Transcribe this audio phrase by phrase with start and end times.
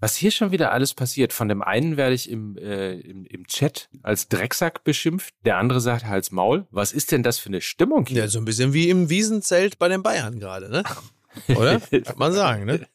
[0.00, 1.32] Was hier schon wieder alles passiert.
[1.32, 5.80] Von dem einen werde ich im, äh, im, im Chat als Drecksack beschimpft, der andere
[5.80, 6.66] sagt Hals Maul.
[6.70, 8.22] Was ist denn das für eine Stimmung hier?
[8.22, 10.84] Ja, so ein bisschen wie im Wiesenzelt bei den Bayern gerade, ne?
[11.48, 11.80] Oder?
[11.90, 12.86] Kann man sagen, ne?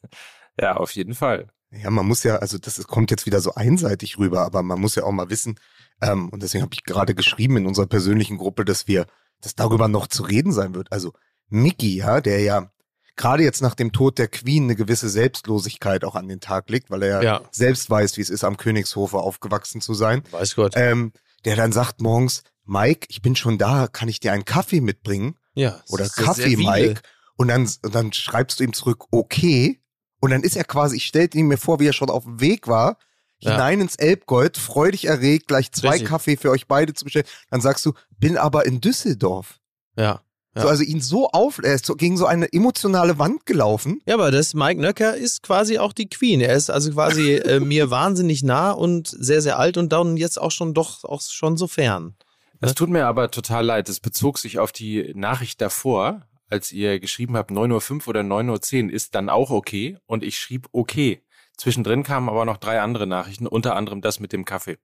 [0.58, 1.48] Ja, auf jeden Fall.
[1.70, 4.94] Ja, man muss ja, also das kommt jetzt wieder so einseitig rüber, aber man muss
[4.94, 5.58] ja auch mal wissen,
[6.00, 9.06] ähm, und deswegen habe ich gerade geschrieben in unserer persönlichen Gruppe, dass wir,
[9.40, 10.92] dass darüber noch zu reden sein wird.
[10.92, 11.12] Also
[11.48, 12.70] Mickey, ja, der ja
[13.16, 16.90] gerade jetzt nach dem Tod der Queen eine gewisse Selbstlosigkeit auch an den Tag legt,
[16.90, 20.22] weil er ja, selbst weiß, wie es ist, am Königshofe aufgewachsen zu sein.
[20.30, 20.72] Weiß Gott.
[20.76, 21.12] Ähm,
[21.44, 25.36] der dann sagt morgens, Mike, ich bin schon da, kann ich dir einen Kaffee mitbringen?
[25.54, 25.80] ja.
[25.88, 26.56] Oder Kaffee.
[26.56, 27.00] Mike.
[27.36, 29.80] Und dann, und dann schreibst du ihm zurück, okay.
[30.20, 32.40] Und dann ist er quasi, ich stellte ihn mir vor, wie er schon auf dem
[32.40, 32.96] Weg war,
[33.40, 33.52] Ja.
[33.52, 36.08] hinein ins Elbgold, freudig erregt, gleich zwei Richtig.
[36.08, 37.26] Kaffee für euch beide zu bestellen.
[37.50, 39.60] Dann sagst du, bin aber in Düsseldorf.
[39.96, 40.22] Ja.
[40.54, 40.62] Ja.
[40.62, 44.00] So, also ihn so auf, er ist so gegen so eine emotionale Wand gelaufen.
[44.06, 46.40] Ja, aber das Mike Nöcker ist quasi auch die Queen.
[46.40, 50.40] Er ist also quasi äh, mir wahnsinnig nah und sehr, sehr alt und dann jetzt
[50.40, 52.14] auch schon doch auch schon so fern.
[52.60, 53.88] Das tut mir aber total leid.
[53.88, 58.86] Es bezog sich auf die Nachricht davor, als ihr geschrieben habt, 9.05 Uhr oder 9.10
[58.86, 59.98] Uhr ist dann auch okay.
[60.06, 61.20] Und ich schrieb okay.
[61.56, 64.78] Zwischendrin kamen aber noch drei andere Nachrichten, unter anderem das mit dem Kaffee.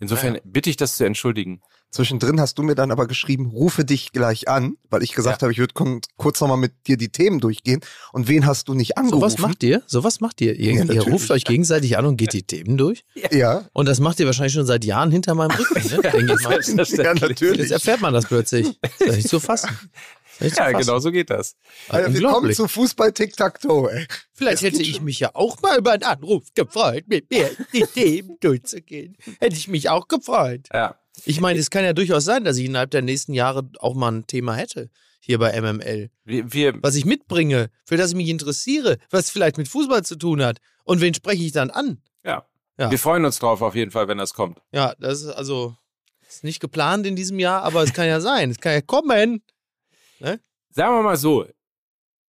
[0.00, 1.60] Insofern bitte ich das zu entschuldigen.
[1.92, 5.46] Zwischendrin hast du mir dann aber geschrieben, rufe dich gleich an, weil ich gesagt Ja.
[5.46, 5.74] habe, ich würde
[6.16, 7.80] kurz nochmal mit dir die Themen durchgehen.
[8.12, 9.22] Und wen hast du nicht So angerufen?
[9.22, 9.82] was macht ihr?
[9.86, 10.54] So was macht ihr?
[10.54, 13.04] Ihr, Ja, ihr ruft euch gegenseitig an und geht die Themen durch.
[13.32, 16.00] Ja, Und das macht ihr wahrscheinlich schon seit Jahren hinter meinem Rücken, ne?
[16.12, 17.04] Denke ich mal.
[17.04, 17.58] ja, natürlich.
[17.62, 18.78] Jetzt erfährt man das plötzlich.
[19.00, 19.70] Das ist nicht zu fassen.
[20.40, 21.56] Ja, genau so geht das.
[21.88, 24.06] Alter, willkommen zu Fußball Tic-Tac-Toe, ey.
[24.32, 28.38] Vielleicht hätte ich mich ja auch mal über einen Anruf gefreut, mit mir die Themen
[28.40, 29.16] durchzugehen.
[29.38, 30.68] Hätte ich mich auch gefreut.
[30.72, 30.96] Ja.
[31.24, 34.12] Ich meine, es kann ja durchaus sein, dass ich innerhalb der nächsten Jahre auch mal
[34.12, 36.10] ein Thema hätte hier bei MML.
[36.24, 40.16] Wir, wir, Was ich mitbringe, für das ich mich interessiere, was vielleicht mit Fußball zu
[40.16, 40.58] tun hat.
[40.84, 42.02] Und wen spreche ich dann an?
[42.24, 42.44] ja.
[42.78, 42.90] Ja.
[42.90, 44.62] wir freuen uns drauf auf jeden Fall, wenn das kommt.
[44.72, 45.76] Ja, das ist also
[46.26, 48.50] ist nicht geplant in diesem Jahr, aber es kann ja sein.
[48.50, 49.42] Es kann ja kommen.
[50.68, 51.46] Sagen wir mal so,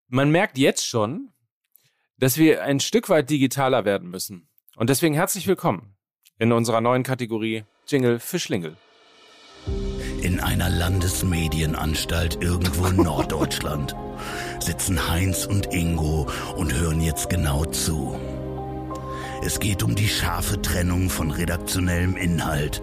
[0.09, 1.31] man merkt jetzt schon,
[2.17, 4.49] dass wir ein Stück weit digitaler werden müssen.
[4.77, 5.97] Und deswegen herzlich willkommen
[6.39, 8.77] in unserer neuen Kategorie Jingle für Schlingel.
[10.23, 13.95] In einer Landesmedienanstalt irgendwo in Norddeutschland
[14.61, 18.19] sitzen Heinz und Ingo und hören jetzt genau zu.
[19.43, 22.83] Es geht um die scharfe Trennung von redaktionellem Inhalt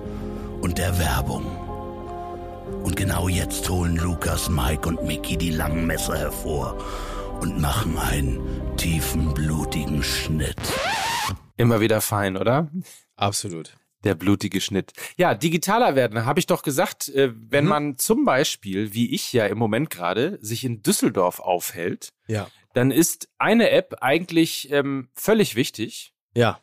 [0.62, 1.67] und der Werbung.
[2.88, 6.82] Und genau jetzt holen Lukas, Mike und Mickey die langen Messer hervor
[7.42, 8.40] und machen einen
[8.78, 10.56] tiefen, blutigen Schnitt.
[11.58, 12.72] Immer wieder fein, oder?
[13.18, 13.76] Absolut.
[14.06, 14.94] Der blutige Schnitt.
[15.18, 19.48] Ja, digitaler werden, habe ich doch gesagt, äh, wenn man zum Beispiel, wie ich ja
[19.48, 22.48] im Moment gerade, sich in Düsseldorf aufhält, Ja.
[22.74, 26.14] dann ist eine App eigentlich ähm, völlig wichtig.
[26.36, 26.62] Ja.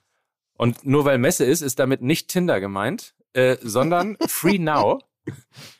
[0.57, 5.01] Und nur weil Messe ist, ist damit nicht Tinder gemeint, äh, sondern Free Now.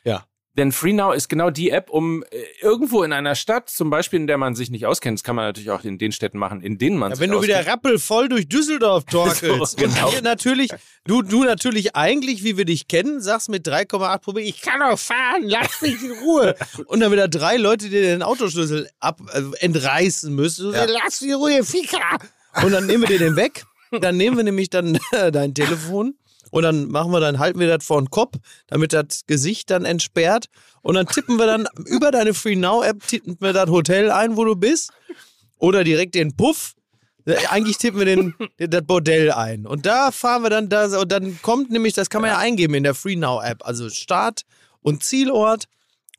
[0.03, 0.27] Ja.
[0.57, 4.19] Denn Free Now ist genau die App, um äh, irgendwo in einer Stadt, zum Beispiel,
[4.19, 6.61] in der man sich nicht auskennt, das kann man natürlich auch in den Städten machen,
[6.61, 7.73] in denen man Ja, sich wenn du wieder auskennt.
[7.73, 10.09] rappelvoll durch Düsseldorf torkelst So, genau.
[10.09, 10.71] und natürlich,
[11.05, 14.97] du, du natürlich eigentlich, wie wir dich kennen, sagst mit 3,8 Promille, ich kann doch
[14.97, 16.55] fahren, lass mich in Ruhe.
[16.85, 20.71] und dann wieder drei Leute, die den Autoschlüssel ab, äh, entreißen müssen.
[20.73, 20.85] Ja.
[20.85, 21.99] Lass mich in Ruhe, Ficker.
[22.63, 23.65] Und dann nehmen wir dir den weg.
[24.01, 24.97] Dann nehmen wir nämlich dann
[25.31, 26.15] dein Telefon
[26.51, 29.85] und dann machen wir dann, halten wir das vor den Kopf, damit das Gesicht dann
[29.85, 30.47] entsperrt.
[30.81, 34.37] Und dann tippen wir dann über deine Free Now App, tippen wir das Hotel ein,
[34.37, 34.91] wo du bist.
[35.57, 36.75] Oder direkt den Puff.
[37.49, 39.65] Eigentlich tippen wir den, den, das Bordell ein.
[39.65, 42.75] Und da fahren wir dann da, und dann kommt nämlich, das kann man ja eingeben
[42.75, 43.65] in der Free Now App.
[43.65, 44.43] Also Start
[44.81, 45.65] und Zielort.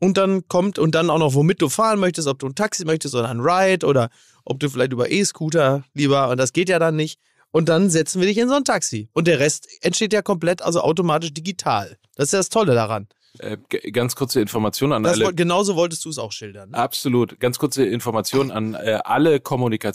[0.01, 2.85] Und dann kommt, und dann auch noch, womit du fahren möchtest, ob du ein Taxi
[2.85, 4.11] möchtest oder ein Ride oder
[4.45, 7.19] ob du vielleicht über E-Scooter lieber, und das geht ja dann nicht.
[7.53, 9.09] Und dann setzen wir dich in so ein Taxi.
[9.13, 11.97] Und der Rest entsteht ja komplett, also automatisch digital.
[12.17, 13.09] Das ist ja das Tolle daran.
[13.39, 13.59] Äh,
[13.93, 15.35] ganz kurze Information an Das, alle.
[15.35, 16.71] genauso wolltest du es auch schildern.
[16.71, 16.79] Ne?
[16.79, 17.39] Absolut.
[17.39, 19.41] Ganz kurze Information an äh, alle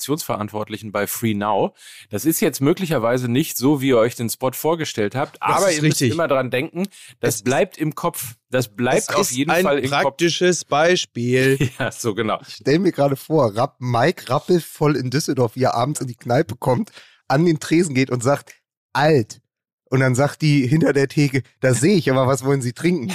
[0.05, 1.73] Kommunikationsverantwortlichen bei Free Now.
[2.09, 5.77] Das ist jetzt möglicherweise nicht so, wie ihr euch den Spot vorgestellt habt, aber ist
[5.77, 6.11] ihr müsst richtig.
[6.13, 6.87] immer dran denken,
[7.19, 8.35] das Es- bleibt im Kopf.
[8.49, 10.01] Das bleibt Das auf ist jeden ein Fall im Kopf.
[10.01, 11.57] praktisches Beispiel.
[11.79, 12.39] Ja, so genau.
[12.47, 16.55] Stell mir gerade vor, Rapp, Mike rappelvoll in Düsseldorf, wie er abends in die Kneipe
[16.57, 16.91] kommt,
[17.31, 18.53] an den Tresen geht und sagt,
[18.93, 19.41] alt.
[19.89, 23.09] Und dann sagt die hinter der Theke, das sehe ich, aber was wollen Sie trinken?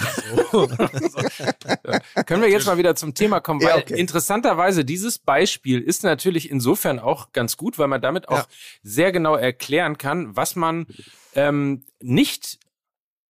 [2.26, 3.98] Können wir jetzt mal wieder zum Thema kommen, weil Ja, okay.
[3.98, 8.46] interessanterweise dieses Beispiel ist natürlich insofern auch ganz gut, weil man damit auch Ja.
[8.82, 10.86] sehr genau erklären kann, was man
[11.34, 12.58] ähm, nicht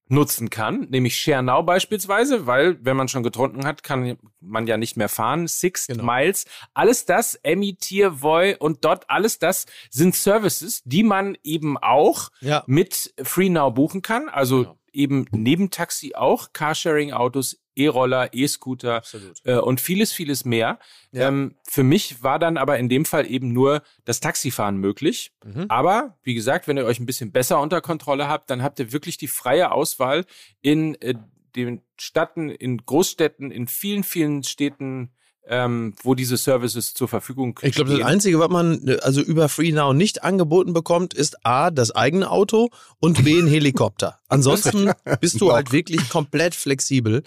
[0.08, 4.76] nutzen kann, nämlich Share Now beispielsweise, weil wenn man schon getrunken hat, kann man ja
[4.76, 5.48] nicht mehr fahren.
[5.48, 6.04] Six Genau.
[6.04, 6.44] Miles,
[6.74, 12.30] alles das, Emmy, Tier, Voy und Dot, alles das sind Services, die man eben auch
[12.40, 12.62] Ja.
[12.66, 14.28] mit Free Now buchen kann.
[14.28, 14.78] Also Genau.
[14.92, 19.02] eben neben Taxi auch Carsharing-Autos, E-Roller, E-Scooter
[19.44, 20.78] äh, und vieles, vieles mehr.
[21.12, 21.28] Ja.
[21.28, 25.32] Ähm, für mich war dann aber in dem Fall eben nur das Taxifahren möglich.
[25.44, 25.66] Mhm.
[25.68, 28.92] Aber wie gesagt, wenn ihr euch ein bisschen besser unter Kontrolle habt, dann habt ihr
[28.92, 30.24] wirklich die freie Auswahl
[30.62, 31.14] in äh,
[31.54, 35.10] den Städten, in Großstädten, in vielen, vielen Städten,
[35.48, 38.06] ähm, wo diese Services zur Verfügung Ich glaube, das stehen.
[38.06, 42.70] Einzige, was man äh, also über FreeNow nicht angeboten bekommt, ist A, das eigene Auto
[42.98, 44.18] und B, ein Helikopter.
[44.28, 47.22] Ansonsten bist du halt wirklich komplett flexibel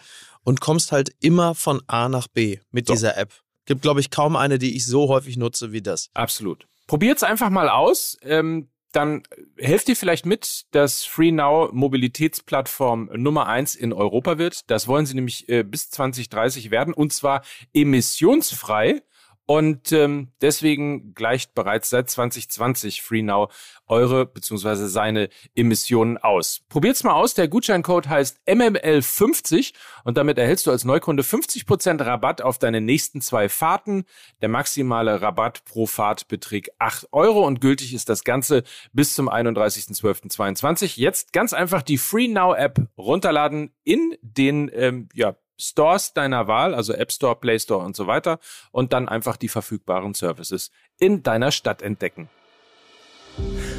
[0.49, 2.93] und kommst halt immer von A nach B mit So.
[2.93, 3.31] dieser App.
[3.65, 6.09] Gibt, glaube ich, kaum eine, die ich so häufig nutze wie das.
[6.15, 6.67] Absolut.
[6.87, 8.17] Probiert's einfach mal aus.
[8.23, 9.21] Ähm, dann
[9.57, 14.61] helft ihr vielleicht mit, dass FreeNow Mobilitätsplattform Nummer eins in Europa wird.
[14.71, 17.43] Das wollen sie nämlich äh, bis 2030 werden und zwar
[17.75, 19.03] emissionsfrei.
[19.49, 23.51] Und ähm, deswegen gleicht bereits seit 2020 FreeNow
[23.87, 24.85] eure bzw.
[24.85, 26.61] seine Emissionen aus.
[26.69, 27.33] Probiert's mal aus.
[27.33, 29.73] Der Gutscheincode heißt MML50
[30.03, 34.03] und damit erhältst du als Neukunde 50% Rabatt auf deine nächsten zwei Fahrten.
[34.43, 38.61] Der maximale Rabatt pro Fahrt beträgt 8 Euro und gültig ist das Ganze
[38.93, 40.99] bis zum 31.12.22.
[40.99, 46.94] Jetzt ganz einfach die FreeNow App runterladen in den ähm, ja, Stores deiner Wahl, also
[46.94, 48.39] App Store, Play Store und so weiter
[48.71, 52.29] und dann einfach die verfügbaren Services in deiner Stadt entdecken.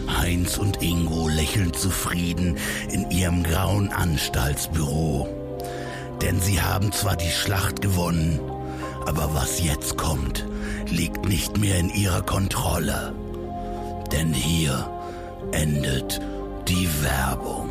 [0.09, 2.59] Heinz und Ingo lächeln zufrieden
[2.91, 5.29] in ihrem grauen Anstaltsbüro.
[6.21, 8.41] Denn sie haben zwar die Schlacht gewonnen,
[9.07, 10.47] aber was jetzt kommt,
[10.87, 13.15] liegt nicht mehr in ihrer Kontrolle.
[14.13, 14.91] Denn hier
[15.53, 16.21] endet
[16.69, 17.70] die Werbung.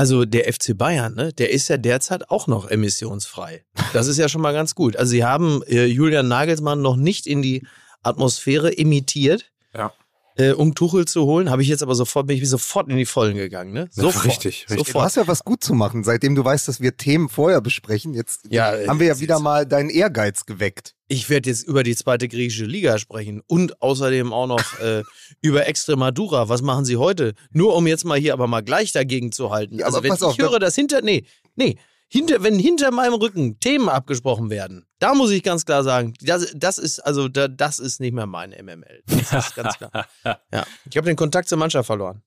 [0.00, 3.64] Also der FC Bayern, ne, der ist ja derzeit auch noch emissionsfrei.
[3.92, 4.96] Das ist ja schon mal ganz gut.
[4.96, 7.66] Also sie haben äh, Julian Nagelsmann noch nicht in die
[8.02, 9.92] Atmosphäre emittiert, Ja.
[10.40, 11.50] Äh, um Tuchel zu holen.
[11.50, 13.72] Habe ich jetzt aber sofort, bin ich sofort in die Vollen gegangen.
[13.72, 13.88] Ne?
[13.90, 14.24] Sofort.
[14.24, 14.76] richtig, richtig.
[14.78, 15.04] Du Sofort.
[15.04, 18.14] hast ja was gut zu machen, seitdem du weißt, dass wir Themen vorher besprechen.
[18.14, 20.94] Jetzt Ja, haben wir ja wieder mal deinen Ehrgeiz geweckt.
[21.08, 25.02] Ich werde jetzt über die zweite griechische Liga sprechen und außerdem auch noch äh,
[25.42, 26.48] über Extremadura.
[26.48, 27.34] Was machen sie heute?
[27.50, 29.78] Nur um jetzt mal hier aber mal gleich dagegen zu halten.
[29.78, 31.24] Ja, also wenn ich auf, höre, dass hinter, nee,
[31.56, 31.76] nee,
[32.12, 36.52] hinter, wenn hinter meinem Rücken Themen abgesprochen werden, da muss ich ganz klar sagen, das,
[36.56, 39.02] das ist also da, das ist nicht mehr mein MML.
[39.06, 40.06] Das ist ganz klar.
[40.24, 42.22] Ja, ich habe den Kontakt zur Mannschaft verloren.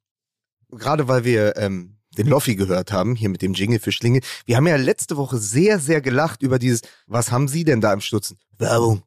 [0.71, 4.21] Gerade weil wir ähm, den Loffi gehört haben, hier mit dem Jingle für Schlinge.
[4.45, 7.91] Wir haben ja letzte Woche sehr, sehr gelacht über dieses, was haben Sie denn da
[7.91, 8.39] im Stutzen?
[8.57, 9.03] Werbung.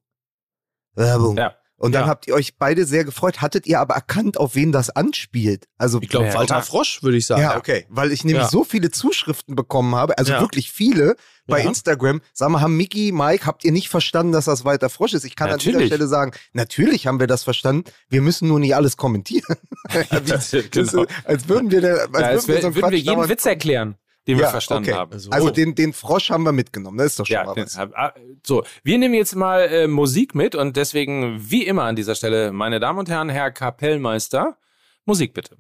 [0.95, 1.37] Werbung.
[1.37, 1.57] Ja.
[1.79, 2.09] Und dann Ja.
[2.09, 3.43] habt ihr euch beide sehr gefreut.
[3.43, 5.67] Hattet ihr aber erkannt, auf wen das anspielt?
[5.77, 6.63] Also Ich glaube Ja, Walter.
[6.63, 7.43] Frosch würde ich sagen.
[7.43, 7.85] Ja, okay.
[7.91, 8.49] Weil ich nämlich Ja.
[8.49, 10.41] so viele Zuschriften bekommen habe, also Ja.
[10.41, 11.69] wirklich viele bei Ja.
[11.69, 12.23] Instagram.
[12.33, 15.25] Sag mal, haben Mickey, Mike, habt ihr nicht verstanden, dass das weiter Frosch ist?
[15.25, 15.89] Ich kann an dieser Natürlich.
[15.93, 17.85] Stelle sagen, natürlich haben wir das verstanden.
[18.09, 19.57] Wir müssen nur nicht alles kommentieren.
[20.27, 21.05] Das ist, genau.
[21.25, 23.45] als würden wir, der, als Ja, würden als wir wür- unseren würden wir jeden Witz
[23.47, 23.97] erklären,
[24.27, 24.99] den wir Ja, verstanden okay.
[24.99, 25.13] haben.
[25.13, 26.99] Also, Also den, den Frosch haben wir mitgenommen.
[26.99, 27.77] Das ist doch schon Ja, mal was.
[27.79, 28.13] ah,
[28.45, 32.53] so, wir nehmen jetzt mal äh, Musik mit und deswegen, wie immer an dieser Stelle,
[32.53, 34.57] meine Damen und Herren, Herr Kapellmeister,
[35.05, 35.57] Musik bitte.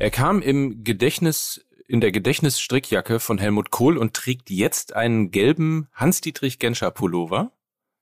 [0.00, 5.88] Er kam im Gedächtnis, in der Gedächtnisstrickjacke von Helmut Kohl und trägt jetzt einen gelben
[5.92, 7.50] Hans-Dietrich Genscher Pullover.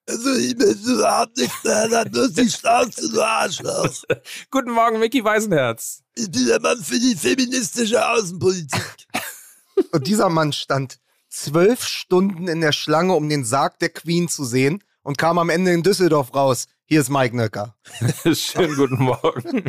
[0.08, 3.90] Also ich bin überhaupt nicht mehr, dann muss die Schnauze, du Arschloch.
[4.52, 6.04] Guten Morgen, Mickey Weisenherz.
[6.14, 9.08] Ich bin der Mann für die feministische Außenpolitik.
[9.92, 14.44] Und dieser Mann stand zwölf Stunden in der Schlange, um den Sarg der Queen zu
[14.44, 16.66] sehen und kam am Ende in Düsseldorf raus.
[16.84, 17.76] Hier ist Mike Nöcker.
[18.32, 19.64] Schönen guten Morgen.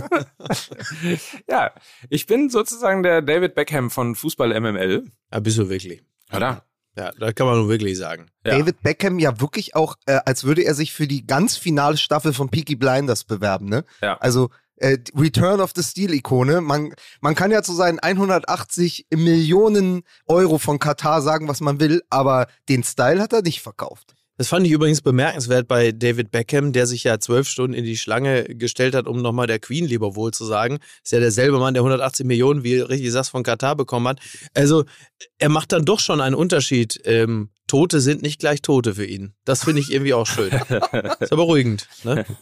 [1.50, 1.74] ja,
[2.10, 5.12] ich bin sozusagen der David Beckham von Fußball MML.
[5.34, 6.04] Ja, bist du wirklich.
[6.32, 6.67] Oder?
[6.98, 8.32] Ja, das kann man nun wirklich sagen.
[8.44, 8.58] Ja.
[8.58, 12.34] David Beckham ja wirklich auch, äh, als würde er sich für die ganz finale Staffel
[12.34, 13.84] von Peaky Blinders bewerben, ne?
[14.02, 14.18] Ja.
[14.18, 16.62] Also äh, Return of the Steel-Ikone.
[16.62, 22.02] Man, man kann ja zu seinen 180 Millionen Euro von Katar sagen, was man will,
[22.10, 24.16] aber den Style hat er nicht verkauft.
[24.38, 27.98] Das fand ich übrigens bemerkenswert bei David Beckham, der sich ja zwölf Stunden in die
[27.98, 30.78] Schlange gestellt hat, um nochmal der Queen Leberwohl zu sagen.
[31.04, 34.20] Ist ja derselbe Mann, der 180 Millionen, wie richtig sagst, von Katar bekommen hat.
[34.54, 34.86] Also,
[35.40, 37.02] er macht dann doch schon einen Unterschied.
[37.06, 39.34] Ähm, Tote sind nicht gleich Tote für ihn.
[39.44, 40.52] Das finde ich irgendwie auch schön.
[41.20, 41.88] Ist ja beruhigend.
[42.04, 42.26] Ne?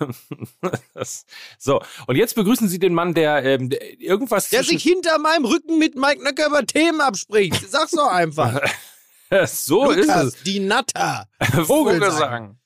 [1.57, 5.77] So, und jetzt begrüßen Sie den Mann, der, ähm, irgendwas Der sich hinter meinem Rücken
[5.77, 7.69] mit Mike Nöcker über Themen abspricht.
[7.69, 8.59] Sag's doch einfach.
[9.47, 10.43] so ist Lukas, es.
[10.43, 11.27] die Natter.
[11.39, 12.57] Vogelsang.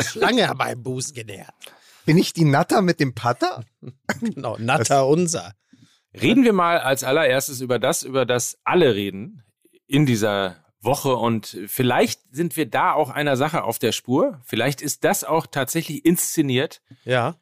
[0.00, 1.52] Schlange beim Buß genährt.
[2.06, 3.64] Bin ich die Natter mit dem Patter?
[4.20, 5.52] Genau, Natter unser.
[6.14, 9.42] Reden wir mal als allererstes über das, über das alle reden
[9.86, 14.40] in dieser Woche und vielleicht sind wir da auch einer Sache auf der Spur.
[14.44, 16.80] Vielleicht ist das auch tatsächlich inszeniert.
[17.04, 17.36] Ja.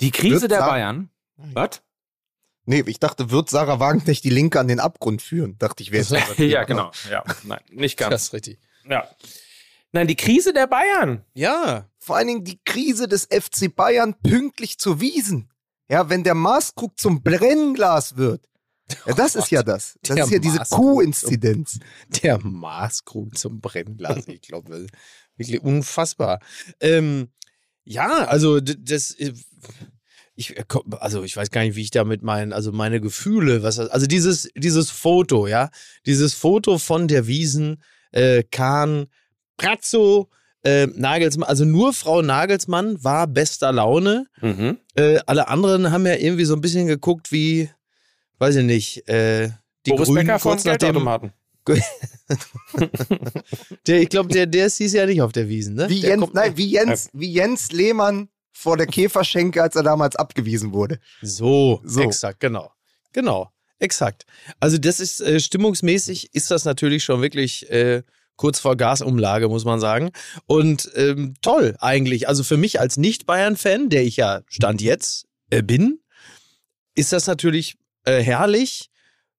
[0.00, 1.10] Die Krise Wird der sagen- Bayern.
[1.36, 1.82] Was?
[2.66, 5.56] Nee, ich dachte, wird Sarah Wagenknecht die Linke an den Abgrund führen?
[5.58, 6.38] Dachte ich, wäre es.
[6.38, 6.90] Ja, genau.
[7.10, 8.22] Ja, nein, nicht Das ganz.
[8.22, 8.58] ist richtig.
[8.88, 9.08] Ja.
[9.92, 11.24] Nein, die Krise der Bayern.
[11.34, 11.88] Ja.
[11.98, 15.50] Vor allen Dingen die Krise des FC Bayern pünktlich zu Wiesen.
[15.88, 18.48] Ja, wenn der Maßkrug zum Brennglas wird.
[19.06, 19.98] Ja, das ist ja das.
[20.02, 21.78] Das Der ist ja diese Maßkrug Q-Inzidenz.
[22.22, 24.26] Der Maßkrug zum Brennglas.
[24.26, 24.86] Ich glaube,
[25.36, 26.40] wirklich unfassbar.
[26.80, 27.28] Ähm,
[27.84, 29.14] ja, also das.
[30.36, 30.64] Äh, Ich, äh,
[31.00, 34.48] also ich weiß gar nicht, wie ich damit meinen, also meine Gefühle, was also dieses,
[34.56, 35.70] dieses Foto, ja,
[36.06, 39.06] dieses Foto von der Wiesen, äh, Kahn,
[39.56, 40.28] Pratzo,
[40.64, 44.26] äh, Nagelsmann, also nur Frau Nagelsmann war bester Laune.
[44.40, 44.78] Mhm.
[44.94, 47.68] Äh, alle anderen haben ja irgendwie so ein bisschen geguckt wie,
[48.38, 49.50] weiß ich nicht, äh,
[49.86, 51.32] die Boris Grünen Becker kurz nachdem, Geldautomaten.
[53.86, 55.88] der, ich glaube, der, der ist dieses Jahr nicht auf der Wiesen, ne?
[55.88, 59.82] Wie der Jens, kommt- nein, wie Jens, wie Jens Lehmann vor der Käferschenke, als er
[59.82, 60.98] damals abgewiesen wurde.
[61.20, 62.00] So, So.
[62.02, 62.72] exakt, genau.
[63.12, 64.24] Genau, exakt.
[64.60, 68.02] Also das ist äh, stimmungsmäßig ist das natürlich schon wirklich äh,
[68.36, 70.10] kurz vor Gasumlage, muss man sagen.
[70.46, 72.28] Und ähm, toll eigentlich.
[72.28, 76.00] Also für mich als Nicht-Bayern-Fan, der ich ja Stand jetzt äh, bin,
[76.94, 78.88] ist das natürlich äh, herrlich.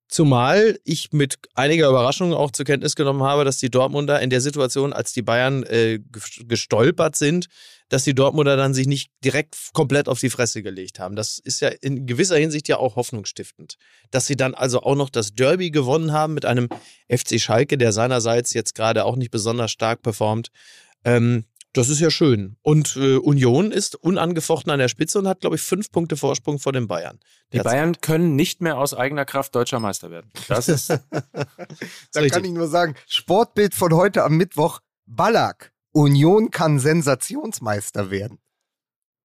[0.08, 4.40] Zumal ich mit einiger Überraschung auch zur Kenntnis genommen habe, dass die Dortmunder in der
[4.40, 7.48] Situation, als die Bayern äh, ge- gestolpert sind,
[7.88, 11.16] dass die Dortmunder dann sich nicht direkt komplett auf die Fresse gelegt haben.
[11.16, 13.76] Das ist ja in gewisser Hinsicht ja auch hoffnungsstiftend.
[14.10, 16.68] Dass sie dann also auch noch das Derby gewonnen haben mit einem
[17.08, 20.48] FC Schalke, der seinerseits jetzt gerade auch nicht besonders stark performt.
[21.04, 21.44] Ähm,
[21.76, 22.56] das ist ja schön.
[22.62, 26.58] Und äh, Union ist unangefochten an der Spitze und hat, glaube ich, fünf Punkte Vorsprung
[26.58, 27.20] vor den Bayern.
[27.52, 27.58] Die.
[27.58, 30.32] Bayern können nicht mehr aus eigener Kraft deutscher Meister werden.
[30.48, 31.00] Das ist Da
[32.14, 32.32] richtig.
[32.32, 35.72] kann ich nur sagen, Sportbild von heute am Mittwoch, Ballack.
[35.96, 38.38] Union kann Sensationsmeister werden.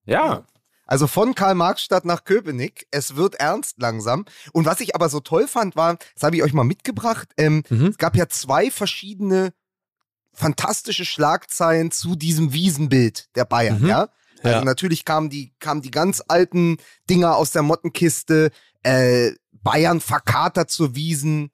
[0.06, 0.46] ja.
[0.88, 2.86] Also von Karl-Marx-Stadt nach Köpenick.
[2.92, 4.26] Es wird ernst langsam.
[4.52, 7.64] Und was ich aber so toll fand, war, das habe ich euch mal mitgebracht, ähm,
[7.70, 7.88] Mhm.
[7.88, 9.54] es gab ja zwei verschiedene
[10.34, 13.88] fantastische Schlagzeilen zu diesem Wiesenbild der Bayern, Mhm.
[13.88, 14.10] ja?
[14.44, 14.66] Also Ja.
[14.66, 16.76] natürlich kamen die, kamen die ganz alten
[17.10, 18.52] Dinger aus der Mottenkiste,
[18.84, 21.52] äh, Bayern verkatert zur Wiesen,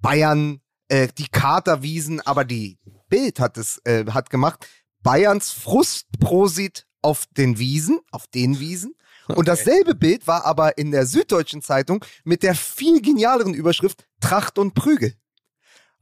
[0.00, 2.78] Bayern, äh, die Katerwiesen, aber die
[3.10, 4.66] Bild hat es, äh, hat gemacht,
[5.02, 8.94] Bayerns Frustprosit auf den Wiesen, auf den Wiesen.
[9.28, 14.58] Und dasselbe Bild war aber in der Süddeutschen Zeitung mit der viel genialeren Überschrift Tracht
[14.58, 15.14] und Prügel.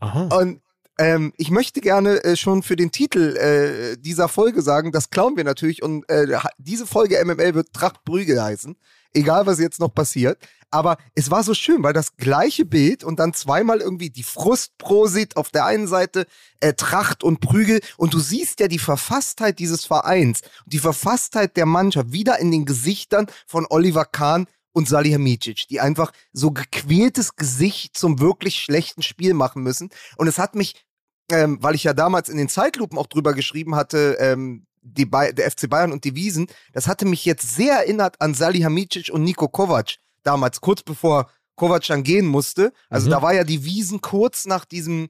[0.00, 0.28] Aha.
[0.38, 0.62] Und
[0.98, 5.36] ähm, ich möchte gerne äh, schon für den Titel äh, dieser Folge sagen, das klauen
[5.36, 8.76] wir natürlich und äh, diese Folge MML wird Tracht Prügel heißen,
[9.14, 10.38] egal was jetzt noch passiert.
[10.70, 15.36] Aber es war so schön, weil das gleiche Bild und dann zweimal irgendwie die Frustprosit
[15.36, 16.26] auf der einen Seite,
[16.60, 21.56] äh, Tracht und Prügel und du siehst ja die Verfasstheit dieses Vereins und die Verfasstheit
[21.56, 27.36] der Mannschaft wieder in den Gesichtern von Oliver Kahn und Salihamidzic, die einfach so gequältes
[27.36, 29.88] Gesicht zum wirklich schlechten Spiel machen müssen.
[30.16, 30.84] Und es hat mich,
[31.30, 35.50] ähm, weil ich ja damals in den Zeitlupen auch drüber geschrieben hatte, ähm, die der
[35.50, 39.48] FC Bayern und die Wiesen, das hatte mich jetzt sehr erinnert an Salihamidzic und Nico
[39.48, 39.96] Kovac
[40.28, 42.72] damals, kurz bevor Kovac dann gehen musste.
[42.90, 43.10] Also Mhm.
[43.12, 45.08] da war ja die Wiesen kurz nach diesem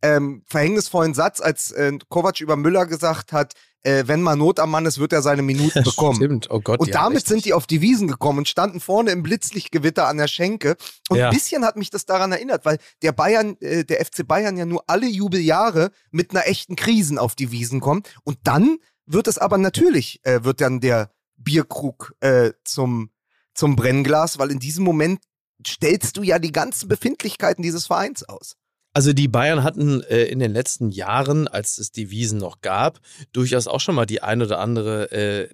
[0.00, 4.70] ähm, verhängnisvollen Satz, als äh, Kovac über Müller gesagt hat, äh, wenn mal Not am
[4.70, 6.14] Mann ist, wird er seine Minuten bekommen.
[6.16, 6.78] Stimmt, oh Gott.
[6.78, 7.28] Und ja, damit richtig.
[7.30, 10.76] sind die auf die Wiesen gekommen und standen vorne im Blitzlichtgewitter an der Schenke.
[11.08, 11.30] Und Ja.
[11.30, 14.66] ein bisschen hat mich das daran erinnert, weil der Bayern, äh, der FC Bayern ja
[14.66, 18.08] nur alle Jubeljahre mit einer echten Krisen auf die Wiesen kommt.
[18.22, 23.10] Und dann wird es aber natürlich, äh, wird dann der Bierkrug äh, zum,
[23.58, 25.20] zum Brennglas, weil in diesem Moment
[25.66, 28.54] stellst du ja die ganzen Befindlichkeiten dieses Vereins aus.
[28.94, 33.00] Also die Bayern hatten äh, in den letzten Jahren, als es die Wiesen noch gab,
[33.32, 35.48] durchaus auch schon mal die ein oder andere, äh,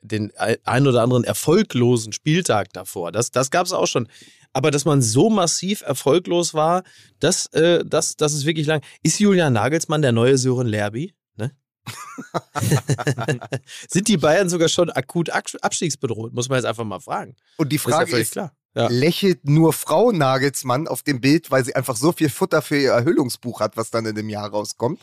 [0.00, 3.12] den ein oder anderen erfolglosen Spieltag davor.
[3.12, 4.08] Das, das gab es auch schon.
[4.52, 6.82] Aber dass man so massiv erfolglos war,
[7.20, 8.82] das, äh, das, das ist wirklich lang.
[9.02, 11.14] Ist Julian Nagelsmann der neue Sören Lerby?
[13.88, 16.32] Sind die Bayern sogar schon akut abs- abstiegsbedroht?
[16.32, 17.36] Muss man jetzt einfach mal fragen.
[17.56, 18.52] Und die Das ist ja Frage ist, klar.
[18.74, 18.86] Ja.
[18.88, 22.92] lächelt nur Frau Nagelsmann auf dem Bild, weil sie einfach so viel Futter für ihr
[22.92, 25.00] Erhöhungsbuch hat, was dann in dem Jahr rauskommt.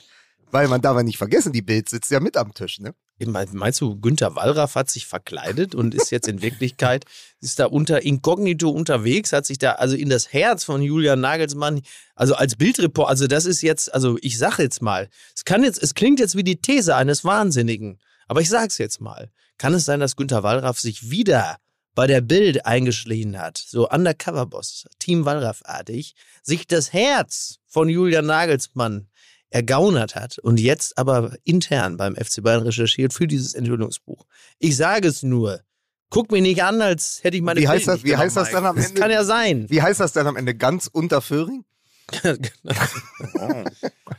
[0.52, 2.94] Weil man darf ja nicht vergessen, die Bild sitzt ja mit am Tisch, ne?
[3.20, 7.06] Meinst du, Günther Wallraff hat sich verkleidet und ist jetzt in Wirklichkeit,
[7.42, 11.82] ist da unter Inkognito unterwegs, hat sich da also in das Herz von Julian Nagelsmann,
[12.16, 15.82] also als Bildreport, also das ist jetzt, also ich sag jetzt mal, es kann jetzt,
[15.82, 19.32] es klingt jetzt wie die These eines Wahnsinnigen, aber ich sag's jetzt mal.
[19.58, 21.58] Kann es sein, dass Günther Wallraff sich wieder
[21.96, 26.14] bei der Bild eingeschlichen hat, so Undercover-Boss, Team Wallraff-artig,
[26.44, 29.08] sich das Herz von Julian Nagelsmann
[29.50, 34.26] ergaunert hat und jetzt aber intern beim FC Bayern recherchiert für dieses Enthüllungsbuch.
[34.60, 35.62] Ich sage es nur.
[36.10, 38.52] Guck mich nicht an, als hätte ich meine Wie heißt Pillen das, wie heißt das
[38.52, 38.78] dann am.
[38.78, 38.90] Ende?
[38.90, 39.66] Das kann ja sein.
[39.70, 40.56] Wie heißt das dann am Ende?
[40.56, 41.66] Ganz unter Föhring?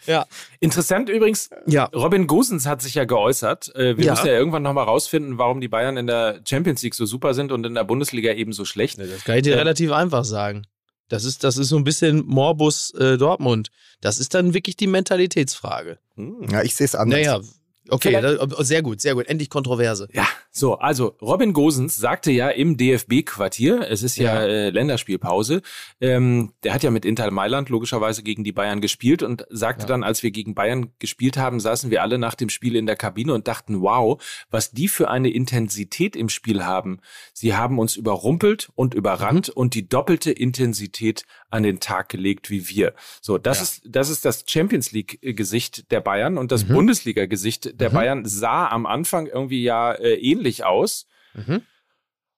[0.06, 0.26] ja.
[0.60, 1.84] Interessant übrigens, Ja.
[1.94, 3.74] Robin Gosens hat sich ja geäußert.
[3.74, 4.12] Äh, Wir Ja.
[4.12, 7.52] müssen ja irgendwann nochmal rausfinden, warum die Bayern in der Champions League so super sind
[7.52, 8.98] und in der Bundesliga eben so schlecht.
[8.98, 9.56] Das kann ich dir Ja.
[9.58, 10.66] relativ einfach sagen.
[11.08, 13.70] Das ist, das ist so ein bisschen Morbus äh, Dortmund.
[14.00, 15.98] Das ist dann wirklich die Mentalitätsfrage.
[16.16, 16.48] Hm.
[16.50, 17.18] Ja, ich sehe es anders.
[17.18, 17.40] Naja,
[17.88, 19.26] okay, das, sehr gut, sehr gut.
[19.26, 20.08] Endlich Kontroverse.
[20.12, 20.26] Ja,
[20.58, 24.46] so, also Robin Gosens sagte ja im DFB-Quartier, es ist ja, Ja.
[24.46, 25.62] Äh, Länderspielpause,
[26.00, 29.88] ähm, der hat ja mit Inter Mailand logischerweise gegen die Bayern gespielt und sagte Ja.
[29.88, 32.96] dann, als wir gegen Bayern gespielt haben, saßen wir alle nach dem Spiel in der
[32.96, 37.00] Kabine und dachten, wow, was die für eine Intensität im Spiel haben.
[37.32, 42.68] Sie haben uns überrumpelt und überrannt und die doppelte Intensität an den Tag gelegt wie
[42.68, 42.94] wir.
[43.22, 43.62] So, das Ja.
[43.62, 46.74] ist das ist das Champions League Gesicht der Bayern und das Mhm.
[46.74, 47.94] Bundesliga Gesicht der Mhm.
[47.94, 51.62] Bayern sah am Anfang irgendwie ja äh, ähnlich aus Mhm.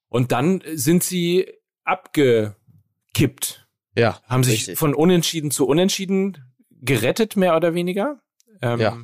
[0.09, 1.47] und dann sind sie
[1.85, 4.79] abgekippt, Ja, haben sich richtig.
[4.79, 6.39] von unentschieden zu unentschieden
[6.71, 8.21] gerettet mehr oder weniger.
[8.63, 8.99] Ähm, Ja.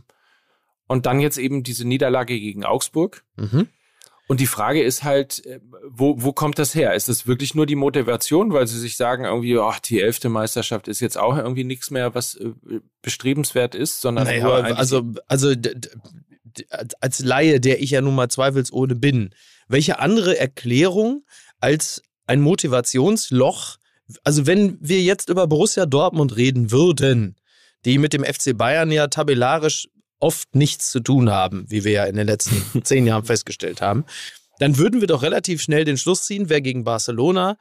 [0.89, 3.25] Und dann jetzt eben diese Niederlage gegen Augsburg.
[3.37, 3.69] Mhm.
[4.29, 6.95] Und die Frage ist halt, äh, wo, wo kommt das her?
[6.95, 10.89] Ist es wirklich nur die Motivation, weil sie sich sagen, irgendwie, ach, die elfte Meisterschaft
[10.89, 12.51] ist jetzt auch irgendwie nichts mehr, was äh,
[13.03, 15.55] bestrebenswert ist, sondern Naja, also, also
[17.01, 19.31] als Laie, der ich ja nun mal zweifelsohne bin,
[19.69, 21.25] welche andere Erklärung
[21.61, 23.77] als ein Motivationsloch,
[24.25, 27.37] also wenn wir jetzt über Borussia Dortmund reden würden,
[27.85, 32.05] die mit dem FC Bayern ja tabellarisch oft nichts zu tun haben, wie wir ja
[32.05, 34.05] in den letzten zehn Jahren festgestellt haben,
[34.59, 37.59] dann würden wir doch relativ schnell den Schluss ziehen, wer gegen Barcelona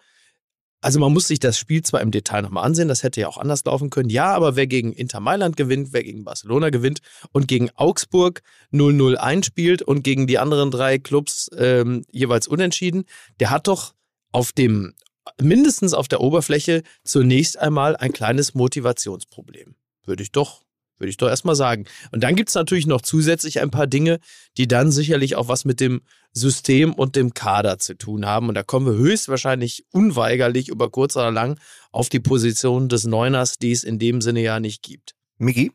[0.86, 3.40] also man muss sich das Spiel zwar im Detail nochmal ansehen, das hätte ja auch
[3.40, 4.12] anders laufen können.
[4.12, 7.00] Ja, aber wer gegen Inter Mailand gewinnt, wer gegen Barcelona gewinnt
[7.32, 13.06] und gegen Augsburg 0-0 einspielt und gegen die anderen drei Clubs ähm, jeweils unentschieden,
[13.40, 13.96] der hat doch
[14.32, 14.94] auf dem,
[15.42, 19.74] mindestens auf der Oberfläche zunächst einmal ein kleines Motivationsproblem.
[20.06, 20.65] Würde ich doch,
[20.98, 21.86] würde ich doch erstmal sagen.
[22.12, 24.20] Und dann gibt es natürlich noch zusätzlich ein paar Dinge,
[24.58, 26.02] die dann sicherlich auch was mit dem
[26.34, 28.50] System und dem Kader zu tun haben.
[28.50, 31.60] Und da kommen wir höchstwahrscheinlich unweigerlich über kurz oder lang
[31.92, 35.16] auf die Position des Neuners, die es in dem Sinne ja nicht gibt.
[35.38, 35.72] Migi?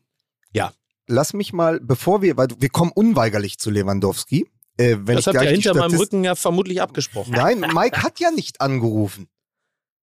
[0.53, 0.71] Ja.
[1.07, 4.47] Lass mich mal, bevor wir, weil wir kommen unweigerlich zu Lewandowski.
[4.77, 7.33] Äh, wenn das ich habt ihr hinter meinem Rücken ja vermutlich abgesprochen.
[7.33, 9.27] Nein, Mike hat ja nicht angerufen.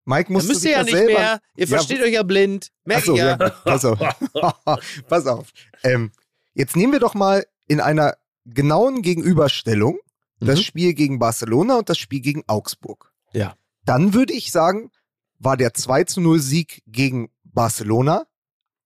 [0.06, 1.42] Mike Da musste müsst ihr ja das nicht selber mehr.
[1.58, 2.72] Ihr Ja, versteht euch ja blind.
[2.86, 3.38] Merk Ach so, ja.
[3.40, 3.50] ja.
[3.50, 4.00] Pass auf.
[5.08, 5.48] Pass auf.
[5.84, 6.12] Ähm,
[6.54, 8.16] jetzt nehmen wir doch mal in einer
[8.46, 9.98] genauen Gegenüberstellung
[10.40, 10.64] das Mhm.
[10.64, 13.12] Spiel gegen Barcelona und das Spiel gegen Augsburg.
[13.34, 13.56] Ja.
[13.86, 14.92] Dann würde ich sagen,
[15.40, 18.26] war der 2 zu 0 Sieg gegen Barcelona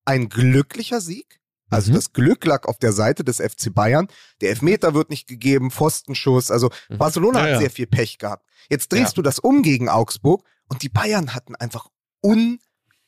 [0.06, 1.40] ein glücklicher Sieg.
[1.72, 1.96] Also Mhm.
[1.96, 4.08] das Glück lag auf der Seite des FC Bayern.
[4.42, 6.50] Der Elfmeter wird nicht gegeben, Pfostenschuss.
[6.50, 6.98] Also Mhm.
[6.98, 7.60] Barcelona Ja, hat ja.
[7.60, 8.46] sehr viel Pech gehabt.
[8.70, 9.16] Jetzt drehst Ja.
[9.16, 11.88] du das um gegen Augsburg und die Bayern hatten einfach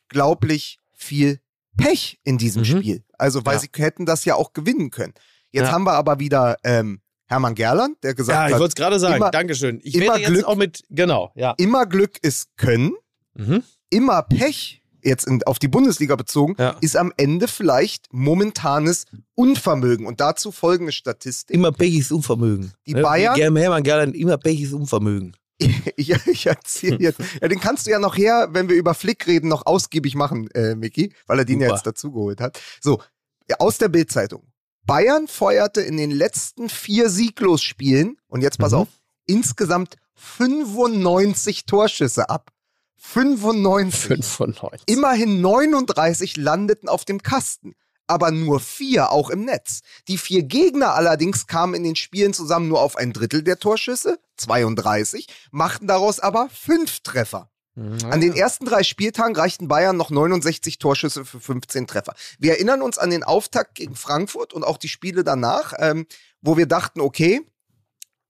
[0.09, 1.39] unglaublich viel
[1.77, 2.65] Pech in diesem Mhm.
[2.65, 3.03] Spiel.
[3.17, 3.59] Also, weil Ja.
[3.61, 5.13] sie hätten das ja auch gewinnen können.
[5.51, 5.71] Jetzt Ja.
[5.71, 8.99] haben wir aber wieder ähm, Hermann Gerland, der gesagt Ja, ich hat, wollte es gerade
[8.99, 9.15] sagen.
[9.15, 9.79] immer- Dankeschön.
[9.83, 10.45] Ich immer werde Glück.
[10.45, 11.53] auch mit, genau, ja.
[11.57, 12.91] immer Glück ist Können,
[13.35, 13.63] Mhm.
[13.89, 16.75] immer Pech, jetzt in, auf die Bundesliga bezogen, Ja.
[16.81, 20.05] ist am Ende vielleicht momentanes Unvermögen.
[20.05, 21.55] Und dazu folgende Statistik.
[21.55, 22.73] Immer Pechis Unvermögen.
[22.85, 23.01] Die Ne?
[23.01, 25.35] Bayern- Hermann Gerland, immer Pechis Unvermögen.
[25.95, 27.19] Ich, ich erzähle jetzt.
[27.41, 30.49] Ja, den kannst du ja noch her, wenn wir über Flick reden, noch ausgiebig machen,
[30.51, 31.75] äh, Micky, weil er den ja Super.
[31.77, 32.59] jetzt dazugeholt hat.
[32.81, 33.01] So,
[33.49, 34.43] ja, aus der Bildzeitung.
[34.85, 38.77] Bayern feuerte in den letzten vier Sieglosspielen, und jetzt pass Mhm.
[38.79, 38.87] auf,
[39.27, 42.51] insgesamt 95 Torschüsse ab.
[42.97, 44.23] 95.
[44.25, 44.81] 95.
[44.87, 47.73] Immerhin 39 landeten auf dem Kasten,
[48.07, 49.81] aber nur vier auch im Netz.
[50.07, 54.19] Die vier Gegner allerdings kamen in den Spielen zusammen nur auf ein Drittel der Torschüsse,
[54.37, 57.49] 32, machten daraus aber fünf Treffer.
[58.11, 62.15] An den ersten drei Spieltagen reichten Bayern noch 69 Torschüsse für 15 Treffer.
[62.37, 66.05] Wir erinnern uns an den Auftakt gegen Frankfurt und auch die Spiele danach, ähm,
[66.41, 67.41] wo wir dachten, okay,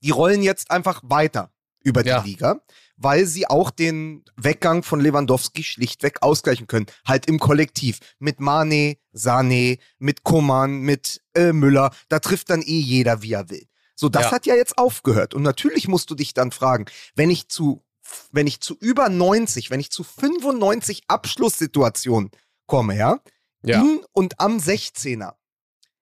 [0.04, 1.52] die rollen jetzt einfach weiter
[1.84, 2.22] über die Ja.
[2.22, 2.62] Liga,
[2.98, 6.86] weil sie auch den Weggang von Lewandowski schlichtweg ausgleichen können.
[7.06, 8.00] Halt im Kollektiv.
[8.20, 11.92] Mit Mane, Sané, mit Koman, mit äh, Müller.
[12.10, 13.68] Da trifft dann eh jeder, wie er will.
[13.96, 14.32] So, das Ja.
[14.32, 15.34] hat ja jetzt aufgehört.
[15.34, 17.84] Und natürlich musst du dich dann fragen, wenn ich zu,
[18.32, 22.32] wenn ich zu über 90, wenn ich zu 95 Abschlusssituationen
[22.68, 23.20] komme, ja,
[23.64, 23.82] Ja.
[23.82, 25.34] in und am 16er,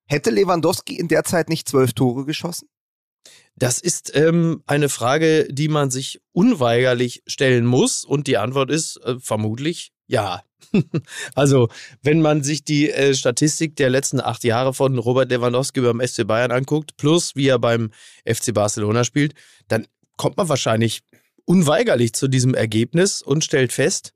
[0.05, 2.69] hätte Lewandowski in der Zeit nicht zwölf Tore geschossen?
[3.55, 8.05] Das ist ähm, eine Frage, die man sich unweigerlich stellen muss.
[8.05, 10.43] Und die Antwort ist äh, vermutlich ja.
[11.35, 11.69] also,
[12.01, 16.25] wenn man sich die äh, Statistik der letzten acht Jahre von Robert Lewandowski beim FC
[16.25, 17.91] Bayern anguckt, plus wie er beim
[18.25, 19.33] FC Barcelona spielt,
[19.67, 19.87] dann
[20.17, 21.01] kommt man wahrscheinlich
[21.45, 24.13] unweigerlich zu diesem Ergebnis und stellt fest,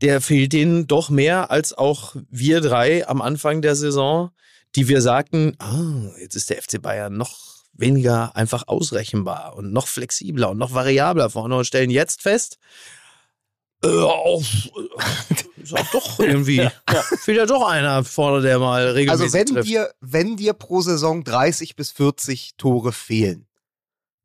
[0.00, 4.30] der fehlt denen doch mehr als auch wir drei am Anfang der Saison,
[4.74, 9.88] die wir sagten, ah, jetzt ist der FC Bayern noch weniger einfach ausrechenbar und noch
[9.88, 12.58] flexibler und noch variabler vorne und stellen jetzt fest,
[13.84, 16.68] äh, auch, äh, ist auch doch irgendwie,
[17.20, 19.68] fehlt ja doch einer vorne, der mal regelmäßig Also wenn trifft.
[19.68, 23.46] dir, wenn dir pro Saison 30 bis 40 Tore fehlen,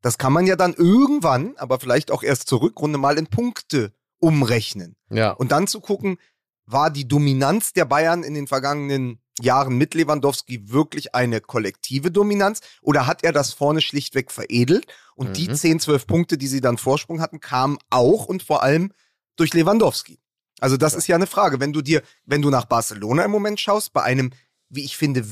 [0.00, 3.92] das kann man ja dann irgendwann, aber vielleicht auch erst zur Rückrunde mal in Punkte
[4.20, 4.96] umrechnen.
[5.10, 5.32] ja.
[5.32, 6.18] Und dann zu gucken,
[6.66, 12.60] war die Dominanz der Bayern in den vergangenen Jahren mit Lewandowski wirklich eine kollektive Dominanz
[12.82, 14.86] oder hat er das vorne schlichtweg veredelt?
[15.14, 15.54] Und die Mhm.
[15.54, 18.92] 10, 12 Punkte, die sie dann Vorsprung hatten, kamen auch und vor allem
[19.36, 20.18] durch Lewandowski.
[20.60, 21.60] Also das ist ja eine Frage.
[21.60, 24.30] Wenn du dir, wenn du nach Barcelona im Moment schaust, bei einem,
[24.68, 25.24] wie ich finde,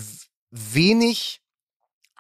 [0.51, 1.40] wenig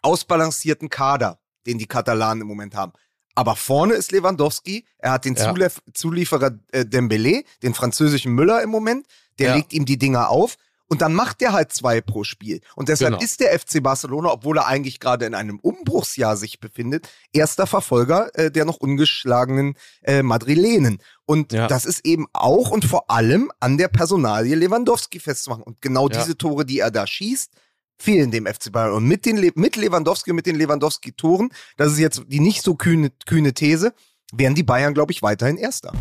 [0.02, 2.92] ausbalancierten Kader, den die Katalanen im Moment haben.
[3.34, 5.54] Aber vorne ist Lewandowski, er hat den Ja.
[5.92, 9.06] Zulieferer äh, Dembélé, den französischen Müller im Moment,
[9.38, 9.54] der Ja.
[9.56, 10.56] legt ihm die Dinger auf
[10.88, 12.60] und dann macht der halt zwei pro Spiel.
[12.76, 13.22] Und deshalb Genau.
[13.24, 18.30] ist der FC Barcelona, obwohl er eigentlich gerade in einem Umbruchsjahr sich befindet, erster Verfolger
[18.38, 20.98] äh, der noch ungeschlagenen äh, Madrilenen.
[21.24, 21.66] Und Ja.
[21.66, 25.62] das ist eben auch und vor allem an der Personalie Lewandowski festzumachen.
[25.64, 26.18] Und genau Ja.
[26.18, 27.50] diese Tore, die er da schießt,
[27.98, 28.92] fehlen dem FC Bayern.
[28.92, 32.74] Und mit, den Le mit Lewandowski, mit den Lewandowski-Toren, das ist jetzt die nicht so
[32.74, 33.92] kühne, kühne These,
[34.32, 35.92] wären die Bayern, glaube ich, weiterhin Erster.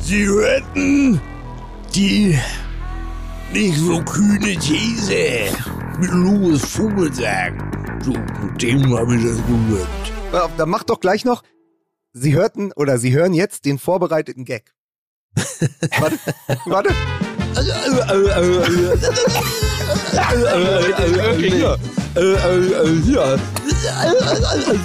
[0.00, 1.20] Sie hörten
[1.94, 2.38] die
[3.52, 5.52] nicht so kühne These
[5.98, 8.00] mit Louis Vogelsang.
[8.02, 9.88] So, mit dem habe ich das gehört.
[10.32, 11.42] Äh, Dann macht doch gleich noch,
[12.12, 14.72] Sie hörten oder Sie hören jetzt den vorbereiteten Gag.
[15.98, 16.18] warte,
[16.66, 16.90] warte.
[17.54, 17.62] Ja,
[22.16, 23.36] äh, äh, äh, ja.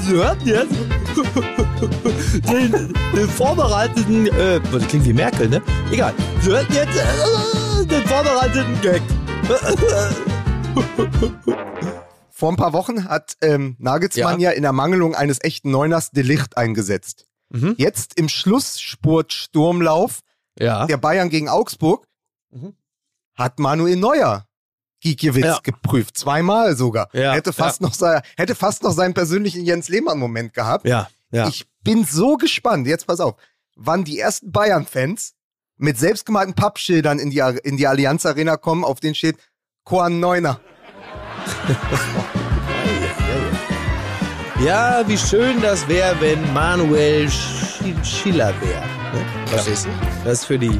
[0.03, 0.71] Sie hörten jetzt
[2.51, 5.61] den, den vorbereiteten, äh, das klingt wie Merkel, ne?
[5.91, 6.13] Egal.
[6.41, 6.95] Sie hörten jetzt
[7.85, 9.01] äh, den vorbereiteten Gag.
[12.29, 14.51] Vor ein paar Wochen hat ähm, Nagelsmann ja.
[14.51, 17.25] in Ermangelung eines echten Neuners Delicht eingesetzt.
[17.49, 17.75] Mhm.
[17.77, 20.19] Jetzt im Schlussspurt-Sturmlauf
[20.59, 20.85] Ja.
[20.85, 22.07] der Bayern gegen Augsburg
[22.51, 22.73] Mhm.
[23.35, 24.47] hat Manuel Neuer
[25.01, 25.59] Gikiewicz Ja.
[25.63, 26.17] geprüft.
[26.17, 27.09] Zweimal sogar.
[27.13, 30.85] Ja, Hätte, fast noch sein, hätte fast noch seinen persönlichen Jens Lehmann-Moment gehabt.
[30.87, 31.07] Ja.
[31.31, 31.47] Ja.
[31.47, 33.35] Ich bin so gespannt, jetzt pass auf,
[33.75, 35.33] wann die ersten Bayern-Fans
[35.77, 39.37] mit selbstgemalten Pappschildern in die, in die Allianz Arena kommen, auf denen steht
[39.83, 40.59] Koan Neuner.
[44.63, 48.81] Ja, wie schön das wäre, wenn Manuel Sch- Schiller wäre.
[48.81, 49.25] Ne?
[49.47, 49.89] Verstehst du?
[50.23, 50.79] Das ist für die,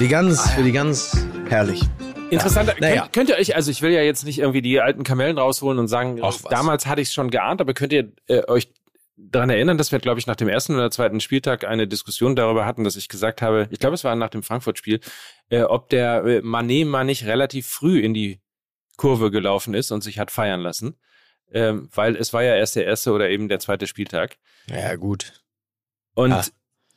[0.00, 1.26] die ganz, für die ganz.
[1.48, 1.82] Herrlich.
[2.30, 3.02] Interessanter, Naja.
[3.02, 5.78] könnt, könnt ihr euch, also ich will ja jetzt nicht irgendwie die alten Kamellen rausholen
[5.78, 8.72] und sagen, Ach, damals hatte ich es schon geahnt, aber könnt ihr äh, euch
[9.16, 12.66] daran erinnern, dass wir, glaube ich, nach dem ersten oder zweiten Spieltag eine Diskussion darüber
[12.66, 15.00] hatten, dass ich gesagt habe, ich glaube, es war nach dem Frankfurt-Spiel,
[15.50, 18.40] äh, ob der äh, Manet mal nicht relativ früh in die
[18.96, 20.96] Kurve gelaufen ist und sich hat feiern lassen.
[21.52, 24.36] Ähm, weil es war ja erst der erste oder eben der zweite Spieltag.
[24.66, 25.44] Ja, gut.
[26.14, 26.44] Und Ah.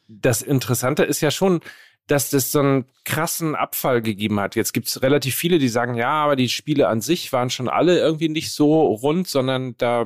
[0.08, 1.60] das Interessante ist ja schon,
[2.08, 4.56] dass das so einen krassen Abfall gegeben hat.
[4.56, 7.68] Jetzt gibt es relativ viele, die sagen, ja, aber die Spiele an sich waren schon
[7.68, 10.06] alle irgendwie nicht so rund, sondern da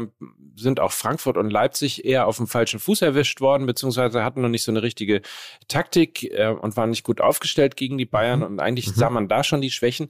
[0.55, 4.49] sind auch Frankfurt und Leipzig eher auf dem falschen Fuß erwischt worden, beziehungsweise hatten noch
[4.49, 5.21] nicht so eine richtige
[5.67, 9.43] Taktik äh, und waren nicht gut aufgestellt gegen die Bayern und eigentlich sah man da
[9.43, 10.09] schon die Schwächen.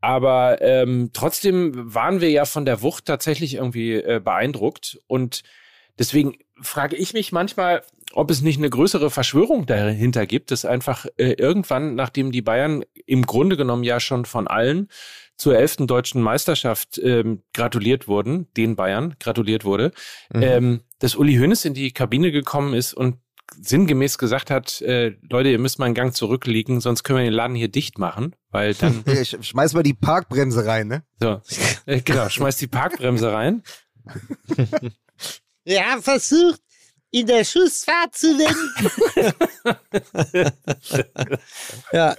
[0.00, 5.00] Aber ähm, trotzdem waren wir ja von der Wucht tatsächlich irgendwie äh, beeindruckt.
[5.08, 5.42] Und
[5.98, 11.06] deswegen frage ich mich manchmal, ob es nicht eine größere Verschwörung dahinter gibt, dass einfach
[11.16, 14.88] äh, irgendwann, nachdem die Bayern im Grunde genommen ja schon von allen
[15.38, 19.92] zur elften deutschen Meisterschaft ähm, gratuliert wurden, den Bayern gratuliert wurde,
[20.34, 23.16] ähm, dass Uli Hoeneß in die Kabine gekommen ist und
[23.56, 27.32] sinngemäß gesagt hat, äh, Leute, ihr müsst mal einen Gang zurücklegen, sonst können wir den
[27.32, 31.02] Laden hier dicht machen, weil dann Ich schmeiß mal die Parkbremse rein, ne?
[31.18, 31.40] so,
[31.86, 33.62] äh, genau, schmeißt die Parkbremse rein.
[35.64, 36.62] Ja, versucht
[37.10, 38.90] in der Schussfahrt zu wenden.
[41.92, 42.16] Ja.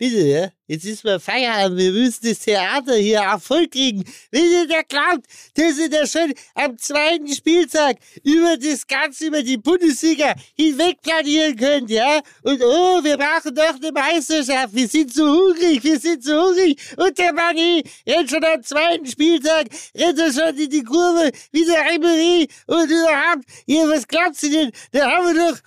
[0.00, 0.48] Bitte, ja?
[0.66, 4.04] Jetzt ist mal Feierabend, wir müssen das Theater hier Erfolg kriegen.
[4.30, 9.42] Wenn ihr da glaubt, dass ihr da schon am zweiten Spieltag über das Ganze, über
[9.42, 12.20] die Bundesliga hinweg planieren könnt, ja?
[12.42, 16.80] Und oh, wir brauchen doch eine Meisterschaft, wir sind so hungrig, wir sind so hungrig.
[16.96, 21.64] Und der Manni rennt schon am zweiten Spieltag, rennt er schon in die Kurve, wie
[21.66, 23.44] der Emery und überhaupt.
[23.66, 24.72] Hier, was glaubt ihr denn?
[24.92, 25.58] Da haben wir doch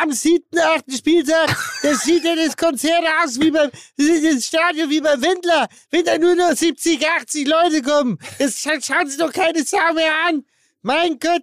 [0.00, 5.00] am siebten, achten Spieltag, da sieht ja das Konzert aus wie beim, das Stadion wie
[5.00, 8.18] beim Wendler, wenn da nur noch 70, 80 Leute kommen.
[8.38, 10.44] Das schauen sie doch keine Sau mehr an.
[10.82, 11.42] Mein Gott.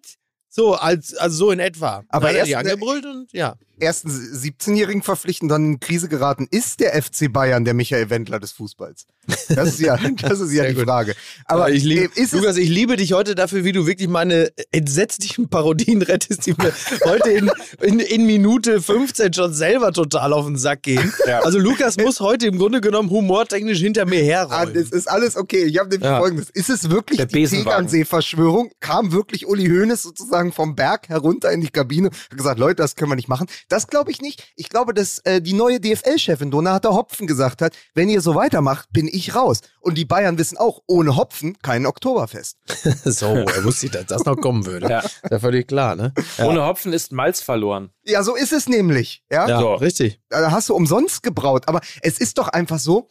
[0.50, 2.04] So, als, also so in etwa.
[2.10, 3.56] Aber hat er die erst- angebrüllt und ja.
[3.80, 6.48] Ersten 17-Jährigen verpflichten, dann in Krise geraten.
[6.52, 9.06] Ist der FC Bayern der Michael Wendler des Fußballs?
[9.50, 10.84] Das ist ja, das ist ja die gut.
[10.86, 11.16] Frage.
[11.46, 15.50] Aber ich liebe, äh, Lukas, ich liebe dich heute dafür, wie du wirklich meine entsetzlichen
[15.50, 16.74] Parodien rettest, die mir
[17.06, 21.14] heute in, in, in Minute 15 schon selber total auf den Sack gehen.
[21.28, 21.40] Ja.
[21.42, 24.76] Also Lukas muss heute im Grunde genommen humortechnisch hinter mir Ah, herrollen.
[24.76, 25.64] es ist alles okay.
[25.64, 26.20] Ich habe nämlich Ja.
[26.20, 26.50] folgendes.
[26.52, 27.48] Ist es wirklich Der die.
[27.48, 28.72] Tegernsee-Verschwörung?
[28.80, 32.96] Kam wirklich Uli Hoeneß sozusagen vom Berg herunter in die Kabine hat gesagt, Leute, das
[32.96, 33.48] können wir nicht machen.
[33.70, 34.52] Das glaube ich nicht.
[34.56, 38.90] Ich glaube, dass äh, die neue DFL-Chefin Donata Hopfen gesagt hat, wenn ihr so weitermacht,
[38.92, 39.62] bin ich raus.
[39.80, 42.58] Und die Bayern wissen auch, ohne Hopfen kein Oktoberfest.
[43.06, 44.90] so, er wusste nicht, dass das noch kommen würde.
[44.90, 45.00] Ja.
[45.00, 46.14] Ist ja völlig klar, ne?
[46.38, 46.46] Ja.
[46.46, 47.90] Ohne Hopfen ist Malz verloren.
[48.06, 49.24] Ja, so ist es nämlich.
[49.32, 49.74] Ja, ja, So.
[49.76, 50.20] richtig.
[50.30, 51.64] da hast du umsonst gebraut.
[51.68, 53.10] Aber es ist doch einfach so,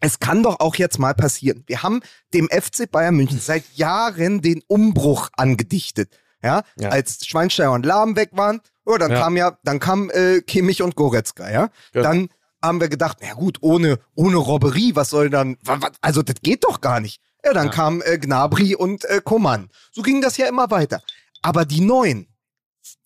[0.00, 1.64] es kann doch auch jetzt mal passieren.
[1.66, 2.00] Wir haben
[2.32, 6.16] dem FC Bayern München seit Jahren den Umbruch angedichtet.
[6.42, 6.90] Ja, Ja.
[6.90, 9.20] als Schweinsteiger und Lahm weg waren, oh, dann Ja.
[9.20, 11.70] kam ja, dann kam äh, Kimmich und Goretzka, ja.
[11.92, 12.02] Ja.
[12.02, 12.28] Dann
[12.62, 16.36] haben wir gedacht, na gut, ohne, ohne Robberie, was soll dann, wa- wa- also das
[16.42, 17.20] geht doch gar nicht.
[17.44, 17.72] Ja, dann Ja.
[17.72, 19.68] kam äh, Gnabry und äh, Coman.
[19.92, 21.00] So ging das ja immer weiter.
[21.42, 22.26] Aber die Neuen,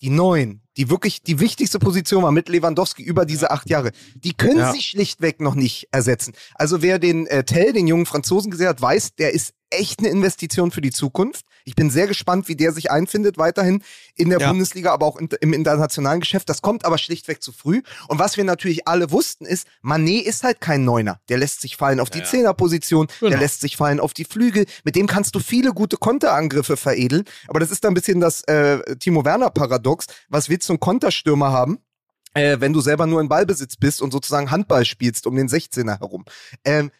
[0.00, 4.32] die Neuen, die wirklich die wichtigste Position war mit Lewandowski über diese acht Jahre, die
[4.32, 4.72] können Ja.
[4.72, 6.32] sie schlichtweg noch nicht ersetzen.
[6.54, 10.08] Also wer den äh, Tell, den jungen Franzosen gesehen hat, weiß, der ist echt eine
[10.08, 11.44] Investition für die Zukunft.
[11.64, 13.82] Ich bin sehr gespannt, wie der sich einfindet weiterhin
[14.16, 14.48] in der Ja.
[14.48, 16.48] Bundesliga, aber auch in, im internationalen Geschäft.
[16.48, 17.82] Das kommt aber schlichtweg zu früh.
[18.08, 21.20] Und was wir natürlich alle wussten, ist, Manet ist halt kein Neuner.
[21.28, 22.24] Der lässt sich fallen auf die Ja.
[22.24, 23.40] Zehnerposition, der Genau.
[23.40, 24.66] lässt sich fallen auf die Flügel.
[24.84, 27.24] Mit dem kannst du viele gute Konterangriffe veredeln.
[27.48, 30.06] Aber das ist dann ein bisschen das äh, Timo Werner-Paradox.
[30.28, 31.78] Was willst du einen Konterstürmer haben?
[32.34, 36.00] Äh, wenn du selber nur in Ballbesitz bist und sozusagen Handball spielst um den 16er
[36.00, 36.24] herum.
[36.64, 36.90] Ähm,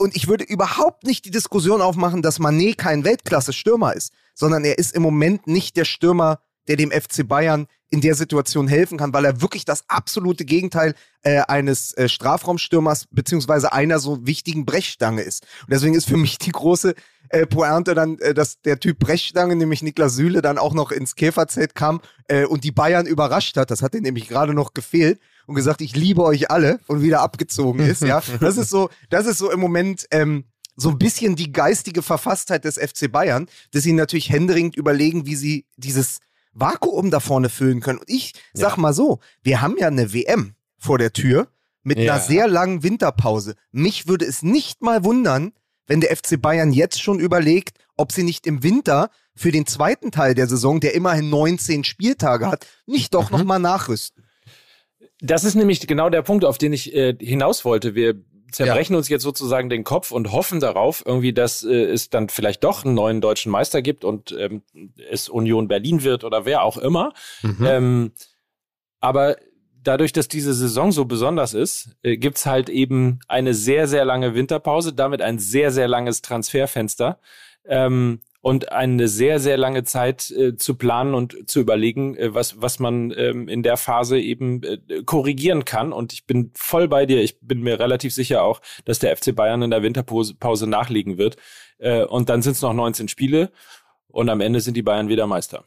[0.00, 4.78] und ich würde überhaupt nicht die Diskussion aufmachen, dass Manet kein Weltklasse-Stürmer ist, sondern er
[4.78, 9.12] ist im Moment nicht der Stürmer, der dem FC Bayern in der Situation helfen kann,
[9.12, 15.20] weil er wirklich das absolute Gegenteil äh, eines äh, Strafraumstürmers beziehungsweise einer so wichtigen Brechstange
[15.20, 15.46] ist.
[15.62, 16.94] Und deswegen ist für mich die große
[17.28, 21.14] äh, Pointe dann, äh, dass der Typ Brechstange, nämlich Niklas Süle, dann auch noch ins
[21.14, 23.70] Käferzelt kam äh, und die Bayern überrascht hat.
[23.70, 27.20] Das hat ihm nämlich gerade noch gefehlt und gesagt, ich liebe euch alle und wieder
[27.20, 28.02] abgezogen ist.
[28.02, 30.44] Ja, das ist so, das ist so im Moment ähm,
[30.76, 35.36] so ein bisschen die geistige Verfasstheit des FC Bayern, dass sie natürlich händeringend überlegen, wie
[35.36, 36.18] sie dieses
[36.52, 37.98] Vakuum da vorne füllen können.
[37.98, 41.48] Und ich sag mal so, wir haben ja eine WM vor der Tür
[41.82, 42.14] mit Ja.
[42.14, 43.54] einer sehr langen Winterpause.
[43.72, 45.52] Mich würde es nicht mal wundern,
[45.86, 50.10] wenn der FC Bayern jetzt schon überlegt, ob sie nicht im Winter für den zweiten
[50.10, 54.19] Teil der Saison, der immerhin 19 Spieltage hat, nicht doch noch mal nachrüsten.
[55.20, 57.94] Das ist nämlich genau der Punkt, auf den ich äh, hinaus wollte.
[57.94, 58.14] Wir
[58.50, 62.64] zerbrechen uns jetzt sozusagen den Kopf und hoffen darauf, irgendwie, dass äh, es dann vielleicht
[62.64, 64.62] doch einen neuen deutschen Meister gibt und ähm,
[65.10, 67.12] es Union Berlin wird oder wer auch immer.
[67.66, 68.12] Ähm,
[69.00, 69.36] aber
[69.82, 74.34] dadurch, dass diese Saison so besonders ist, äh, gibt's halt eben eine sehr, sehr lange
[74.34, 77.18] Winterpause, damit ein sehr, sehr langes Transferfenster.
[77.64, 82.60] Ähm, und eine sehr, sehr lange Zeit äh, zu planen und zu überlegen, äh, was,
[82.60, 85.92] was man ähm, in der Phase eben äh, korrigieren kann.
[85.92, 87.22] Und ich bin voll bei dir.
[87.22, 91.18] Ich bin mir relativ sicher auch, dass der FC Bayern in der Winterpause Pause nachlegen
[91.18, 91.36] wird.
[91.78, 93.50] Äh, und dann sind es noch 19 Spiele
[94.08, 95.64] und am Ende sind die Bayern wieder Meister.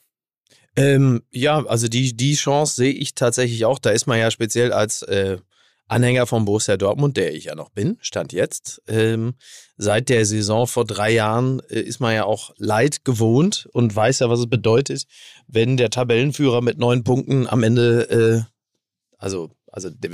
[0.75, 3.77] Ähm, ja, also die, die Chance sehe ich tatsächlich auch.
[3.77, 5.37] Da ist man ja speziell als äh,
[5.87, 8.81] Anhänger von Borussia Dortmund, der ich ja noch bin, stand jetzt.
[8.87, 9.35] Ähm,
[9.77, 14.19] seit der Saison vor drei Jahren äh, ist man ja auch Leid gewohnt und weiß
[14.19, 15.05] ja, was es bedeutet,
[15.47, 20.11] wenn der Tabellenführer mit neun Punkten am Ende, äh, also also der,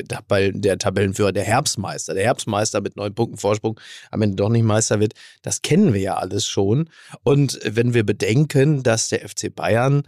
[0.53, 3.77] der Tabellenführer, der Herbstmeister, der Herbstmeister mit neun Punkten Vorsprung
[4.09, 6.89] am Ende doch nicht Meister wird, das kennen wir ja alles schon.
[7.23, 10.03] Und wenn wir bedenken, dass der FC Bayern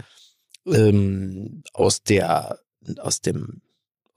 [0.65, 2.59] ähm, aus der
[2.97, 3.61] aus dem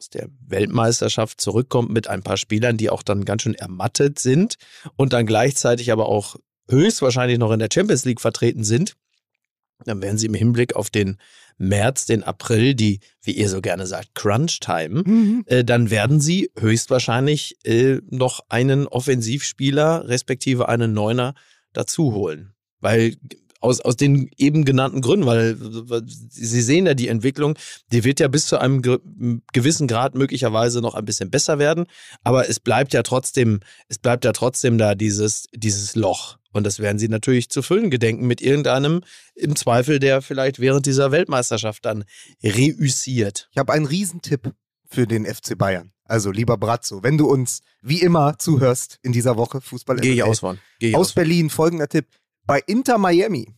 [0.04, 4.56] aus der Weltmeisterschaft zurückkommt mit ein paar Spielern, die auch dann ganz schön ermattet sind
[4.96, 6.36] und dann gleichzeitig aber auch
[6.68, 8.94] höchstwahrscheinlich noch in der Champions League vertreten sind,
[9.84, 11.16] dann werden sie im Hinblick auf den
[11.56, 15.44] März, den April, die, wie ihr so gerne sagt, Crunch-Time, Mhm.
[15.46, 21.34] äh, dann werden sie höchstwahrscheinlich äh, noch einen Offensivspieler respektive einen Neuner
[21.72, 22.54] dazu holen.
[22.80, 23.16] Weil
[23.64, 27.56] aus, aus den eben genannten Gründen, weil, weil Sie sehen ja die Entwicklung,
[27.92, 28.98] die wird ja bis zu einem ge
[29.52, 31.86] gewissen Grad möglicherweise noch ein bisschen besser werden,
[32.22, 36.36] aber es bleibt ja trotzdem, es bleibt ja trotzdem da dieses, dieses Loch.
[36.52, 39.00] Und das werden sie natürlich zu füllen gedenken mit irgendeinem,
[39.34, 42.04] im Zweifel, der vielleicht während dieser Weltmeisterschaft dann
[42.44, 43.48] reüssiert.
[43.50, 44.52] Ich habe einen Riesentipp
[44.88, 45.90] für den FC Bayern.
[46.04, 50.20] Also, lieber Brazzo, wenn du uns wie immer zuhörst in dieser Woche Fußball Gehe ich
[50.20, 50.58] MML, aus, Mann.
[50.78, 51.12] Gehe ich aus aus.
[51.14, 52.06] Berlin folgender Tipp.
[52.46, 53.54] Bei Inter Miami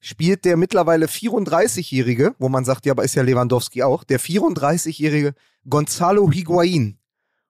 [0.00, 5.34] spielt der mittlerweile 34-Jährige, wo man sagt, ja, aber ist ja Lewandowski auch, der 34-Jährige
[5.68, 6.98] Gonzalo Higuain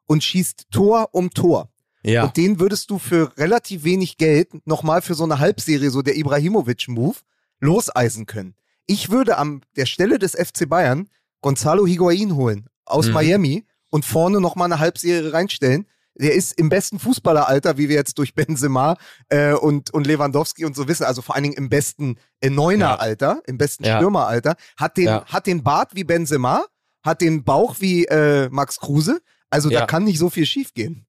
[0.07, 1.71] und schießt Tor um Tor.
[2.03, 2.25] Ja.
[2.25, 6.17] Und den würdest du für relativ wenig Geld nochmal für so eine Halbserie, so der
[6.17, 7.17] Ibrahimovic-Move,
[7.61, 8.55] loseisen können.
[8.87, 11.09] Ich würde an der Stelle des FC Bayern
[11.41, 13.13] Gonzalo Higuain holen aus Mhm.
[13.15, 15.87] Miami und vorne nochmal eine Halbserie reinstellen.
[16.17, 18.97] Der ist im besten Fußballeralter, wie wir jetzt durch Benzema
[19.29, 23.43] äh, und, und Lewandowski und so wissen, also vor allen Dingen im besten äh, Neuneralter,
[23.47, 23.97] im besten Ja.
[23.99, 25.25] Stürmeralter, hat den, Ja.
[25.27, 26.65] hat den Bart wie Benzema,
[27.03, 29.21] hat den Bauch wie äh, Max Kruse.
[29.51, 29.87] Also da Ja.
[29.87, 31.07] kann nicht so viel schiefgehen.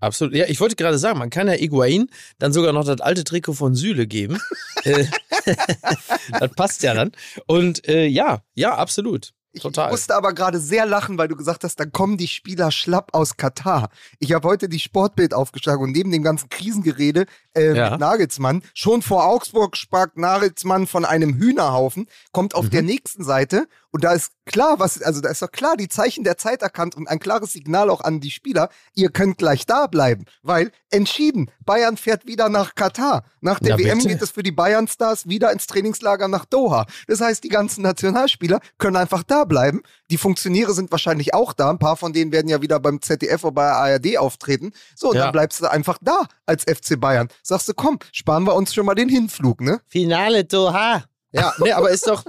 [0.00, 0.34] Absolut.
[0.34, 3.54] Ja, ich wollte gerade sagen, man kann ja Iguain dann sogar noch das alte Trikot
[3.54, 4.40] von Süle geben.
[4.84, 5.06] Äh,
[6.38, 7.10] das passt ja dann.
[7.46, 9.32] Und äh, ja, ja, absolut.
[9.52, 9.90] Ich Total.
[9.90, 13.36] musste aber gerade sehr lachen, weil du gesagt hast, dann kommen die Spieler schlapp aus
[13.38, 13.88] Katar.
[14.18, 17.90] Ich habe heute die Sportbild aufgeschlagen und neben dem ganzen Krisengerede äh, Ja.
[17.90, 22.70] mit Nagelsmann, schon vor Augsburg sprach Nagelsmann von einem Hühnerhaufen, kommt auf Mhm.
[22.70, 26.24] der nächsten Seite und da ist klar, was, also da ist doch klar die Zeichen
[26.24, 29.86] der Zeit erkannt und ein klares Signal auch an die Spieler, ihr könnt gleich da
[29.86, 33.24] bleiben, weil entschieden, Bayern fährt wieder nach Katar.
[33.40, 34.08] Nach der Na WM bitte.
[34.10, 36.86] geht es für die Bayern-Stars wieder ins Trainingslager nach Doha.
[37.06, 39.82] Das heißt, die ganzen Nationalspieler können einfach da bleiben.
[40.10, 41.70] Die Funktionäre sind wahrscheinlich auch da.
[41.70, 44.72] Ein paar von denen werden ja wieder beim ZDF oder bei der ARD auftreten.
[44.96, 45.24] So, und Ja.
[45.24, 47.28] dann bleibst du einfach da als FC Bayern.
[47.42, 49.80] Sagst du, komm, sparen wir uns schon mal den Hinflug, ne?
[49.86, 51.04] Finale Doha.
[51.30, 52.24] Ja, nee, aber ist doch.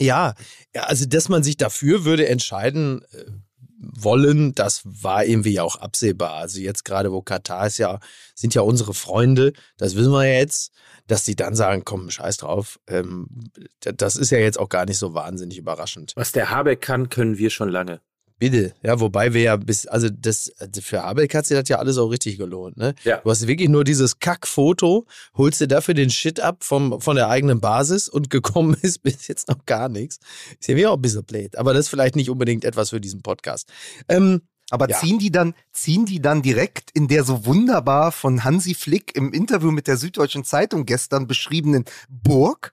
[0.00, 0.34] Ja,
[0.74, 3.24] also dass man sich dafür würde entscheiden äh,
[3.80, 6.34] wollen, das war irgendwie auch absehbar.
[6.34, 8.00] Also jetzt gerade, wo Katar ist ja,
[8.34, 10.72] sind ja unsere Freunde, das wissen wir jetzt,
[11.06, 12.80] dass die dann sagen, komm, scheiß drauf.
[12.86, 13.28] Ähm,
[13.80, 16.12] das ist ja jetzt auch gar nicht so wahnsinnig überraschend.
[16.16, 18.00] Was der Habeck kann, können wir schon lange.
[18.38, 21.98] Bitte, ja, wobei wir ja bis, also das, für Habeck hat sich das ja alles
[21.98, 22.94] auch richtig gelohnt, ne?
[23.02, 23.16] Ja.
[23.18, 27.28] Du hast wirklich nur dieses Kackfoto, holst dir dafür den Shit ab vom, von der
[27.28, 30.20] eigenen Basis und gekommen ist bis jetzt noch gar nichts.
[30.60, 33.00] Ist ja wieder auch ein bisschen blöd, aber das ist vielleicht nicht unbedingt etwas für
[33.00, 33.68] diesen Podcast.
[34.08, 34.98] Ähm, Aber Ja.
[34.98, 39.32] ziehen die dann, ziehen die dann direkt in der so wunderbar von Hansi Flick im
[39.32, 42.72] Interview mit der Süddeutschen Zeitung gestern beschriebenen Burg?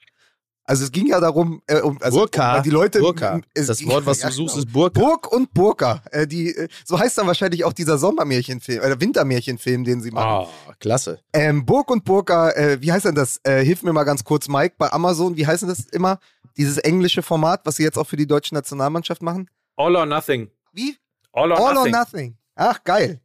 [0.67, 2.99] Also es ging ja darum, äh, um, also Burka, um, die Leute.
[2.99, 3.39] Burka.
[3.53, 4.65] es Das Wort, was ja, du suchst, genau.
[4.67, 4.99] ist Burka.
[4.99, 6.01] Burg und Burka.
[6.11, 10.47] Äh, die, äh, so heißt dann wahrscheinlich auch dieser Sommermärchenfilm, äh, Wintermärchenfilm, den sie machen.
[10.69, 11.19] Ah, klasse.
[11.33, 13.39] Ähm, Burg und Burka, äh, wie heißt denn das?
[13.43, 16.19] Äh, hilf mir mal ganz kurz, Mike, bei Amazon, wie heißt denn das immer?
[16.57, 19.49] Dieses englische Format, was sie jetzt auch für die deutsche Nationalmannschaft machen?
[19.75, 20.49] All or nothing.
[20.73, 20.95] Wie?
[21.31, 21.93] All or All nothing.
[21.93, 22.37] or Nothing.
[22.55, 23.19] Ach, geil.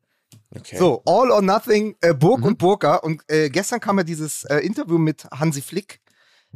[0.55, 0.77] Okay.
[0.79, 2.47] So, All or Nothing, äh, Burg Mhm.
[2.47, 2.97] und Burka.
[2.97, 6.01] Und äh, gestern kam ja dieses äh, Interview mit Hansi Flick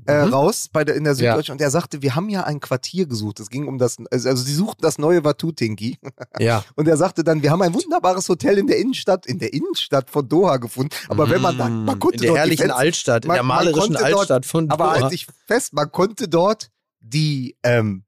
[0.06, 0.34] äh, Mhm.
[0.34, 1.32] raus bei der, in der Ja.
[1.32, 3.38] Süddeutschen und er sagte, wir haben ja ein Quartier gesucht.
[3.40, 5.98] Es ging um das, also, also sie suchten das neue Watutinki.
[6.38, 6.64] Ja.
[6.76, 10.10] Und er sagte dann, wir haben ein wunderbares Hotel in der Innenstadt, in der Innenstadt
[10.10, 10.94] von Doha gefunden.
[11.08, 13.42] Aber wenn man da, man konnte in der dort herrlichen Fenster- Altstadt, in man- der
[13.44, 15.00] man malerischen konnte dort- Altstadt von aber Doha.
[15.00, 18.03] halt sich fest, man konnte dort die ähm,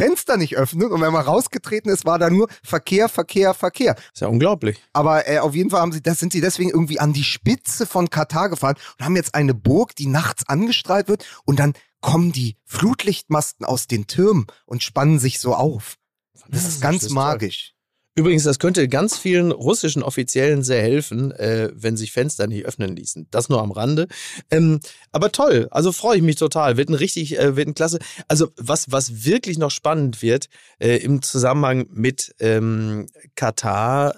[0.00, 3.96] Fenster nicht öffnen und wenn man rausgetreten ist, war da nur Verkehr, Verkehr, Verkehr.
[4.14, 4.82] ist ja unglaublich.
[4.94, 7.84] Aber äh, auf jeden Fall haben sie, das sind sie deswegen irgendwie an die Spitze
[7.84, 12.32] von Katar gefahren und haben jetzt eine Burg, die nachts angestrahlt wird und dann kommen
[12.32, 15.96] die Flutlichtmasten aus den Türmen und spannen sich so auf.
[16.48, 17.14] Das ist ganz toll.
[17.14, 17.74] magisch.
[18.16, 22.96] Übrigens, das könnte ganz vielen russischen Offiziellen sehr helfen, äh, wenn sich Fenster nicht öffnen
[22.96, 23.28] ließen.
[23.30, 24.08] Das nur am Rande.
[24.50, 24.80] Ähm,
[25.12, 26.76] aber toll, also freue ich mich total.
[26.76, 28.00] Wird ein richtig, äh, wird ein klasse.
[28.26, 30.48] Also was, was wirklich noch spannend wird
[30.80, 34.16] äh, im Zusammenhang mit ähm, Katar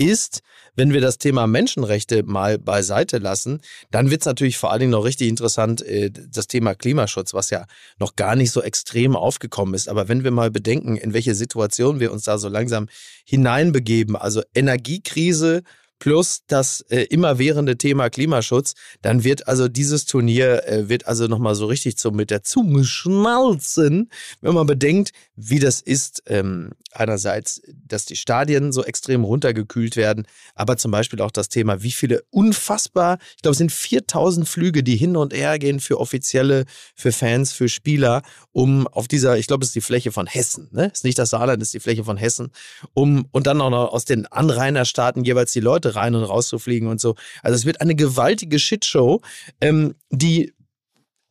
[0.00, 0.40] ist,
[0.74, 3.60] wenn wir das Thema Menschenrechte mal beiseite lassen,
[3.90, 7.50] dann wird es natürlich vor allen Dingen noch richtig interessant, äh, das Thema Klimaschutz, was
[7.50, 7.66] ja
[7.98, 9.88] noch gar nicht so extrem aufgekommen ist.
[9.88, 12.88] Aber wenn wir mal bedenken, in welche Situation wir uns da so langsam
[13.24, 15.62] hineinbegeben, also Energiekrise
[16.00, 21.54] plus das äh, immerwährende Thema Klimaschutz, dann wird also dieses Turnier äh, wird also nochmal
[21.54, 24.10] so richtig so mit der Zunge schnalzen,
[24.40, 26.24] wenn man bedenkt, wie das ist.
[26.26, 31.82] Ähm, einerseits, dass die Stadien so extrem runtergekühlt werden, aber zum Beispiel auch das Thema,
[31.82, 36.00] wie viele unfassbar, ich glaube, es sind 4000 Flüge, die hin und her gehen für
[36.00, 36.64] Offizielle,
[36.94, 38.22] für Fans, für Spieler,
[38.52, 40.90] um auf dieser, ich glaube, es ist die Fläche von Hessen, ne?
[40.92, 42.50] Ist nicht das Saarland, ist die Fläche von Hessen,
[42.94, 46.58] um und dann auch noch aus den Anrainerstaaten jeweils die Leute rein und raus zu
[46.58, 47.14] fliegen und so.
[47.42, 49.20] Also es wird eine gewaltige Shitshow,
[49.60, 50.52] ähm, die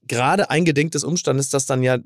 [0.08, 2.00] gerade eingedenk des Umstandes, dass dann ja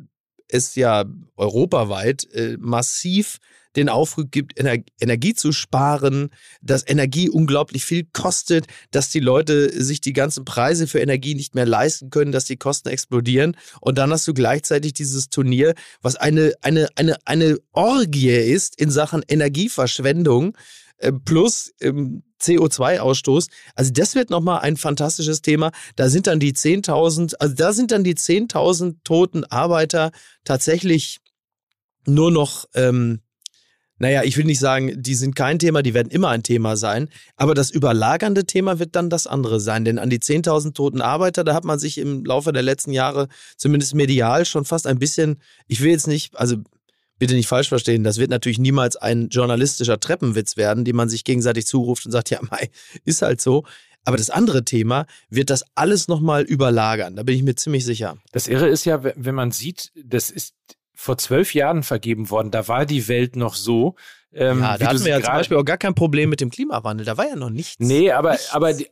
[0.49, 3.39] es ja europaweit äh, massiv
[3.75, 6.29] den Aufruf gibt, Ener Energie zu sparen,
[6.61, 11.55] dass Energie unglaublich viel kostet, dass die Leute sich die ganzen Preise für Energie nicht
[11.55, 13.57] mehr leisten können, dass die Kosten explodieren.
[13.81, 18.91] Und dann hast du gleichzeitig dieses Turnier, was eine, eine, eine, eine Orgie ist in
[18.91, 20.55] Sachen Energieverschwendung
[21.11, 23.47] plus ähm, CO2-Ausstoß.
[23.75, 25.71] Also das wird nochmal ein fantastisches Thema.
[25.95, 30.11] Da sind dann die 10.000, also da sind dann die 10.000 toten Arbeiter
[30.43, 31.19] tatsächlich
[32.05, 33.21] nur noch, ähm,
[33.97, 37.09] naja, ich will nicht sagen, die sind kein Thema, die werden immer ein Thema sein,
[37.37, 41.45] aber das überlagernde Thema wird dann das andere sein, denn an die 10.000 toten Arbeiter,
[41.45, 45.37] da hat man sich im Laufe der letzten Jahre zumindest medial schon fast ein bisschen,
[45.67, 46.57] ich will jetzt nicht, also
[47.19, 51.23] bitte nicht falsch verstehen, das wird natürlich niemals ein journalistischer Treppenwitz werden, den man sich
[51.23, 52.69] gegenseitig zuruft und sagt, ja, Mai,
[53.05, 53.63] ist halt so.
[54.05, 57.15] Aber das andere Thema wird das alles nochmal überlagern.
[57.15, 58.17] Da bin ich mir ziemlich sicher.
[58.33, 60.55] Das Irre ist ja, wenn man sieht, das ist
[60.93, 62.51] vor zwölf Jahren vergeben worden.
[62.51, 63.95] Da war die Welt noch so,
[64.35, 67.05] ähm, ja, da hatten wir ja zum Beispiel auch gar kein Problem mit dem Klimawandel.
[67.05, 67.75] Da war ja noch nichts.
[67.79, 68.51] Nee, aber, nichts.
[68.51, 68.87] aber die,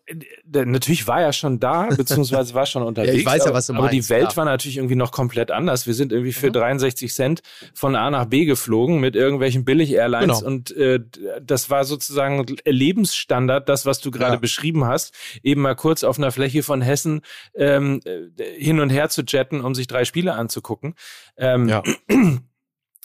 [0.46, 3.14] natürlich war ja schon da, beziehungsweise war schon unterwegs.
[3.14, 3.94] ja, ich weiß ja, was du aber, meinst.
[3.94, 4.38] Aber die Welt ja.
[4.38, 5.88] war natürlich irgendwie noch komplett anders.
[5.88, 6.54] Wir sind irgendwie für mhm.
[6.54, 7.42] 63 Cent
[7.74, 10.48] von A nach B geflogen mit irgendwelchen Billig-Airlines genau.
[10.48, 11.00] und äh,
[11.42, 14.40] das war sozusagen Lebensstandard, das, was du gerade ja.
[14.40, 17.22] beschrieben hast, eben mal kurz auf einer Fläche von Hessen
[17.56, 20.94] ähm, äh, hin und her zu jetten, um sich drei Spiele anzugucken.
[21.36, 21.82] Ähm, ja.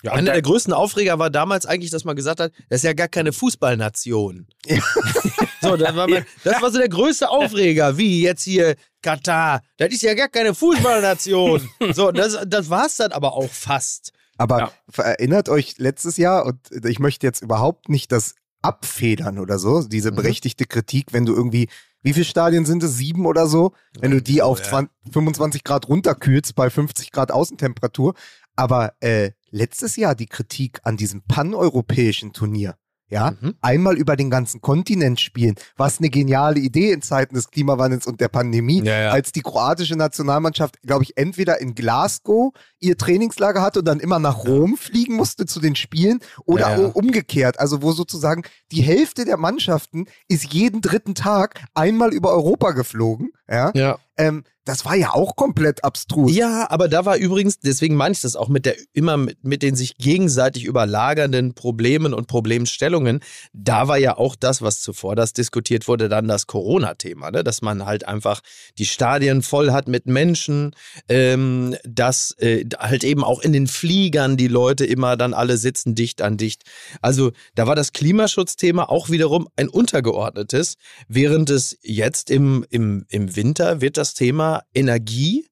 [0.07, 2.93] Ja, Einer der größten Aufreger war damals eigentlich, dass man gesagt hat, das ist ja
[2.93, 4.47] gar keine Fußballnation.
[4.65, 4.79] Ja.
[5.61, 9.63] so, das war, man, das war so der größte Aufreger, wie jetzt hier Katar.
[9.79, 11.69] Das ist ja gar keine Fußballnation.
[11.93, 14.13] so, das, das war es dann aber auch fast.
[14.39, 15.03] Aber ja.
[15.03, 20.13] erinnert euch letztes Jahr, und ich möchte jetzt überhaupt nicht das abfedern oder so, diese
[20.13, 20.17] mhm.
[20.17, 21.69] berechtigte Kritik, wenn du irgendwie,
[22.03, 22.97] wie viele Stadien sind es?
[22.97, 23.73] Sieben oder so?
[23.99, 28.15] Wenn du die auf 20, 25 Grad runterkühlst bei 50 Grad Außentemperatur.
[28.55, 32.77] Aber äh, letztes Jahr die Kritik an diesem paneuropäischen Turnier.
[33.09, 33.55] Ja, mhm.
[33.61, 35.55] einmal über den ganzen Kontinent spielen.
[35.77, 39.11] Was eine geniale Idee in Zeiten des Klimawandels und der Pandemie, ja, ja.
[39.11, 44.19] als die kroatische Nationalmannschaft, glaube ich, entweder in Glasgow ihr Trainingslager hatte und dann immer
[44.19, 47.61] nach Rom fliegen musste zu den Spielen oder ja, umgekehrt.
[47.61, 48.43] Also wo sozusagen
[48.73, 53.31] die Hälfte der Mannschaften ist jeden dritten Tag einmal über Europa geflogen.
[53.49, 53.73] Ja.
[53.75, 53.99] ja.
[54.17, 56.35] Ähm, das war ja auch komplett abstrus.
[56.35, 59.63] Ja, aber da war übrigens, deswegen meine ich das auch mit der immer mit, mit
[59.63, 63.21] den sich gegenseitig überlagernden Problemen und Problemstellungen,
[63.53, 67.45] da war ja auch das, was zuvor das diskutiert wurde, dann das Corona-Thema, ne?
[67.45, 68.41] dass man halt einfach
[68.77, 70.75] die Stadien voll hat mit Menschen,
[71.09, 75.95] ähm, dass äh, halt eben auch in den Fliegern die Leute immer dann alle sitzen
[75.95, 76.65] dicht an dicht.
[77.01, 80.75] Also da war das Klimaschutzthema auch wiederum ein untergeordnetes,
[81.07, 85.47] während es jetzt im, im, im Winter wird das Thema Energie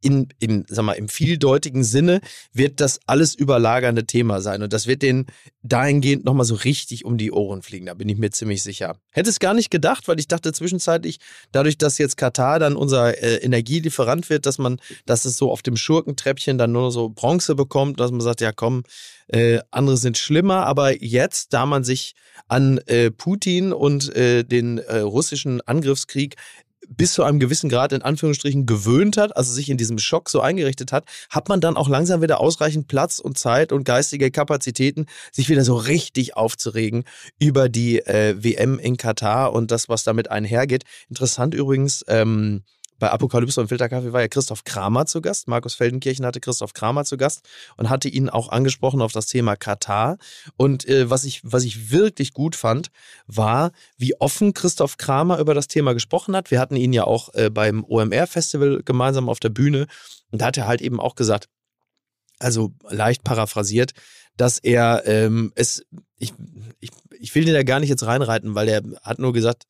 [0.00, 2.20] in, in, sag mal, im vieldeutigen Sinne
[2.52, 4.62] wird das alles überlagernde Thema sein.
[4.62, 5.26] Und das wird denen
[5.62, 7.86] dahingehend nochmal so richtig um die Ohren fliegen.
[7.86, 8.96] Da bin ich mir ziemlich sicher.
[9.10, 11.18] Hätte es gar nicht gedacht, weil ich dachte zwischenzeitlich,
[11.50, 15.62] dadurch, dass jetzt Katar dann unser äh, Energielieferant wird, dass man, dass es so auf
[15.62, 18.84] dem Schurkentreppchen dann nur so Bronze bekommt, dass man sagt, ja komm,
[19.26, 20.66] äh, andere sind schlimmer.
[20.66, 22.14] Aber jetzt, da man sich
[22.46, 26.36] an äh, Putin und äh, den äh, russischen Angriffskrieg
[26.88, 30.40] bis zu einem gewissen Grad in Anführungsstrichen gewöhnt hat, also sich in diesem Schock so
[30.40, 35.06] eingerichtet hat, hat man dann auch langsam wieder ausreichend Platz und Zeit und geistige Kapazitäten,
[35.32, 37.04] sich wieder so richtig aufzuregen
[37.38, 40.84] über die äh, WM in Katar und das, was damit einhergeht.
[41.08, 42.62] Interessant übrigens, ähm,
[42.98, 45.48] bei Apokalypse und Filterkaffee war ja Christoph Kramer zu Gast.
[45.48, 49.56] Markus Feldenkirchen hatte Christoph Kramer zu Gast und hatte ihn auch angesprochen auf das Thema
[49.56, 50.18] Katar.
[50.56, 52.90] Und äh, was, ich, was ich wirklich gut fand,
[53.26, 56.50] war, wie offen Christoph Kramer über das Thema gesprochen hat.
[56.50, 59.86] Wir hatten ihn ja auch äh, beim OMR-Festival gemeinsam auf der Bühne.
[60.30, 61.48] Und da hat er halt eben auch gesagt,
[62.38, 63.92] also leicht paraphrasiert,
[64.36, 65.84] dass er ähm, es,
[66.18, 66.32] ich,
[66.80, 69.64] ich, ich will den da gar nicht jetzt reinreiten, weil er hat nur gesagt,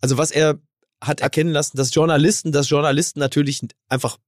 [0.00, 0.58] also was er
[1.00, 4.18] hat erkennen lassen, dass Journalisten, dass Journalisten natürlich einfach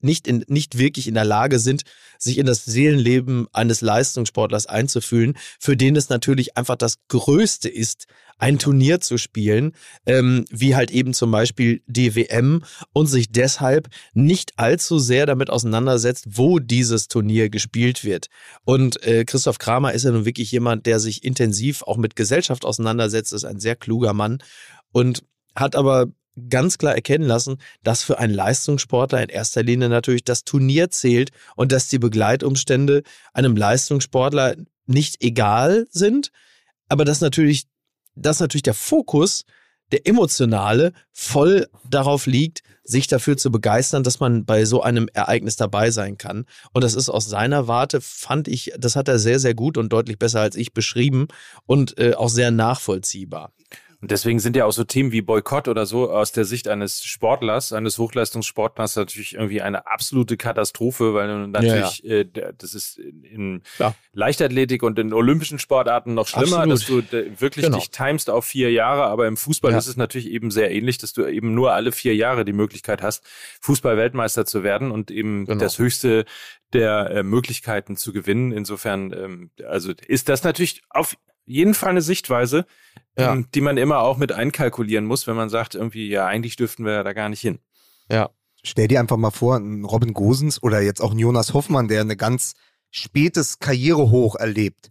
[0.00, 1.82] nicht, in, nicht wirklich in der Lage sind,
[2.18, 8.06] sich in das Seelenleben eines Leistungssportlers einzufühlen, für den es natürlich einfach das Größte ist,
[8.38, 9.72] ein Turnier zu spielen,
[10.06, 12.62] ähm, wie halt eben zum Beispiel die WM
[12.92, 18.28] und sich deshalb nicht allzu sehr damit auseinandersetzt, wo dieses Turnier gespielt wird.
[18.64, 22.64] Und äh, Christoph Kramer ist ja nun wirklich jemand, der sich intensiv auch mit Gesellschaft
[22.64, 24.38] auseinandersetzt, ist ein sehr kluger Mann
[24.92, 25.24] und
[25.58, 26.08] hat aber
[26.48, 31.30] ganz klar erkennen lassen, dass für einen Leistungssportler in erster Linie natürlich das Turnier zählt
[31.56, 33.02] und dass die Begleitumstände
[33.32, 34.56] einem Leistungssportler
[34.86, 36.30] nicht egal sind,
[36.88, 37.64] aber dass natürlich,
[38.14, 39.44] dass natürlich der Fokus,
[39.90, 45.56] der emotionale, voll darauf liegt, sich dafür zu begeistern, dass man bei so einem Ereignis
[45.56, 46.46] dabei sein kann.
[46.72, 49.92] Und das ist aus seiner Warte, fand ich, das hat er sehr, sehr gut und
[49.92, 51.28] deutlich besser als ich beschrieben
[51.66, 53.52] und äh, auch sehr nachvollziehbar.
[54.00, 57.02] Und deswegen sind ja auch so Themen wie Boykott oder so aus der Sicht eines
[57.02, 62.20] Sportlers, eines Hochleistungssportlers natürlich irgendwie eine absolute Katastrophe, weil natürlich, ja, ja.
[62.20, 63.96] Äh, das ist in ja.
[64.12, 67.12] Leichtathletik und in olympischen Sportarten noch schlimmer, Absolut.
[67.12, 67.78] dass du wirklich genau.
[67.78, 71.12] dich timest auf vier Jahre, aber im Fußball ist es natürlich eben sehr ähnlich, dass
[71.12, 73.24] du eben nur alle vier Jahre die Möglichkeit hast,
[73.62, 75.58] Fußball-Weltmeister zu werden und eben genau.
[75.58, 76.24] das höchste
[76.72, 78.52] der äh, Möglichkeiten zu gewinnen.
[78.52, 81.16] Insofern, ähm, also ist das natürlich auf
[81.48, 82.66] jeden Fall eine Sichtweise,
[83.18, 83.32] ja.
[83.32, 86.84] ähm, die man immer auch mit einkalkulieren muss, wenn man sagt, irgendwie, ja, eigentlich dürften
[86.84, 87.58] wir da gar nicht hin.
[88.10, 88.30] Ja.
[88.62, 92.00] Stell dir einfach mal vor, ein Robin Gosens oder jetzt auch ein Jonas Hoffmann, der
[92.00, 92.54] eine ganz
[92.90, 94.90] spätes Karrierehoch erlebt.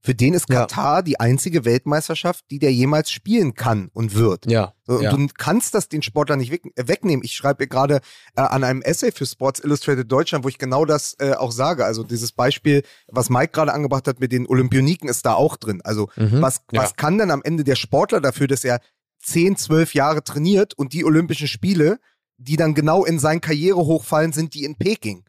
[0.00, 1.02] Für den ist Katar ja.
[1.02, 4.50] die einzige Weltmeisterschaft, die der jemals spielen kann und wird.
[4.50, 4.74] Ja.
[4.86, 5.10] So, ja.
[5.10, 7.24] Du kannst das den Sportler nicht äh, wegnehmen.
[7.24, 8.00] Ich schreibe gerade
[8.36, 11.84] äh, an einem Essay für Sports Illustrated Deutschland, wo ich genau das äh, auch sage.
[11.84, 15.80] Also dieses Beispiel, was Mike gerade angebracht hat mit den Olympioniken, ist da auch drin.
[15.82, 16.40] Also mhm.
[16.40, 16.82] was, ja.
[16.82, 18.80] was kann denn am Ende der Sportler dafür, dass er
[19.24, 21.98] 10, 12 Jahre trainiert und die Olympischen Spiele,
[22.36, 25.24] die dann genau in sein Karrierehoch fallen, sind die in Peking.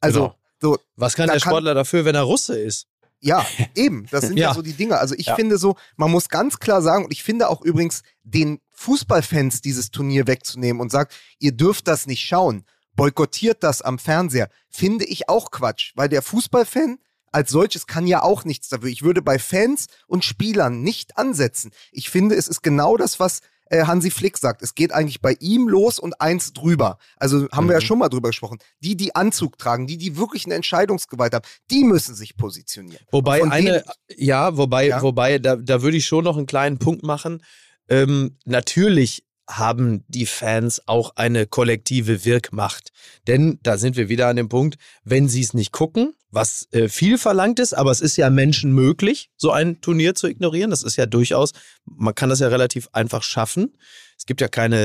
[0.00, 0.34] Also genau.
[0.60, 0.78] so.
[0.94, 2.86] Was kann der Sportler kann, dafür, wenn er Russe ist?
[3.24, 4.06] Ja, eben.
[4.10, 4.48] Das sind ja.
[4.48, 4.98] ja so die Dinge.
[4.98, 5.34] Also ich ja.
[5.34, 9.90] finde so, man muss ganz klar sagen, und ich finde auch übrigens, den Fußballfans dieses
[9.90, 12.64] Turnier wegzunehmen und sagt, ihr dürft das nicht schauen,
[12.96, 16.98] boykottiert das am Fernseher, finde ich auch Quatsch, weil der Fußballfan
[17.32, 18.90] als solches kann ja auch nichts dafür.
[18.90, 21.72] Ich würde bei Fans und Spielern nicht ansetzen.
[21.90, 23.40] Ich finde, es ist genau das, was
[23.74, 24.62] äh, Hansi Flick sagt.
[24.62, 26.98] Es geht eigentlich bei ihm los und eins drüber.
[27.16, 27.70] Also haben mhm.
[27.70, 27.86] wir ja mhm.
[27.86, 28.58] schon mal drüber gesprochen.
[28.80, 33.04] Die, die Anzug tragen, die, die wirklich eine Entscheidungsgewalt haben, die müssen sich positionieren.
[33.10, 33.84] Wobei eine,
[34.16, 35.02] ja, wobei, ja?
[35.02, 37.42] wobei, da, da würde ich schon noch einen kleinen Punkt machen.
[37.88, 42.92] Ähm, natürlich haben die Fans auch eine kollektive Wirkmacht.
[43.26, 46.88] Denn da sind wir wieder an dem Punkt, wenn sie es nicht gucken, was äh,
[46.88, 50.70] viel verlangt ist, aber es ist ja Menschen möglich, so ein Turnier zu ignorieren.
[50.70, 51.52] Das ist ja durchaus,
[51.84, 53.76] man kann das ja relativ einfach schaffen.
[54.24, 54.78] Es gibt ja keine,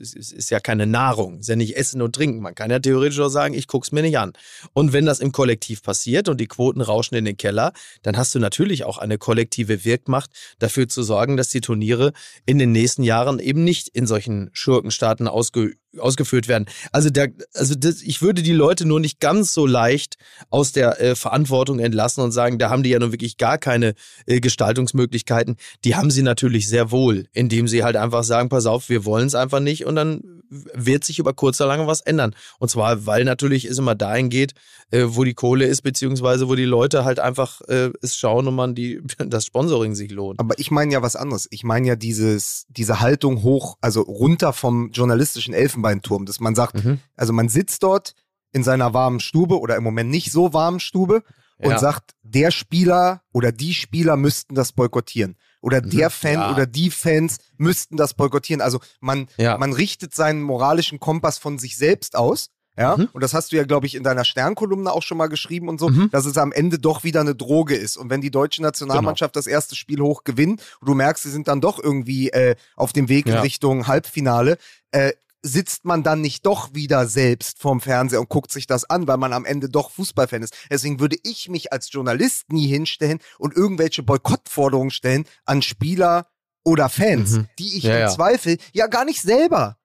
[0.00, 2.40] es ist ja keine Nahrung, es ist ja nicht Essen und Trinken.
[2.40, 4.32] Man kann ja theoretisch auch sagen, ich gucke es mir nicht an.
[4.72, 7.72] Und wenn das im Kollektiv passiert und die Quoten rauschen in den Keller,
[8.02, 12.12] dann hast du natürlich auch eine kollektive Wirkmacht, dafür zu sorgen, dass die Turniere
[12.44, 16.66] in den nächsten Jahren eben nicht in solchen Schurkenstaaten ausgeübt ausgeführt werden.
[16.92, 20.16] Also, der, also das, ich würde die Leute nur nicht ganz so leicht
[20.50, 23.94] aus der äh, Verantwortung entlassen und sagen, da haben die ja nun wirklich gar keine
[24.26, 25.56] äh, Gestaltungsmöglichkeiten.
[25.84, 29.26] Die haben sie natürlich sehr wohl, indem sie halt einfach sagen, pass auf, wir wollen
[29.26, 32.34] es einfach nicht und dann wird sich über kurz oder lange was ändern.
[32.58, 34.54] Und zwar, weil natürlich es immer dahin geht,
[34.90, 38.54] äh, wo die Kohle ist, beziehungsweise wo die Leute halt einfach äh, es schauen und
[38.54, 40.40] man die, das Sponsoring sich lohnt.
[40.40, 41.48] Aber ich meine ja was anderes.
[41.50, 46.84] Ich meine ja dieses, diese Haltung hoch, also runter vom journalistischen Elfenbeinturm, dass man sagt,
[46.84, 47.00] mhm.
[47.16, 48.14] also man sitzt dort
[48.52, 51.22] in seiner warmen Stube oder im Moment nicht so warmen Stube
[51.58, 51.78] und ja.
[51.78, 55.36] sagt, der Spieler oder die Spieler müssten das boykottieren.
[55.60, 55.90] Oder mhm.
[55.90, 56.52] der Fan ja.
[56.52, 58.62] oder die Fans müssten das boykottieren.
[58.62, 59.58] Also man, ja.
[59.58, 62.48] man richtet seinen moralischen Kompass von sich selbst aus
[62.80, 63.08] ja, mhm.
[63.12, 65.78] und das hast du ja, glaube ich, in deiner Sternkolumne auch schon mal geschrieben und
[65.78, 66.08] so, mhm.
[66.12, 67.98] dass es am Ende doch wieder eine Droge ist.
[67.98, 69.40] Und wenn die deutsche Nationalmannschaft genau.
[69.40, 72.94] das erste Spiel hoch gewinnt und du merkst, sie sind dann doch irgendwie äh, auf
[72.94, 73.34] dem Weg ja.
[73.34, 74.56] in Richtung Halbfinale,
[74.92, 75.12] äh,
[75.42, 79.18] sitzt man dann nicht doch wieder selbst vorm Fernseher und guckt sich das an, weil
[79.18, 80.56] man am Ende doch Fußballfan ist.
[80.70, 86.28] Deswegen würde ich mich als Journalist nie hinstellen und irgendwelche Boykottforderungen stellen an Spieler
[86.64, 87.46] oder Fans, mhm.
[87.58, 88.08] die ich ja, im ja.
[88.08, 89.76] Zweifel ja gar nicht selber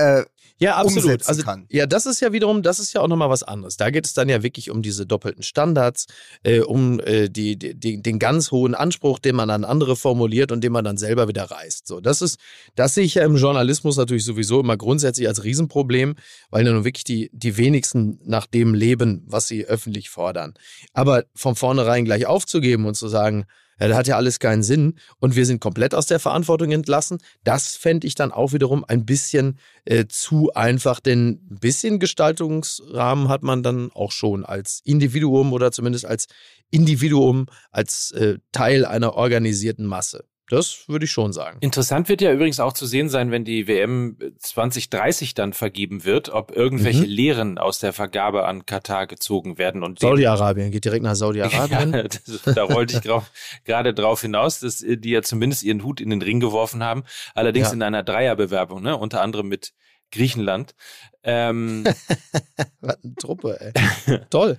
[0.00, 0.24] äh,
[0.60, 1.26] ja, absolut.
[1.26, 1.64] also, kann.
[1.70, 3.78] Ja, das ist ja wiederum, das ist ja auch nochmal was anderes.
[3.78, 6.04] Da geht es dann ja wirklich um diese doppelten Standards,
[6.42, 10.62] äh, um äh, die, die, den ganz hohen Anspruch, den man an andere formuliert und
[10.62, 11.86] den man dann selber wieder reißt.
[11.86, 12.38] So, das ist,
[12.74, 16.16] das sehe ich ja im Journalismus natürlich sowieso immer grundsätzlich als Riesenproblem,
[16.50, 20.52] weil ja nun wirklich die, die wenigsten nach dem leben, was sie öffentlich fordern.
[20.92, 23.46] Aber von vornherein gleich aufzugeben und zu sagen,
[23.80, 27.18] Ja, das hat ja alles keinen Sinn und wir sind komplett aus der Verantwortung entlassen.
[27.44, 33.28] Das fände ich dann auch wiederum ein bisschen äh, zu einfach, denn ein bisschen Gestaltungsrahmen
[33.28, 36.26] hat man dann auch schon als Individuum oder zumindest als
[36.70, 40.24] Individuum, als äh, Teil einer organisierten Masse.
[40.50, 41.58] Das würde ich schon sagen.
[41.60, 46.28] Interessant wird ja übrigens auch zu sehen sein, wenn die WM 2030 dann vergeben wird,
[46.28, 47.08] ob irgendwelche mhm.
[47.08, 49.84] Lehren aus der Vergabe an Katar gezogen werden.
[49.84, 51.92] Und Saudi-Arabien geht direkt nach Saudi-Arabien.
[51.94, 56.20] ja, da wollte ich gerade drauf hinaus, dass die ja zumindest ihren Hut in den
[56.20, 57.04] Ring geworfen haben.
[57.34, 57.74] Allerdings ja.
[57.74, 58.96] in einer Dreierbewerbung, ne?
[58.96, 59.72] unter anderem mit
[60.10, 60.74] Griechenland.
[61.22, 61.84] Ähm,
[62.80, 63.72] Was eine Truppe,
[64.06, 64.18] ey.
[64.30, 64.58] Toll.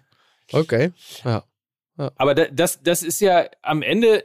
[0.53, 0.93] Okay.
[1.25, 1.43] Ja.
[2.15, 4.23] Aber das, das ist ja am Ende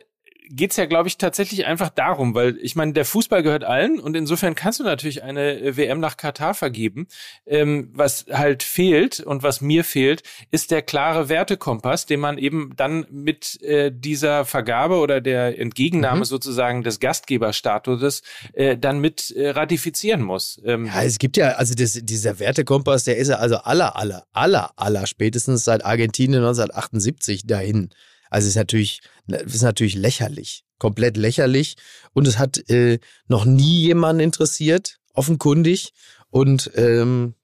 [0.49, 4.17] geht's ja, glaube ich, tatsächlich einfach darum, weil ich meine, der Fußball gehört allen und
[4.17, 7.07] insofern kannst du natürlich eine äh, WM nach Katar vergeben.
[7.47, 12.73] Ähm, was halt fehlt und was mir fehlt, ist der klare Wertekompass, den man eben
[12.77, 16.25] dann mit äh, dieser Vergabe oder der Entgegennahme mhm.
[16.25, 18.23] sozusagen des Gastgeberstatuses
[18.53, 20.61] äh, dann mit äh, ratifizieren muss.
[20.65, 24.25] Ähm, ja, es gibt ja, also das, dieser Wertekompass, der ist ja also aller, aller,
[24.33, 27.91] aller, aller spätestens seit Argentinien 1978 dahin.
[28.31, 31.77] Also ist natürlich, ist natürlich lächerlich, komplett lächerlich.
[32.13, 32.99] Und es hat äh,
[33.29, 35.93] noch nie jemanden interessiert, offenkundig.
[36.31, 37.35] Und ähm,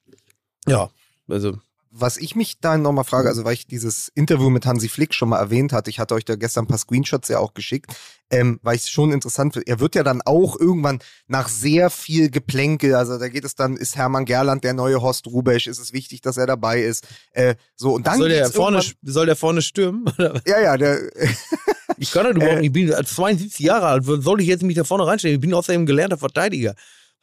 [0.67, 0.91] ja,
[1.29, 1.59] also
[1.95, 5.29] was ich mich da nochmal frage, also weil ich dieses Interview mit Hansi Flick schon
[5.29, 7.95] mal erwähnt hatte, ich hatte euch da gestern ein paar Screenshots ja auch geschickt,
[8.31, 9.67] ähm, weil ich es schon interessant finde.
[9.67, 13.77] Er wird ja dann auch irgendwann nach sehr viel Geplänkel, also da geht es dann,
[13.77, 17.07] ist Hermann Gerland der neue Horst Rubesch, ist es wichtig, dass er dabei ist.
[17.33, 20.05] Äh, so und dann soll der vorne soll der vorne stürmen?
[20.47, 20.99] Ja, ja, der
[21.99, 24.05] Ich kann das überhaupt äh, Ich bin 72 Jahre alt.
[24.05, 25.35] Soll ich jetzt mich da vorne reinstellen?
[25.35, 26.75] Ich bin außerdem gelernter Verteidiger.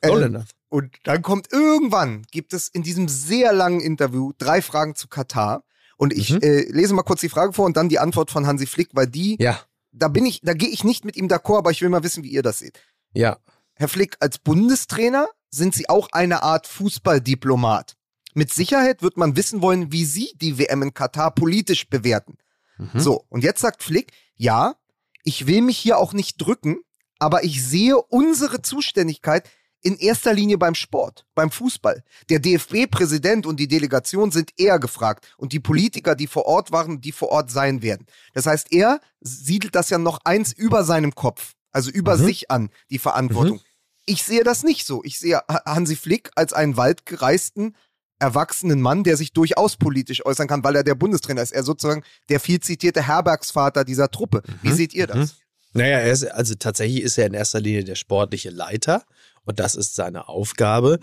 [0.03, 0.45] Soll äh, denn das?
[0.69, 5.63] Und dann kommt irgendwann, gibt es in diesem sehr langen Interview drei Fragen zu Katar.
[5.97, 6.41] Und ich mhm.
[6.41, 9.07] äh, lese mal kurz die Frage vor und dann die Antwort von Hansi Flick, weil
[9.07, 9.59] die, ja.
[9.91, 12.23] da bin ich, da gehe ich nicht mit ihm d'accord, aber ich will mal wissen,
[12.23, 12.79] wie ihr das seht.
[13.13, 13.37] Ja.
[13.73, 17.95] Herr Flick, als Bundestrainer sind Sie auch eine Art Fußballdiplomat.
[18.33, 22.37] Mit Sicherheit wird man wissen wollen, wie Sie die WM in Katar politisch bewerten.
[22.77, 22.99] Mhm.
[22.99, 24.75] So, und jetzt sagt Flick, ja,
[25.23, 26.79] ich will mich hier auch nicht drücken,
[27.17, 29.49] aber ich sehe unsere Zuständigkeit
[29.81, 32.03] in erster Linie beim Sport, beim Fußball.
[32.29, 37.01] Der DFB-Präsident und die Delegation sind eher gefragt und die Politiker, die vor Ort waren,
[37.01, 38.05] die vor Ort sein werden.
[38.33, 42.25] Das heißt, er siedelt das ja noch eins über seinem Kopf, also über mhm.
[42.25, 43.57] sich an, die Verantwortung.
[43.57, 43.63] Mhm.
[44.05, 45.03] Ich sehe das nicht so.
[45.03, 47.75] Ich sehe Hansi Flick als einen waldgereisten,
[48.17, 51.51] erwachsenen Mann, der sich durchaus politisch äußern kann, weil er der Bundestrainer ist.
[51.51, 54.41] Er sozusagen der viel zitierte Herbergsvater dieser Truppe.
[54.61, 54.75] Wie mhm.
[54.75, 55.17] seht ihr das?
[55.17, 55.29] Mhm.
[55.73, 59.03] Naja, ist, also tatsächlich ist er in erster Linie der sportliche Leiter
[59.45, 60.99] und das ist seine Aufgabe.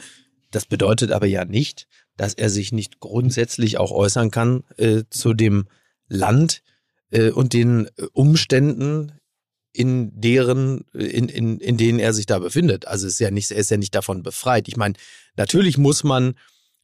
[0.50, 5.34] Das bedeutet aber ja nicht, dass er sich nicht grundsätzlich auch äußern kann äh, zu
[5.34, 5.68] dem
[6.08, 6.62] Land
[7.10, 9.12] äh, und den äh, Umständen,
[9.72, 12.86] in deren, in, in, in denen er sich da befindet.
[12.86, 14.68] Also ist ja nicht, er ist ja nicht davon befreit.
[14.68, 14.94] Ich meine,
[15.36, 16.34] natürlich muss man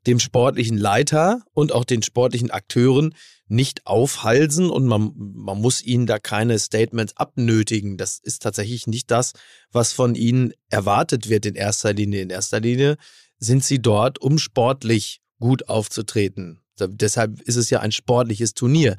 [0.07, 3.15] dem sportlichen Leiter und auch den sportlichen Akteuren
[3.53, 7.99] nicht aufhalsen und man, man muss ihnen da keine Statements abnötigen.
[7.99, 9.33] Das ist tatsächlich nicht das,
[9.71, 12.23] was von ihnen erwartet wird in erster Linie.
[12.23, 12.97] In erster Linie
[13.39, 16.61] sind sie dort, um sportlich gut aufzutreten.
[16.79, 18.97] Deshalb ist es ja ein sportliches Turnier.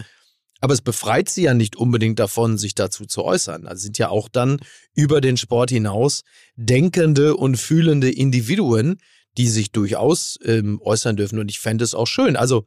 [0.61, 3.65] Aber es befreit sie ja nicht unbedingt davon, sich dazu zu äußern.
[3.67, 4.59] Also sind ja auch dann
[4.93, 6.21] über den Sport hinaus
[6.55, 8.97] denkende und fühlende Individuen,
[9.37, 11.39] die sich durchaus ähm, äußern dürfen.
[11.39, 12.35] Und ich fände es auch schön.
[12.35, 12.65] Also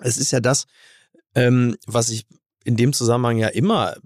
[0.00, 0.66] es ist ja das,
[1.34, 2.26] ähm, was ich
[2.64, 3.96] in dem Zusammenhang ja immer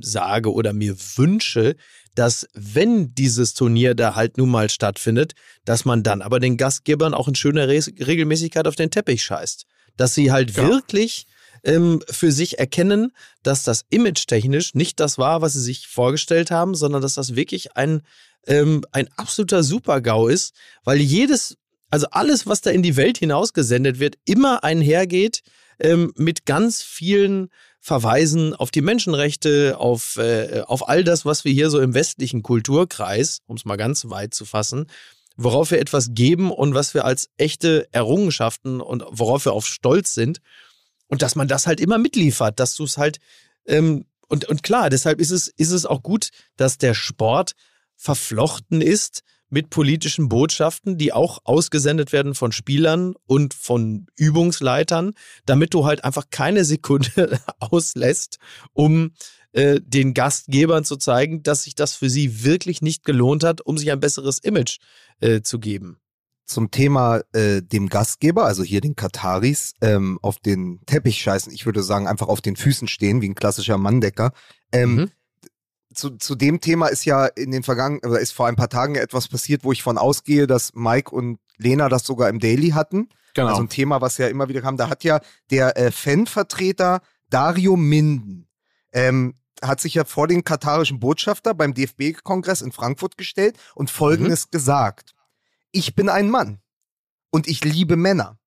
[0.00, 1.76] sage oder mir wünsche,
[2.14, 5.32] dass wenn dieses Turnier da halt nun mal stattfindet,
[5.64, 9.66] dass man dann aber den Gastgebern auch in schöner Re Regelmäßigkeit auf den Teppich scheißt.
[9.96, 10.68] Dass sie halt ja.
[10.68, 11.26] wirklich
[11.64, 13.12] ähm, für sich erkennen,
[13.42, 17.76] dass das image-technisch nicht das war, was sie sich vorgestellt haben, sondern dass das wirklich
[17.76, 18.02] ein,
[18.46, 20.54] ähm, ein absoluter Super-GAU ist,
[20.84, 21.56] weil jedes,
[21.90, 25.42] also alles, was da in die Welt hinausgesendet wird, immer einhergeht
[25.82, 27.48] ähm, mit ganz vielen
[27.80, 32.42] Verweisen auf die Menschenrechte, auf, äh, auf all das, was wir hier so im westlichen
[32.42, 34.86] Kulturkreis, um es mal ganz weit zu fassen,
[35.36, 40.14] worauf wir etwas geben und was wir als echte Errungenschaften und worauf wir auf Stolz
[40.14, 40.40] sind.
[41.08, 43.18] Und dass man das halt immer mitliefert, dass du es halt,
[43.66, 47.52] ähm, und, und klar, deshalb ist es, ist es auch gut, dass der Sport
[47.96, 49.22] verflochten ist
[49.52, 55.12] mit politischen Botschaften, die auch ausgesendet werden von Spielern und von Übungsleitern,
[55.44, 58.38] damit du halt einfach keine Sekunde auslässt,
[58.72, 59.12] um
[59.52, 63.76] äh, den Gastgebern zu zeigen, dass sich das für sie wirklich nicht gelohnt hat, um
[63.76, 64.78] sich ein besseres Image
[65.20, 65.98] äh, zu geben.
[66.46, 71.66] Zum Thema äh, dem Gastgeber, also hier den Kataris, ähm, auf den Teppich scheißen, ich
[71.66, 74.32] würde sagen, einfach auf den Füßen stehen, wie ein klassischer Manndecker.
[74.72, 75.10] Ähm, mhm
[75.92, 78.94] zu, zu dem Thema ist ja in den vergangenen, oder ist vor ein paar Tagen
[78.94, 83.08] etwas passiert, wo ich von ausgehe, dass Mike und Lena das sogar im Daily hatten.
[83.34, 83.48] Genau.
[83.48, 84.76] Also ein Thema, was ja immer wieder kam.
[84.76, 85.20] Da hat ja
[85.50, 88.46] der äh, Fanvertreter Dario Minden
[88.92, 94.50] ähm, hat sich ja vor den katarischen Botschafter beim DFB-Kongress in Frankfurt gestellt und Folgendes
[94.50, 95.14] gesagt.
[95.70, 96.60] Ich bin ein Mann
[97.30, 98.38] und ich liebe Männer.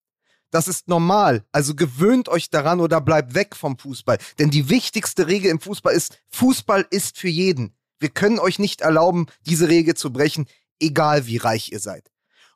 [0.52, 1.44] Das ist normal.
[1.52, 4.18] Also gewöhnt euch daran oder bleibt weg vom Fußball.
[4.40, 7.76] Denn die wichtigste Regel im Fußball ist, Fußball ist für jeden.
[8.00, 10.48] Wir können euch nicht erlauben, diese Regel zu brechen,
[10.80, 12.12] egal wie reich ihr seid.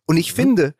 [0.06, 0.76] Und ich finde,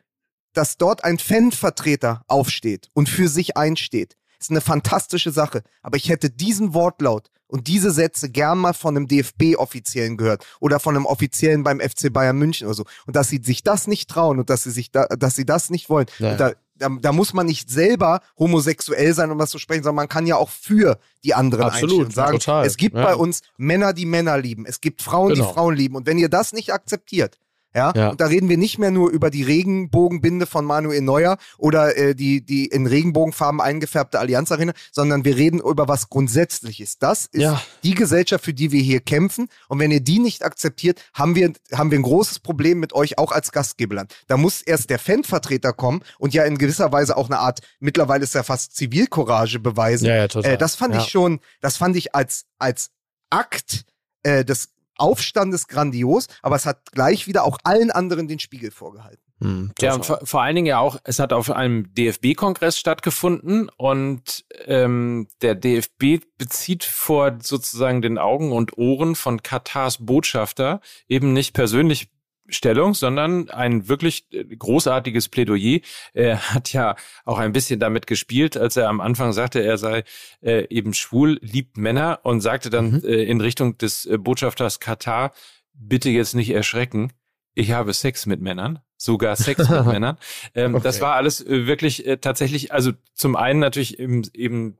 [0.52, 5.62] dass dort ein Fanvertreter aufsteht und für sich einsteht, ist eine fantastische Sache.
[5.82, 10.80] Aber ich hätte diesen Wortlaut und diese Sätze gern mal von einem DFB-Offiziellen gehört oder
[10.80, 12.84] von einem Offiziellen beim FC Bayern München oder so.
[13.06, 15.70] Und dass sie sich das nicht trauen und dass sie sich da, dass sie das
[15.70, 16.06] nicht wollen.
[16.18, 16.32] Ja.
[16.32, 19.96] Und da, da, da muss man nicht selber homosexuell sein, um was zu sprechen, sondern
[19.96, 22.66] man kann ja auch für die anderen Absolut, und sagen, total.
[22.66, 23.04] es gibt Ja.
[23.04, 24.66] bei uns Männer, die Männer lieben.
[24.66, 25.46] Es gibt Frauen, Genau.
[25.46, 25.94] die Frauen lieben.
[25.96, 27.38] Und wenn ihr das nicht akzeptiert,
[27.74, 28.08] ja, Ja.
[28.10, 32.14] und da reden wir nicht mehr nur über die Regenbogenbinde von Manuel Neuer oder äh,
[32.14, 36.98] die, die in Regenbogenfarben eingefärbte Allianz Arena, sondern wir reden über was Grundsätzliches.
[36.98, 37.60] Das ist Ja.
[37.82, 39.48] die Gesellschaft, für die wir hier kämpfen.
[39.68, 43.18] Und wenn ihr die nicht akzeptiert, haben wir, haben wir ein großes Problem mit euch
[43.18, 44.12] auch als Gastgeberland.
[44.26, 48.24] Da muss erst der Fanvertreter kommen und ja in gewisser Weise auch eine Art, mittlerweile
[48.24, 50.06] ist ja fast Zivilcourage beweisen.
[50.06, 50.52] Ja, ja, total.
[50.52, 51.00] Äh, das fand Ja.
[51.02, 52.90] ich schon, das fand ich als, als
[53.30, 53.84] Akt
[54.22, 59.22] äh, des Aufstandes grandios, aber es hat gleich wieder auch allen anderen den Spiegel vorgehalten.
[59.42, 63.70] Hm, Ja, und vor, vor allen Dingen ja auch, es hat auf einem DFB-Kongress stattgefunden
[63.76, 71.32] und ähm, der DFB bezieht vor sozusagen den Augen und Ohren von Katars Botschafter eben
[71.32, 72.10] nicht persönlich
[72.50, 75.80] Stellung, sondern ein wirklich äh, großartiges Plädoyer.
[76.12, 80.04] Er hat ja auch ein bisschen damit gespielt, als er am Anfang sagte, er sei
[80.42, 85.32] äh, eben schwul, liebt Männer und sagte dann äh, in Richtung des äh, Botschafters Katar,
[85.72, 87.12] bitte jetzt nicht erschrecken,
[87.54, 90.18] ich habe Sex mit Männern, sogar Sex mit Männern.
[90.54, 91.02] Ähm, Das Okay.
[91.04, 94.78] war alles äh, wirklich äh, tatsächlich, also zum einen natürlich eben, eben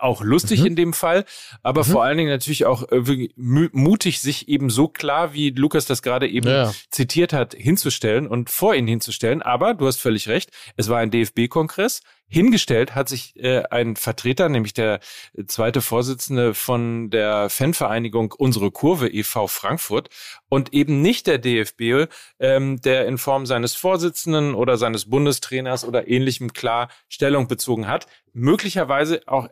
[0.00, 0.66] auch lustig Mhm.
[0.66, 1.24] in dem Fall,
[1.62, 6.02] aber vor allen Dingen natürlich auch äh, mutig, sich eben so klar, wie Lukas das
[6.02, 6.72] gerade eben Ja.
[6.90, 9.42] zitiert hat, hinzustellen und vor ihn hinzustellen.
[9.42, 12.00] Aber du hast völlig recht, es war ein DFB-Kongress.
[12.28, 14.98] Hingestellt hat sich äh, ein Vertreter, nämlich der
[15.38, 19.46] äh, zweite Vorsitzende von der Fanvereinigung Unsere Kurve e.V.
[19.46, 20.08] Frankfurt
[20.48, 22.08] und eben nicht der DFB,
[22.40, 28.08] ähm, der in Form seines Vorsitzenden oder seines Bundestrainers oder ähnlichem klar Stellung bezogen hat.
[28.32, 29.48] Möglicherweise auch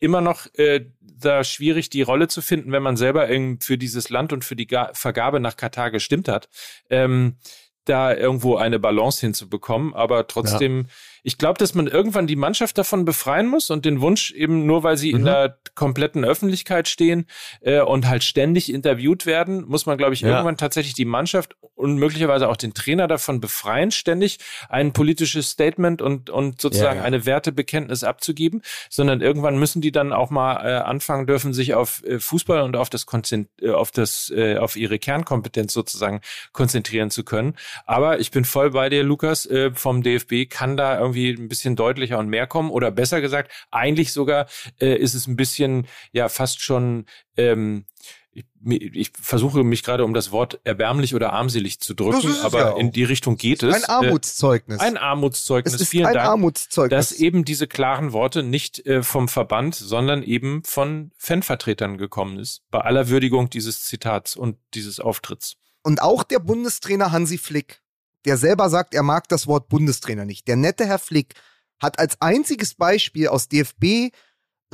[0.00, 4.10] immer noch äh, da schwierig, die Rolle zu finden, wenn man selber irgendwie für dieses
[4.10, 6.48] Land und für die Ga Vergabe nach Katar gestimmt hat,
[6.90, 7.36] ähm,
[7.84, 9.94] da irgendwo eine Balance hinzubekommen.
[9.94, 10.86] Aber trotzdem,
[11.22, 14.82] ich glaube, dass man irgendwann die Mannschaft davon befreien muss und den Wunsch eben nur,
[14.82, 17.26] weil sie in der kompletten Öffentlichkeit stehen
[17.60, 20.28] äh, und halt ständig interviewt werden, muss man, glaube ich, Ja.
[20.30, 24.38] irgendwann tatsächlich die Mannschaft und möglicherweise auch den Trainer davon befreien, ständig
[24.68, 27.06] ein politisches Statement und, und sozusagen Ja, ja.
[27.06, 32.02] eine Wertebekenntnis abzugeben, sondern irgendwann müssen die dann auch mal äh, anfangen dürfen, sich auf
[32.04, 36.20] äh, Fußball und auf das Konzent äh, auf das äh, auf ihre Kernkompetenz sozusagen
[36.52, 37.54] konzentrieren zu können.
[37.86, 39.46] Aber ich bin voll bei dir, Lukas.
[39.46, 43.52] Äh, vom DFB kann da irgendwie ein bisschen deutlicher und mehr kommen oder besser gesagt,
[43.70, 44.46] eigentlich sogar
[44.80, 47.06] äh, ist es ein bisschen ja fast schon
[47.36, 47.84] ähm,
[48.30, 48.46] ich,
[48.94, 52.92] ich versuche mich gerade um das Wort erbärmlich oder armselig zu drücken, aber ja in
[52.92, 53.74] die Richtung geht es.
[53.74, 54.80] Ein Armutszeugnis.
[54.80, 55.74] Äh, ein Armutszeugnis.
[55.74, 57.10] es ist Vielen ein Dank Armutszeugnis.
[57.10, 62.62] dass eben diese klaren Worte nicht äh, vom Verband, sondern eben von Fanvertretern gekommen ist.
[62.70, 65.56] Bei aller Würdigung dieses Zitats und dieses Auftritts.
[65.82, 67.80] Und auch der Bundestrainer Hansi Flick,
[68.24, 70.48] der selber sagt, er mag das Wort Bundestrainer nicht.
[70.48, 71.34] Der nette Herr Flick
[71.80, 74.10] hat als einziges Beispiel aus DFB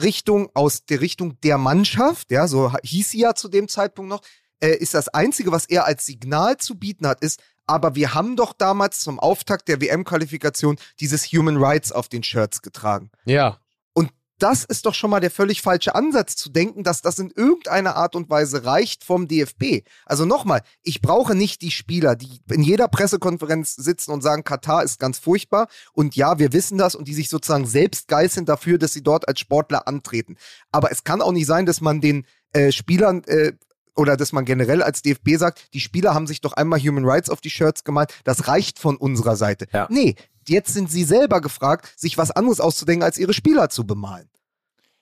[0.01, 4.23] Richtung, aus der Richtung der Mannschaft, ja, so hieß sie ja zu dem Zeitpunkt noch,
[4.61, 8.37] äh, ist das einzige, was er als Signal zu bieten hat, ist, aber wir haben
[8.37, 13.11] doch damals zum Auftakt der WM-Qualifikation dieses Human Rights auf den Shirts getragen.
[13.25, 13.61] Ja.
[14.39, 17.97] Das ist doch schon mal der völlig falsche Ansatz, zu denken, dass das in irgendeiner
[17.97, 19.87] Art und Weise reicht vom DFB.
[20.05, 24.83] Also nochmal, ich brauche nicht die Spieler, die in jeder Pressekonferenz sitzen und sagen, Katar
[24.83, 28.79] ist ganz furchtbar und ja, wir wissen das und die sich sozusagen selbst geißeln dafür,
[28.79, 30.37] dass sie dort als Sportler antreten.
[30.73, 33.53] Aber es kann auch nicht sein, dass man den äh, Spielern äh,
[33.97, 37.31] oder dass man generell als DFB sagt, die Spieler haben sich doch einmal Human Rights
[37.31, 39.67] auf die Shirts gemalt, das reicht von unserer Seite.
[39.73, 39.87] Ja.
[39.91, 40.17] Nee,
[40.49, 44.29] jetzt sind sie selber gefragt, sich was anderes auszudenken, als ihre Spieler zu bemalen.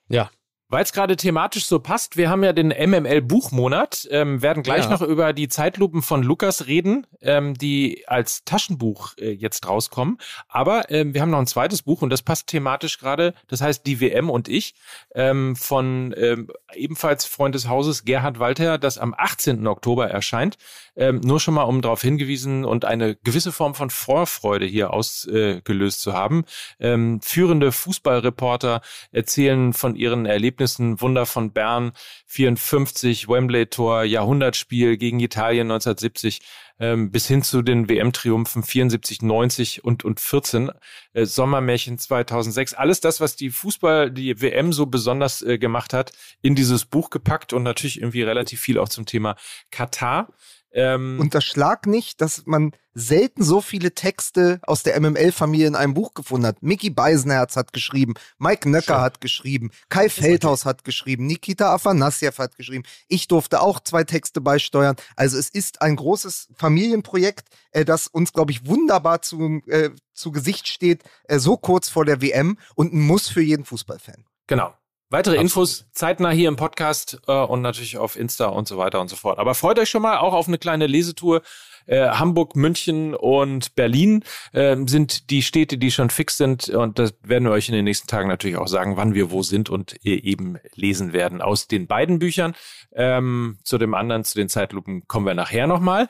[0.09, 0.30] Ja.
[0.73, 4.91] Weil es gerade thematisch so passt, wir haben ja den MML-Buchmonat, ähm, werden gleich Ja.
[4.91, 10.16] noch über die Zeitlupen von Lukas reden, ähm, die als Taschenbuch äh, jetzt rauskommen.
[10.49, 13.85] Aber ähm, wir haben noch ein zweites Buch und das passt thematisch gerade, das heißt
[13.87, 14.75] Die WM und ich,
[15.14, 19.66] ähm, von ähm, ebenfalls Freund des Hauses Gerhard Walter, das am 18.
[19.66, 20.57] Oktober erscheint.
[20.97, 26.01] Ähm, nur schon mal, um darauf hingewiesen und eine gewisse Form von Vorfreude hier ausgelöst
[26.01, 26.45] zu haben.
[26.81, 30.62] Ähm, führende Fußballreporter erzählen von ihren Erlebnissen,
[31.01, 31.93] Wunder von Bern,
[32.27, 36.41] 54, Wembley-Tor, Jahrhundertspiel gegen Italien 1970,
[36.79, 40.71] ähm, bis hin zu den WM-Triumphen 74, 90 und, und 14,
[41.13, 42.75] äh, Sommermärchen 2006.
[42.75, 47.11] Alles das, was die Fußball, die WM so besonders äh, gemacht hat, in dieses Buch
[47.11, 49.37] gepackt und natürlich irgendwie relativ viel auch zum Thema
[49.71, 50.33] Katar.
[50.75, 56.14] Ähm, Unterschlag nicht, dass man selten so viele Texte aus der MML-Familie in einem Buch
[56.14, 56.62] gefunden hat.
[56.62, 62.57] Mickey Beisenherz hat geschrieben, Mike Nöcker hat geschrieben, Kai Feldhaus hat geschrieben, Nikita Afanassjew hat
[62.57, 62.85] geschrieben.
[63.09, 64.97] Ich durfte auch zwei Texte beisteuern.
[65.16, 70.33] Also es ist ein großes Familienprojekt, äh, das uns, glaube ich, wunderbar zu, äh, zu
[70.33, 74.25] Gesicht steht, äh, so kurz vor der WM und ein Muss für jeden Fußballfan.
[74.47, 74.75] Genau.
[75.13, 75.43] Weitere Absolut.
[75.45, 79.17] Infos zeitnah hier im Podcast äh, und natürlich auf Insta und so weiter und so
[79.17, 79.39] fort.
[79.39, 81.43] Aber freut euch schon mal auch auf eine kleine Lesetour.
[81.85, 86.71] Äh, Hamburg, München und Berlin äh, sind die Städte, die schon fix sind.
[86.71, 89.43] Und das werden wir euch in den nächsten Tagen natürlich auch sagen, wann wir wo
[89.43, 92.55] sind und eben lesen werden aus den beiden Büchern.
[92.93, 96.09] Ähm, zu dem anderen, zu den Zeitlupen, kommen wir nachher nochmal.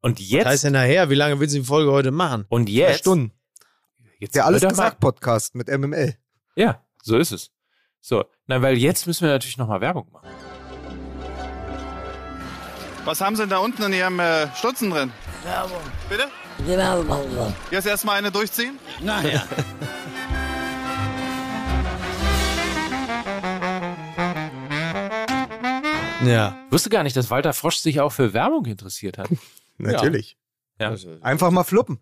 [0.00, 2.46] Und jetzt, Das heißt ja nachher, wie lange willst du die Folge heute machen?
[2.48, 3.32] und Zwei jetzt, Stunden.
[4.20, 6.14] jetzt Der Alles hört doch mal- gesagt Podcast mit MML.
[6.56, 7.50] Ja, so ist es.
[8.00, 10.28] So, na, weil jetzt müssen wir natürlich nochmal Werbung machen.
[13.04, 15.12] Was haben Sie denn da unten in Ihrem äh, Stutzen drin?
[15.44, 15.80] Werbung.
[16.08, 16.28] Bitte?
[16.66, 17.54] Wir.
[17.70, 18.78] Jetzt erstmal eine durchziehen?
[19.00, 19.46] Nachher.
[26.24, 26.58] Ja.
[26.66, 29.30] Ich wusste gar nicht, dass Walter Frosch sich auch für Werbung interessiert hat.
[29.78, 30.36] Natürlich.
[30.80, 30.94] Ja.
[31.20, 32.00] Einfach mal fluppen.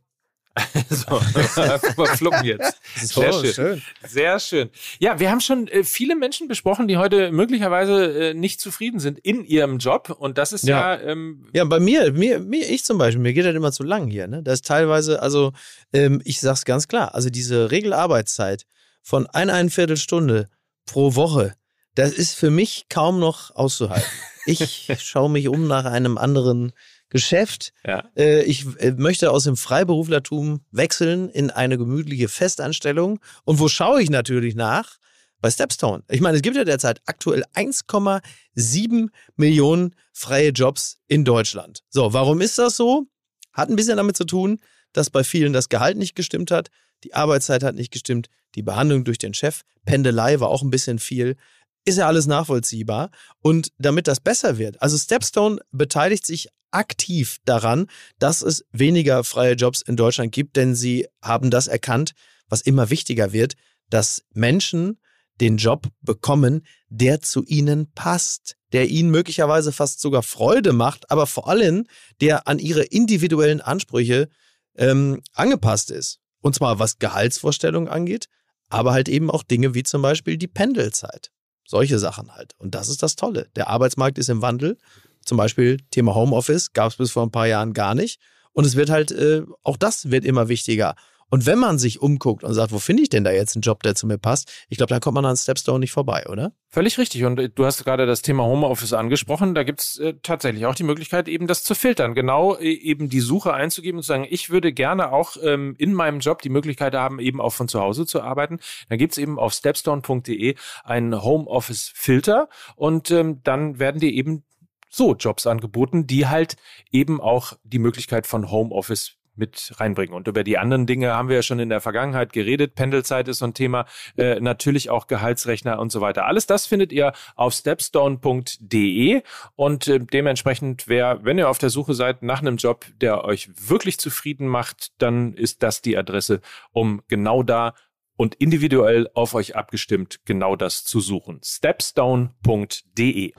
[0.88, 1.18] so,
[1.60, 2.80] einfach mal fluppen jetzt.
[2.94, 3.82] Sehr schön.
[4.06, 4.70] Sehr schön.
[4.98, 9.18] Ja, wir haben schon äh, viele Menschen besprochen, die heute möglicherweise äh, nicht zufrieden sind
[9.18, 10.16] in ihrem Job.
[10.18, 11.00] Und das ist ja, Ja.
[11.02, 14.08] ähm, Ja, bei mir, mir, mir, ich zum Beispiel, mir geht das immer zu lang
[14.08, 14.28] hier.
[14.28, 14.42] Ne?
[14.42, 15.52] Das ist teilweise, also
[15.92, 18.64] ähm, ich sag's ganz klar, also diese Regelarbeitszeit
[19.02, 20.48] von eineinviertel Stunde
[20.86, 21.54] pro Woche,
[21.94, 24.06] das ist für mich kaum noch auszuhalten.
[24.46, 26.72] Ich schaue mich um nach einem anderen
[27.08, 27.72] Geschäft.
[27.86, 28.04] ja.
[28.16, 33.20] Äh, ich äh, möchte aus dem Freiberuflertum wechseln in eine gemütliche Festanstellung.
[33.44, 34.98] Und wo schaue ich natürlich nach?
[35.40, 36.02] Bei Stepstone.
[36.10, 41.82] Ich meine, es gibt ja derzeit aktuell 1,7 Millionen freie Jobs in Deutschland.
[41.90, 43.06] So, warum ist das so?
[43.52, 44.58] Hat ein bisschen damit zu tun,
[44.92, 46.70] dass bei vielen das Gehalt nicht gestimmt hat,
[47.04, 50.98] die Arbeitszeit hat nicht gestimmt, die Behandlung durch den Chef, Pendelei war auch ein bisschen
[50.98, 51.36] viel.
[51.84, 53.10] Ist ja alles nachvollziehbar.
[53.40, 57.86] Und damit das besser wird, also Stepstone beteiligt sich aktiv daran,
[58.18, 62.12] dass es weniger freie Jobs in Deutschland gibt, denn sie haben das erkannt,
[62.48, 63.54] was immer wichtiger wird,
[63.90, 64.98] dass Menschen
[65.40, 71.26] den Job bekommen, der zu ihnen passt, der ihnen möglicherweise fast sogar Freude macht, aber
[71.26, 71.86] vor allem
[72.20, 74.28] der an ihre individuellen Ansprüche
[74.76, 76.20] ähm, angepasst ist.
[76.40, 78.28] Und zwar was Gehaltsvorstellungen angeht,
[78.68, 81.30] aber halt eben auch Dinge wie zum Beispiel die Pendelzeit.
[81.66, 82.54] Solche Sachen halt.
[82.58, 83.48] Und das ist das Tolle.
[83.56, 84.78] Der Arbeitsmarkt ist im Wandel.
[85.26, 88.20] Zum Beispiel Thema Homeoffice gab es bis vor ein paar Jahren gar nicht.
[88.52, 90.94] Und es wird halt, äh, auch das wird immer wichtiger.
[91.28, 93.82] Und wenn man sich umguckt und sagt, wo finde ich denn da jetzt einen Job,
[93.82, 96.52] der zu mir passt, ich glaube, dann kommt man an Stepstone nicht vorbei, oder?
[96.68, 97.24] Völlig richtig.
[97.24, 99.54] Und äh, du hast gerade das Thema Homeoffice angesprochen.
[99.54, 102.14] Da gibt's äh, tatsächlich auch die Möglichkeit, eben das zu filtern.
[102.14, 105.94] Genau äh, eben die Suche einzugeben und zu sagen, ich würde gerne auch ähm, in
[105.94, 108.60] meinem Job die Möglichkeit haben, eben auch von zu Hause zu arbeiten.
[108.88, 110.54] Dann gibt's eben auf stepstone.de
[110.84, 114.44] einen Homeoffice-Filter und ähm, dann werden dir eben
[114.90, 116.56] so Jobs angeboten, die halt
[116.90, 120.14] eben auch die Möglichkeit von Homeoffice mit reinbringen.
[120.14, 122.74] Und über die anderen Dinge haben wir ja schon in der Vergangenheit geredet.
[122.74, 126.26] Pendelzeit ist so ein Thema, äh, natürlich auch Gehaltsrechner und so weiter.
[126.26, 129.22] Alles das findet ihr auf stepstone.de
[129.54, 133.50] und äh, dementsprechend, wer, wenn ihr auf der Suche seid nach einem Job, der euch
[133.56, 136.40] wirklich zufrieden macht, dann ist das die Adresse,
[136.72, 137.74] um genau da
[138.16, 141.40] und individuell auf euch abgestimmt genau das zu suchen.
[141.44, 143.34] stepstone.de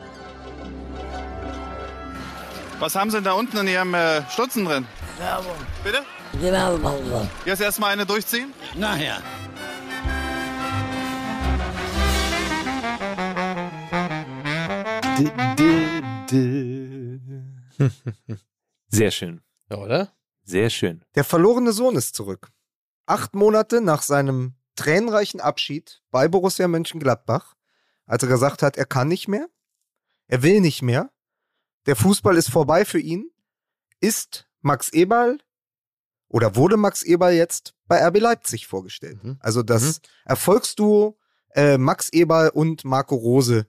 [2.80, 4.86] Was haben Sie denn da unten in Ihrem äh, Stutzen drin?
[5.18, 5.56] Werbung.
[5.84, 6.04] Bitte?
[6.34, 7.30] Die Werbung machen wir.
[7.46, 8.54] Jetzt erstmal eine durchziehen?
[8.76, 9.22] Nachher.
[18.90, 19.42] Sehr schön.
[19.70, 20.14] Ja, oder?
[20.44, 21.04] Sehr schön.
[21.16, 22.50] Der verlorene Sohn ist zurück.
[23.06, 27.58] Acht Monate nach seinem tränenreichen Abschied bei Borussia Mönchengladbach
[28.08, 29.48] als er gesagt hat, er kann nicht mehr,
[30.28, 31.12] er will nicht mehr,
[31.88, 33.32] der Fußball ist vorbei für ihn,
[34.00, 35.40] ist Max Eberl
[36.28, 39.24] oder wurde Max Eberl jetzt bei RB Leipzig vorgestellt.
[39.24, 39.38] Mhm.
[39.40, 41.18] Also das Erfolgsduo
[41.56, 43.66] äh, Max Eberl und Marco Rose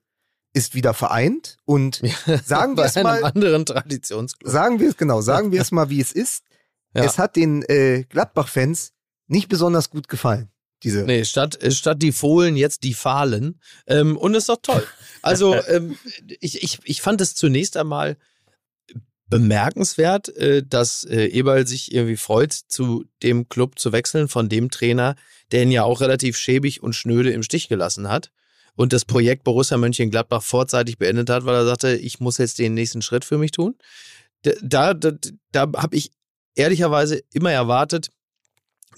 [0.53, 2.03] ist wieder vereint und
[2.45, 4.51] sagen wir es mal, anderen Traditionsclub.
[4.51, 6.45] sagen wir es genau, sagen wir es mal, wie es ist.
[6.95, 7.05] Ja.
[7.05, 8.93] Es hat den äh, Gladbach-Fans
[9.27, 10.51] nicht besonders gut gefallen.
[10.83, 13.61] Diese Nee, statt, äh, statt die Fohlen jetzt die Fahlen.
[13.87, 14.87] Ähm, und ist doch toll.
[15.23, 15.99] Also ähm,
[16.41, 18.17] ich, ich, ich fand es zunächst einmal
[19.29, 24.71] bemerkenswert, äh, dass äh, Eberl sich irgendwie freut, zu dem Club zu wechseln, von dem
[24.71, 25.17] Trainer,
[25.53, 28.31] der ihn ja auch relativ schäbig und schnöde im Stich gelassen hat
[28.79, 32.75] und das Projekt Borussia Mönchengladbach vorzeitig beendet hat, weil er sagte, ich muss jetzt den
[32.75, 33.77] nächsten Schritt für mich tun.
[34.63, 35.13] Da, da,
[35.51, 36.13] da habe ich
[36.55, 38.11] ehrlicherweise immer erwartet,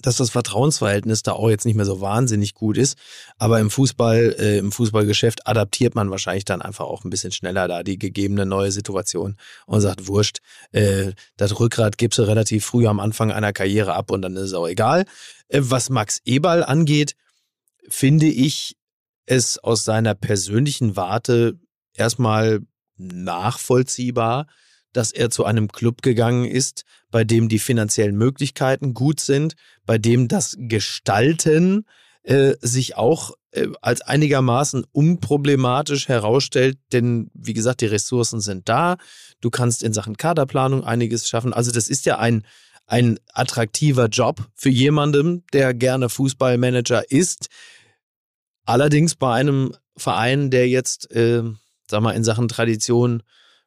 [0.01, 2.97] dass das Vertrauensverhältnis da auch jetzt nicht mehr so wahnsinnig gut ist.
[3.37, 7.67] Aber im Fußball, äh, im Fußballgeschäft adaptiert man wahrscheinlich dann einfach auch ein bisschen schneller
[7.67, 10.39] da die gegebene neue Situation und sagt, wurscht,
[10.71, 14.43] äh, das Rückgrat gibst du relativ früh am Anfang einer Karriere ab und dann ist
[14.43, 15.05] es auch egal.
[15.47, 17.15] Äh, was Max Eberl angeht,
[17.87, 18.77] finde ich
[19.25, 21.59] es aus seiner persönlichen Warte
[21.93, 22.59] erstmal
[22.97, 24.47] nachvollziehbar,
[24.93, 29.97] dass er zu einem Club gegangen ist, bei dem die finanziellen Möglichkeiten gut sind, bei
[29.97, 31.85] dem das Gestalten
[32.23, 38.97] äh, sich auch äh, als einigermaßen unproblematisch herausstellt, denn wie gesagt, die Ressourcen sind da.
[39.41, 41.53] Du kannst in Sachen Kaderplanung einiges schaffen.
[41.53, 42.45] Also das ist ja ein,
[42.85, 47.47] ein attraktiver Job für jemanden, der gerne Fußballmanager ist.
[48.65, 51.43] Allerdings bei einem Verein, der jetzt, äh,
[51.89, 53.23] sag mal, in Sachen Tradition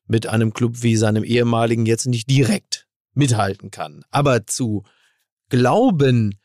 [0.07, 4.05] mit einem Club wie seinem ehemaligen jetzt nicht direkt mithalten kann.
[4.11, 4.85] Aber zu
[5.49, 6.39] glauben,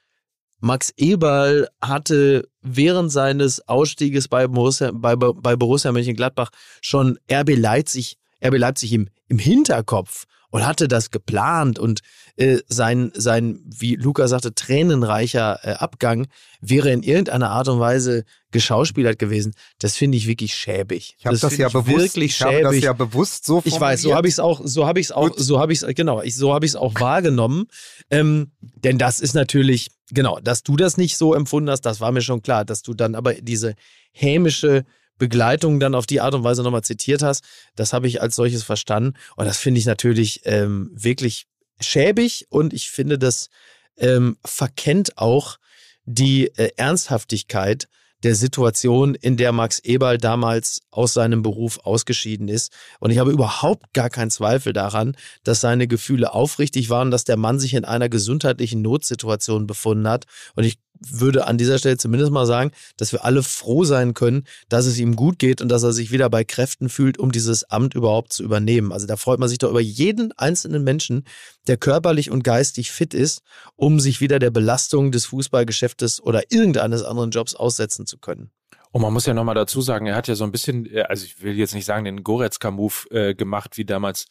[0.60, 6.50] Max Eberl hatte während seines Ausstieges bei Borussia, bei, bei Borussia Mönchengladbach
[6.82, 12.02] schon RB Leipzig, RB Leipzig im, im Hinterkopf und hatte das geplant und
[12.40, 16.28] äh, sein, sein, wie Luca sagte, tränenreicher äh, Abgang
[16.62, 19.54] wäre in irgendeiner Art und Weise geschauspielert gewesen.
[19.80, 21.16] Das finde ich wirklich schäbig.
[21.20, 24.02] Ich habe das, finde ja bewusst, wirklich ich habe das ja bewusst so Ich weiß,
[24.02, 25.40] so habe ich es auch, so habe ich es auch, Gut.
[25.40, 27.66] so habe ich es, genau, ich, so habe ich es auch wahrgenommen.
[28.10, 32.14] Ähm, denn das ist natürlich, genau, dass du das nicht so empfunden hast, das war
[32.14, 33.76] mir schon klar, dass du dann aber diese
[34.14, 34.86] hämische
[35.18, 37.44] Begleitung dann auf die Art und Weise nochmal zitiert hast,
[37.76, 39.18] das habe ich als solches verstanden.
[39.36, 41.48] Und das finde ich natürlich ähm, wirklich
[41.80, 43.50] schäbig und ich finde, das
[43.98, 45.58] ähm, verkennt auch
[46.06, 47.88] die äh, Ernsthaftigkeit
[48.24, 52.74] der Situation, in der Max Eberl damals aus seinem Beruf ausgeschieden ist.
[53.00, 57.38] Und ich habe überhaupt gar keinen Zweifel daran, dass seine Gefühle aufrichtig waren, dass der
[57.38, 60.26] Mann sich in einer gesundheitlichen Notsituation befunden hat.
[60.56, 64.44] Und ich würde an dieser Stelle zumindest mal sagen, dass wir alle froh sein können,
[64.68, 67.64] dass es ihm gut geht und dass er sich wieder bei Kräften fühlt, um dieses
[67.70, 68.92] Amt überhaupt zu übernehmen.
[68.92, 71.24] Also da freut man sich doch über jeden einzelnen Menschen,
[71.70, 73.42] der körperlich und geistig fit ist,
[73.76, 78.52] um sich wieder der Belastung des Fußballgeschäftes oder irgendeines anderen Jobs aussetzen zu können.
[78.92, 81.24] Und man muss ja nochmal dazu sagen, er hat ja so ein bisschen, äh, also
[81.24, 84.26] ich will jetzt nicht sagen, den Goretzka-Move äh, gemacht, wie damals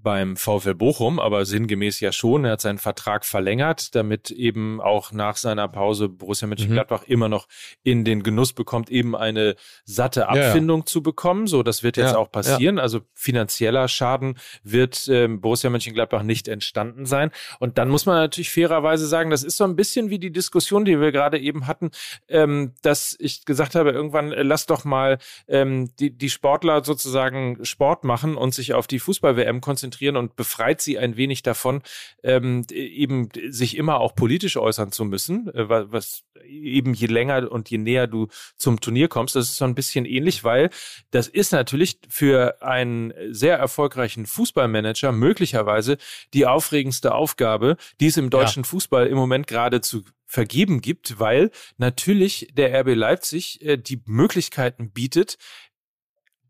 [0.00, 2.44] beim VfL Bochum, aber sinngemäß ja schon.
[2.44, 7.12] Er hat seinen Vertrag verlängert, damit eben auch nach seiner Pause Borussia Mönchengladbach Mhm.
[7.12, 7.48] immer noch
[7.82, 10.46] in den Genuss bekommt, eben eine satte Ja, ja.
[10.46, 11.46] Abfindung zu bekommen.
[11.48, 12.78] So, das wird jetzt Ja, auch passieren.
[12.78, 17.30] Also finanzieller Schaden wird ähm, Borussia Mönchengladbach nicht entstanden sein.
[17.58, 20.84] Und dann muss man natürlich fairerweise sagen, das ist so ein bisschen wie die Diskussion,
[20.84, 21.90] die wir gerade eben hatten,
[22.28, 25.18] ähm, dass ich gesagt habe, irgendwann äh, lass doch mal
[25.48, 29.77] ähm, die, die Sportler sozusagen Sport machen und sich auf die Fußball-WM konzentrieren
[30.16, 31.82] und befreit sie ein wenig davon,
[32.22, 37.50] ähm, eben sich immer auch politisch äußern zu müssen, äh, wa- was eben je länger
[37.50, 40.70] und je näher du zum Turnier kommst, das ist so ein bisschen ähnlich, weil
[41.10, 45.98] das ist natürlich für einen sehr erfolgreichen Fußballmanager möglicherweise
[46.34, 51.50] die aufregendste Aufgabe, die es im deutschen Fußball im Moment gerade zu vergeben gibt, weil
[51.78, 55.38] natürlich der RB Leipzig äh, die Möglichkeiten bietet,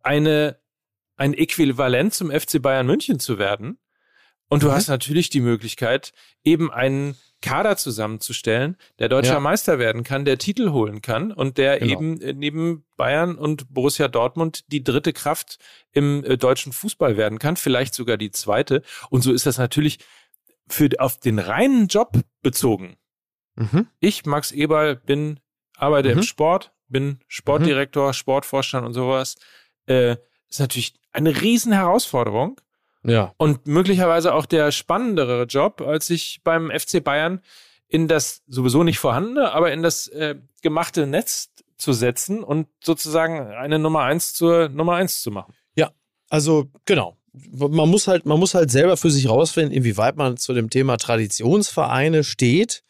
[0.02, 0.58] eine
[1.18, 3.78] ein Äquivalent zum FC Bayern München zu werden.
[4.48, 4.72] Und du Mhm.
[4.72, 6.12] hast natürlich die Möglichkeit,
[6.42, 9.40] eben einen Kader zusammenzustellen, der deutscher Ja.
[9.40, 11.92] Meister werden kann, der Titel holen kann und der Genau.
[11.92, 15.58] eben äh, neben Bayern und Borussia Dortmund die dritte Kraft
[15.92, 18.82] im äh, deutschen Fußball werden kann, vielleicht sogar die zweite.
[19.10, 19.98] Und so ist das natürlich
[20.68, 22.96] für auf den reinen Job bezogen.
[23.56, 23.86] Mhm.
[24.00, 25.40] Ich, Max Eberl, bin,
[25.76, 26.22] arbeite im Mhm.
[26.22, 29.36] Sport, bin Sportdirektor, Sportvorstand und sowas.
[29.86, 30.16] Äh,
[30.48, 32.60] ist natürlich eine riesen Herausforderung
[33.04, 33.34] Ja.
[33.36, 37.40] und möglicherweise auch der spannendere Job, als sich beim FC Bayern
[37.88, 43.40] in das sowieso nicht vorhandene, aber in das äh, gemachte Netz zu setzen und sozusagen
[43.52, 45.54] eine Nummer eins zur Nummer eins zu machen.
[45.74, 45.90] Ja,
[46.28, 47.16] also genau.
[47.52, 50.96] Man muss halt, man muss halt selber für sich rausfinden, inwieweit man zu dem Thema
[50.96, 52.82] Traditionsvereine steht.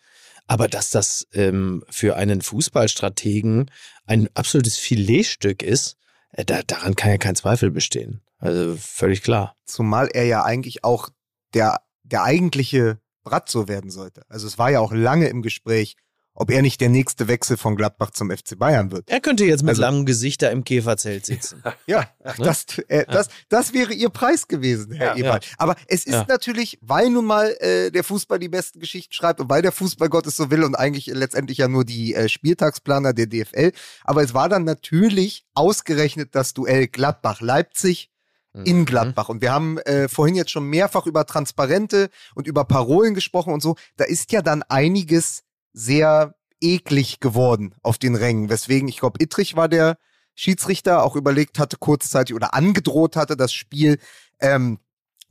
[0.46, 3.70] Aber dass das ähm, für einen Fußballstrategen
[4.06, 5.96] ein absolutes Filetstück ist,
[6.32, 8.22] da, daran kann ja kein Zweifel bestehen.
[8.38, 9.56] Also völlig klar.
[9.64, 11.10] Zumal er ja eigentlich auch
[11.54, 14.22] der, der eigentliche Bratzo werden sollte.
[14.28, 15.96] Also es war ja auch lange im Gespräch,
[16.40, 19.10] ob er nicht der nächste Wechsel von Gladbach zum FC Bayern wird.
[19.10, 21.62] Er könnte jetzt mit Also- langem Gesicht da im Käferzelt sitzen.
[21.86, 22.08] Ja,
[22.38, 25.40] das, äh, das, das wäre ihr Preis gewesen, Herr Ja, Eberl.
[25.58, 26.24] Aber es ist Ja.
[26.28, 30.26] natürlich, weil nun mal äh, der Fußball die besten Geschichten schreibt und weil der Fußballgott
[30.26, 33.72] es so will und eigentlich letztendlich ja nur die äh, Spieltagsplaner der DFL.
[34.04, 38.10] Aber es war dann natürlich ausgerechnet das Duell Gladbach-Leipzig
[38.54, 38.64] Mhm.
[38.64, 39.28] in Gladbach.
[39.28, 43.60] Und wir haben äh, vorhin jetzt schon mehrfach über Transparente und über Parolen gesprochen und
[43.62, 43.76] so.
[43.98, 48.48] Da ist ja dann einiges sehr eklig geworden auf den Rängen.
[48.48, 49.98] Weswegen, ich glaube, Ittrich war der
[50.34, 53.98] Schiedsrichter, auch überlegt hatte, kurzzeitig oder angedroht hatte, das Spiel
[54.40, 54.78] ähm,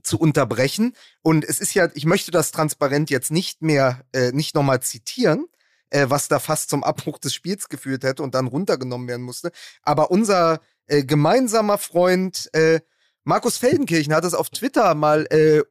[0.03, 0.93] zu unterbrechen.
[1.21, 5.47] Und es ist ja, ich möchte das transparent jetzt nicht mehr, äh, nicht nochmal zitieren,
[5.89, 9.51] äh, was da fast zum Abbruch des Spiels geführt hätte und dann runtergenommen werden musste.
[9.81, 12.81] Aber unser äh, gemeinsamer Freund äh,
[13.23, 15.61] Markus Feldenkirchen hat es auf Twitter mal äh,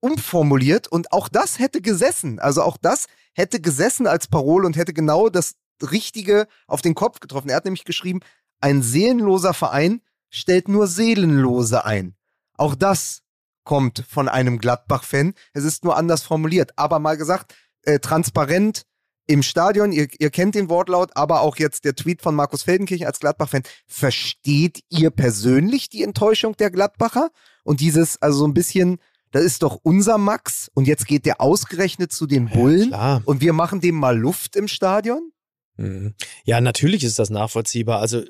[0.00, 2.38] umformuliert und auch das hätte gesessen.
[2.38, 7.20] Also auch das hätte gesessen als Parole und hätte genau das Richtige auf den Kopf
[7.20, 7.48] getroffen.
[7.48, 8.20] Er hat nämlich geschrieben,
[8.60, 12.16] ein seelenloser Verein stellt nur Seelenlose ein.
[12.56, 13.22] Auch das
[13.64, 15.34] kommt von einem Gladbach-Fan.
[15.52, 16.72] Es ist nur anders formuliert.
[16.76, 18.86] Aber mal gesagt, äh, transparent
[19.26, 23.06] im Stadion, ihr, ihr kennt den Wortlaut, aber auch jetzt der Tweet von Markus Feldenkirchen
[23.06, 23.64] als Gladbach-Fan.
[23.86, 27.30] Versteht ihr persönlich die Enttäuschung der Gladbacher?
[27.64, 28.98] Und dieses, also so ein bisschen,
[29.32, 33.22] das ist doch unser Max und jetzt geht der ausgerechnet zu den Bullen klar.
[33.24, 35.32] und wir machen dem mal Luft im Stadion?
[35.76, 36.14] Mhm.
[36.44, 38.00] Ja, natürlich ist das nachvollziehbar.
[38.00, 38.22] Also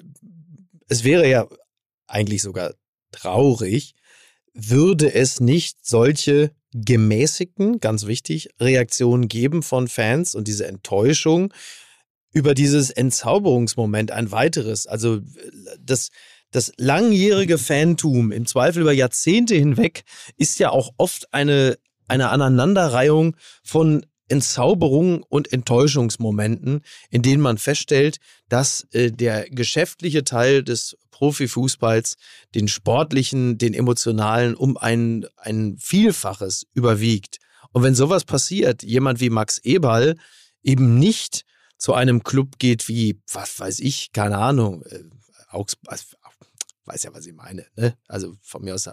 [0.89, 1.47] es wäre ja
[2.07, 2.75] eigentlich sogar
[3.13, 3.95] traurig,
[4.53, 11.53] würde es nicht solche gemäßigten, ganz wichtig, Reaktionen geben von Fans und diese Enttäuschung
[12.33, 14.87] über dieses Entzauberungsmoment ein weiteres.
[14.87, 15.21] Also
[15.81, 16.11] das,
[16.51, 20.05] das langjährige Fantum, im Zweifel über Jahrzehnte hinweg,
[20.37, 21.79] ist ja auch oft eine,
[22.09, 28.19] eine Aneinanderreihung von Entzauberungen und Enttäuschungsmomenten, in denen man feststellt,
[28.49, 32.17] dass äh, der geschäftliche Teil des Profifußballs
[32.55, 37.39] den sportlichen, den emotionalen um ein, ein Vielfaches überwiegt.
[37.73, 40.17] Und wenn sowas passiert, jemand wie Max Eberl
[40.63, 41.45] eben nicht
[41.79, 45.05] zu einem Club geht wie, was weiß ich, keine Ahnung, äh,
[45.49, 46.16] also,
[46.87, 47.97] weiß ja, was ich meine, ne?
[48.09, 48.93] Also von mir aus, äh,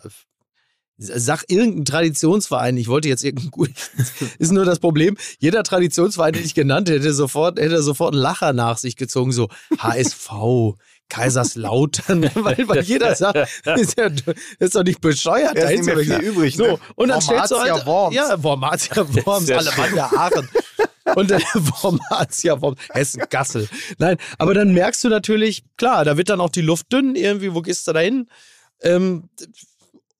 [0.98, 3.72] sag irgendein Traditionsverein, ich wollte jetzt irgendein gut,
[4.40, 8.54] ist nur das Problem, jeder Traditionsverein, den ich genannt hätte, sofort, hätte sofort einen Lacher
[8.54, 10.30] nach sich gezogen, so HSV,
[11.10, 13.38] Kaiserslautern, weil, weil jeder sagt,
[13.78, 14.10] ist, ja,
[14.60, 15.56] ist doch nicht bescheuert.
[15.56, 16.56] Da ist nicht mehr viel übrig.
[16.56, 16.80] So, Ne?
[16.96, 18.16] und dann stellst du Wormatia halt, Worms.
[18.16, 20.50] ja, Wormatia Worms, Alemannia Aachen.
[21.16, 23.68] Und dann Wormatia Worms, Hessen-Gassel.
[23.98, 27.54] Nein, aber dann merkst du natürlich, klar, da wird dann auch die Luft dünn, irgendwie,
[27.54, 28.28] wo gehst du da hin?
[28.82, 29.30] Ähm,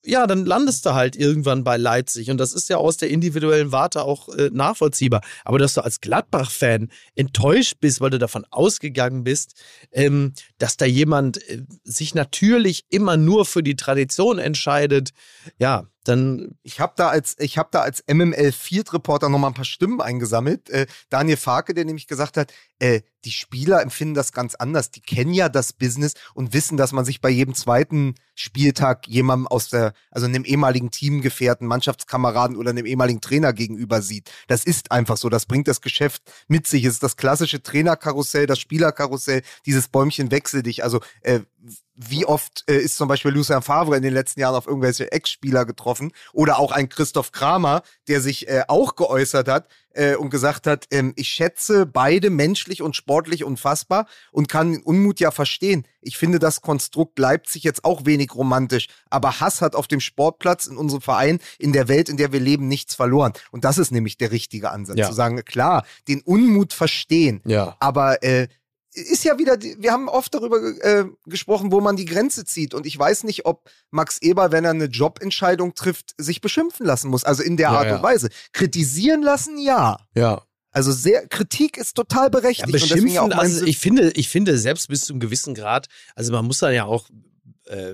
[0.06, 2.30] ja, dann landest du halt irgendwann bei Leipzig.
[2.30, 5.22] Und das ist ja aus der individuellen Warte auch äh, nachvollziehbar.
[5.46, 9.54] Aber dass du als Gladbach-Fan enttäuscht bist, weil du davon ausgegangen bist,
[9.92, 10.34] ähm,
[10.64, 15.12] dass da jemand äh, sich natürlich immer nur für die Tradition entscheidet,
[15.58, 19.48] ja, dann Ich habe da als ich habe da als MML Field Reporter noch mal
[19.48, 20.70] ein paar Stimmen eingesammelt.
[20.70, 24.92] Äh, Daniel Farke, der nämlich gesagt hat, äh, die Spieler empfinden das ganz anders.
[24.92, 29.48] Die kennen ja das Business und wissen, dass man sich bei jedem zweiten Spieltag jemandem
[29.48, 34.30] aus der, also einem ehemaligen Teamgefährten, Mannschaftskameraden oder einem ehemaligen Trainer gegenüber sieht.
[34.48, 35.30] Das ist einfach so.
[35.30, 36.84] Das bringt das Geschäft mit sich.
[36.84, 40.84] Es ist das klassische Trainerkarussell, das Spielerkarussell, dieses Bäumchen wechsel dich.
[40.84, 41.40] Also äh,
[41.96, 45.66] wie oft äh, ist zum Beispiel Lucien Favre in den letzten Jahren auf irgendwelche Ex-Spieler
[45.66, 50.66] getroffen oder auch ein Christoph Kramer, der sich äh, auch geäußert hat äh, und gesagt
[50.66, 55.86] hat, ähm, ich schätze beide menschlich und sportlich unfassbar und kann den Unmut ja verstehen.
[56.02, 60.66] Ich finde das Konstrukt Leipzig jetzt auch wenig romantisch, aber Hass hat auf dem Sportplatz
[60.66, 63.34] in unserem Verein, in der Welt, in der wir leben, nichts verloren.
[63.52, 65.08] Und das ist nämlich der richtige Ansatz, Ja.
[65.08, 67.76] zu sagen, klar, den Unmut verstehen, ja.
[67.80, 68.48] aber äh,
[68.94, 72.74] ist ja wieder, wir haben oft darüber äh, gesprochen, wo man die Grenze zieht.
[72.74, 77.10] Und ich weiß nicht, ob Max Eber, wenn er eine Jobentscheidung trifft, sich beschimpfen lassen
[77.10, 77.24] muss.
[77.24, 77.96] Also in der Ja, Art ja.
[77.98, 78.30] und Weise.
[78.52, 79.98] Kritisieren lassen, ja.
[80.16, 80.44] Ja.
[80.72, 82.66] Also sehr, Kritik ist total Ja, berechtigt.
[82.66, 86.32] und deswegen beschimpfen, also ich finde, ich finde selbst bis zu einem gewissen Grad, also
[86.32, 87.10] man muss dann ja auch,
[87.66, 87.94] äh,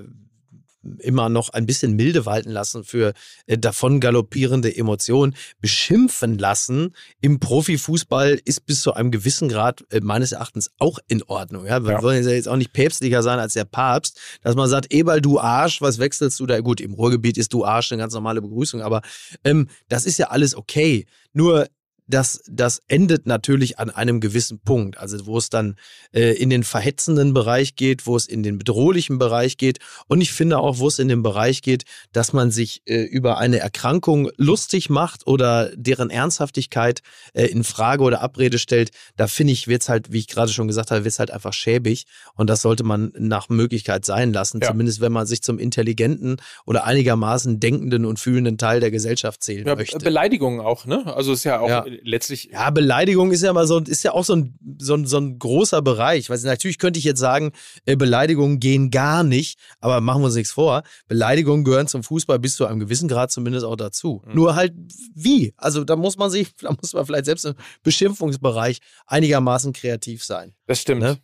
[0.98, 3.12] immer noch ein bisschen milde walten lassen für
[3.46, 5.34] äh, davon galoppierende Emotionen.
[5.60, 11.22] Beschimpfen lassen im Profifußball ist bis zu einem gewissen Grad äh, meines Erachtens auch in
[11.24, 11.66] Ordnung.
[11.66, 11.84] Ja?
[11.84, 12.02] Wir Ja.
[12.02, 15.80] wollen jetzt auch nicht päpstlicher sein als der Papst, dass man sagt, Eberl, du Arsch,
[15.80, 16.60] was wechselst du da?
[16.60, 19.02] Gut, im Ruhrgebiet ist du Arsch eine ganz normale Begrüßung, aber
[19.44, 21.06] ähm, das ist ja alles okay.
[21.32, 21.66] Nur
[22.10, 25.76] das, das endet natürlich an einem gewissen Punkt, also wo es dann
[26.12, 29.78] äh, in den verhetzenden Bereich geht, wo es in den bedrohlichen Bereich geht
[30.08, 33.38] und ich finde auch, wo es in den Bereich geht, dass man sich äh, über
[33.38, 37.00] eine Erkrankung lustig macht oder deren Ernsthaftigkeit
[37.32, 40.66] äh, in Frage oder Abrede stellt, da finde ich, wird's halt, wie ich gerade schon
[40.68, 44.68] gesagt habe, wird's halt einfach schäbig und das sollte man nach Möglichkeit sein lassen, Ja.
[44.68, 49.66] zumindest wenn man sich zum intelligenten oder einigermaßen denkenden und fühlenden Teil der Gesellschaft zählen
[49.66, 49.98] Ja, möchte.
[49.98, 51.06] Beleidigungen auch, ne?
[51.14, 51.84] Also ist ja auch Ja.
[52.02, 52.50] Letztlich.
[52.52, 55.38] Ja, Beleidigung ist ja mal so, ist ja auch so ein, so ein, so ein
[55.38, 56.30] großer Bereich.
[56.30, 57.52] Weil natürlich könnte ich jetzt sagen,
[57.86, 60.82] äh, Beleidigungen gehen gar nicht, aber machen wir uns nichts vor.
[61.08, 64.22] Beleidigungen gehören zum Fußball bis zu einem gewissen Grad zumindest auch dazu.
[64.26, 64.34] Mhm.
[64.34, 64.74] Nur halt
[65.14, 65.54] wie?
[65.56, 70.54] Also da muss man sich, da muss man vielleicht selbst im Beschimpfungsbereich einigermaßen kreativ sein.
[70.66, 71.02] Das stimmt.
[71.02, 71.18] Ne?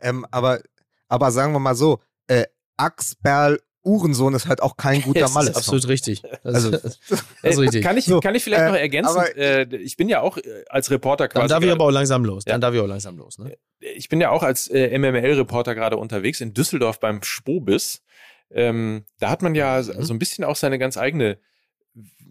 [0.00, 0.60] Ähm, aber,
[1.08, 2.44] aber sagen wir mal so, äh,
[2.76, 5.50] Axberl Uhrensohn ist halt auch kein guter Das Malle.
[5.50, 6.22] ist absolut richtig.
[6.22, 6.84] Das, Also- das
[7.42, 7.82] ist richtig.
[7.84, 9.10] Kann ich, So, kann ich vielleicht äh, noch ergänzen?
[9.16, 11.42] aber- äh, ich bin ja auch äh, als Reporter quasi.
[11.42, 12.44] Dann darf ich gerade- aber auch langsam los.
[12.44, 12.58] Dann Ja.
[12.58, 13.38] darf ich auch langsam los.
[13.38, 13.56] Ne?
[13.80, 18.02] ich bin ja auch als äh, MML-Reporter gerade unterwegs in Düsseldorf beim Spobis.
[18.50, 21.38] Ähm, da hat man ja so so ein bisschen auch seine ganz eigene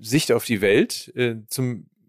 [0.02, 1.12] Sicht auf die Welt.
[1.16, 1.36] Äh,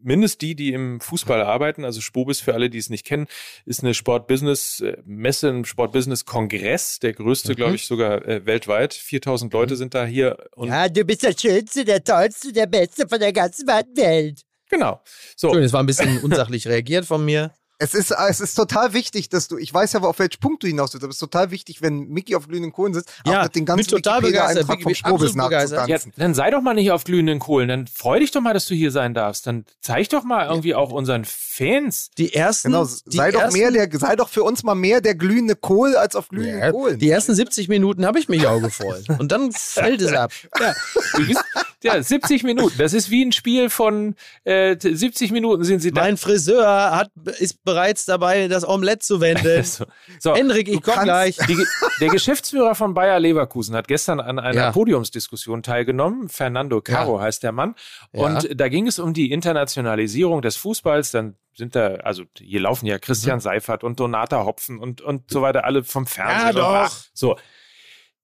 [0.01, 1.85] zumindest die, die im Fußball arbeiten.
[1.85, 3.27] Also Spobis, für alle, die es nicht kennen,
[3.67, 7.57] ist eine Sport-Business-Messe, ein Sport-Business-Kongress, der größte, Mhm.
[7.57, 8.95] glaube ich, sogar äh, weltweit.
[8.95, 10.37] 4000 Leute sind da hier.
[10.55, 14.43] Und Ja, du bist der Schönste, der Tollste, der Beste von der ganzen weiten Welt.
[14.71, 15.01] genau.
[15.37, 15.49] So.
[15.49, 17.53] Entschuldigung, es war ein bisschen unsachlich reagiert von mir.
[17.81, 20.67] Es ist, es ist total wichtig, dass du, ich weiß ja, auf welchen Punkt du
[20.67, 23.43] hinaus willst, aber es ist total wichtig, wenn Mickey auf glühenden Kohlen sitzt, Ja, auch
[23.45, 24.69] mit den ganzen bin total begeistert.
[24.69, 25.89] Wikipedia-Eintrag vom absolut begeistert.
[25.89, 26.13] Ja, nachzutanzen.
[26.17, 27.69] dann sei doch mal nicht auf glühenden Kohlen.
[27.69, 29.47] Dann freu dich doch mal, dass du hier sein darfst.
[29.47, 32.11] Dann zeig doch mal irgendwie auch unseren Fans.
[32.19, 35.01] Die ersten, Genau, die sei doch ersten, mehr der, sei doch für uns mal mehr
[35.01, 36.99] der glühende Kohl als auf glühenden Ja, Kohlen.
[36.99, 39.05] Die ersten 70 Minuten habe ich mich auch gefreut.
[39.21, 40.33] Und dann fällt es ab.
[40.61, 40.75] Ja,
[41.15, 41.45] du bist,
[41.85, 42.77] ja, 70 Minuten.
[42.79, 44.15] Das ist wie ein Spiel von
[44.45, 46.01] äh, 70 Minuten sind sie da.
[46.03, 49.63] Mein Friseur hat, ist bereits dabei, das Omelett zu wenden.
[49.65, 49.85] So,
[50.19, 50.35] so.
[50.35, 51.37] Hendrik, ich Du komm kannst- gleich.
[51.49, 51.65] Die,
[52.01, 54.73] der Geschäftsführer von Bayer Leverkusen hat gestern an einer Ja.
[54.73, 56.29] Podiumsdiskussion teilgenommen.
[56.29, 57.75] Fernando Caro heißt der Mann.
[58.13, 58.23] Ja.
[58.27, 61.13] Und da ging es um die Internationalisierung des Fußballs.
[61.13, 63.01] Dann sind da, also hier laufen ja Mhm.
[63.01, 66.57] Christian Seifert und Donata Hopfen und, und so weiter, alle vom Fernsehen.
[66.57, 66.97] Ja, doch.
[67.15, 67.37] So.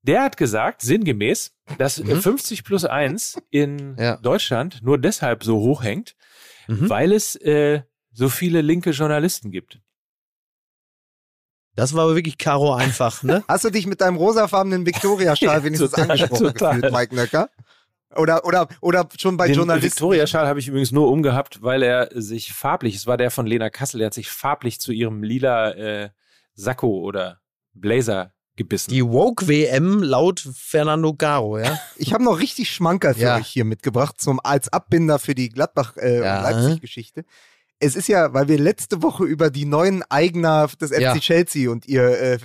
[0.02, 3.96] Der hat gesagt, sinngemäß, dass äh, 50 plus 1 in Mhm.
[3.98, 4.16] Ja.
[4.18, 6.14] Deutschland nur deshalb so hoch hängt,
[6.68, 6.88] Mhm.
[6.88, 7.82] weil es äh,
[8.12, 9.80] so viele linke Journalisten gibt.
[11.76, 13.42] Das war aber wirklich Karo einfach, ne?
[13.48, 16.74] Hast du dich mit deinem rosafarbenen Victoria-Schal wenigstens Total, angesprochen total.
[16.76, 17.50] gefühlt, Mike Nöcker?
[18.16, 19.90] Oder, oder, oder schon bei Den Journalisten?
[19.90, 23.70] Victoria-Schal habe ich übrigens nur umgehabt, weil er sich farblich, es war der von Lena
[23.70, 26.10] Kassel, der hat sich farblich zu ihrem lila äh,
[26.54, 27.40] Sakko oder
[27.72, 28.90] Blazer gebissen.
[28.92, 31.78] Die Woke-WM laut Fernando Caro, ja?
[31.96, 33.36] Ich habe noch richtig Schmankerl für Ja.
[33.36, 35.52] euch hier mitgebracht, zum, als Abbinder für die Ja.
[35.54, 37.24] Gladbach-Leipzig-Geschichte.
[37.80, 41.18] es ist ja, weil wir letzte Woche über die neuen Eigner des FC Ja.
[41.18, 42.38] Chelsea und ihr, äh,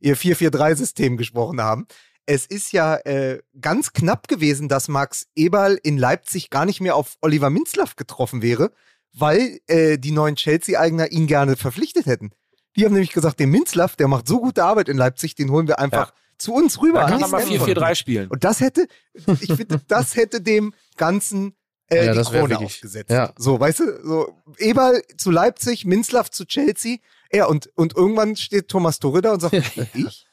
[0.00, 1.86] ihr 4-4-3-System gesprochen haben.
[2.26, 6.96] Es ist ja äh, ganz knapp gewesen, dass Max Eberl in Leipzig gar nicht mehr
[6.96, 8.72] auf Oliver Minzlaff getroffen wäre,
[9.12, 12.30] weil äh, die neuen Chelsea-Eigner ihn gerne verpflichtet hätten.
[12.76, 15.66] Die haben nämlich gesagt, den Minzlaff, der macht so gute Arbeit in Leipzig, den holen
[15.68, 17.00] wir einfach zu uns rüber.
[17.00, 17.78] da kann an er mal Stanford.
[17.78, 18.28] 4-4-3 spielen.
[18.28, 21.54] Und das hätte, ich finde, das hätte dem Ganzen
[21.88, 23.10] äh, Ja, die Krone wirklich- aufgesetzt.
[23.10, 23.32] ja.
[23.36, 26.98] So, weißt du, so Eberl zu Leipzig, Minzlaff zu Chelsea.
[27.32, 29.54] Ja, und, und irgendwann steht Thomas Torre da und sagt,
[29.94, 30.26] ich?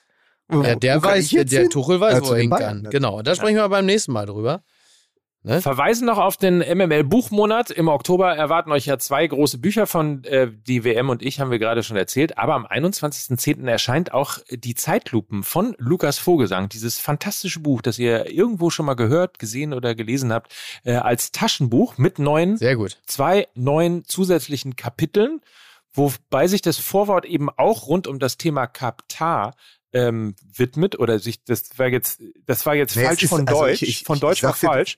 [0.50, 1.70] Ja der weiß, ich jetzt der hin?
[1.70, 2.84] Tuchel weiß, Ja, wo er hin kann.
[2.90, 4.64] Genau, da sprechen wir beim nächsten Mal drüber.
[5.48, 5.62] Ne?
[5.62, 7.72] Verweisen noch auf den MML-Buchmonat.
[7.72, 11.52] Im Oktober erwarten euch ja zwei große Bücher von äh, die WM und ich, haben
[11.52, 12.38] wir gerade schon erzählt.
[12.38, 13.68] Aber am 21.10.
[13.68, 16.70] erscheint auch die Zeitlupen von Lukas Vogelsang.
[16.70, 20.54] Dieses fantastische Buch, das ihr irgendwo schon mal gehört, gesehen oder gelesen habt,
[20.84, 22.98] äh, als Taschenbuch mit neuen, Sehr gut.
[23.06, 25.42] zwei neuen zusätzlichen Kapiteln,
[25.94, 29.56] wobei sich das Vorwort eben auch rund um das Thema Katar
[29.94, 33.62] ähm, widmet oder sich das war jetzt das war jetzt Nee, falsch ist- von also
[33.62, 34.98] Deutsch ich- ich- von ich Deutsch war sag dir- falsch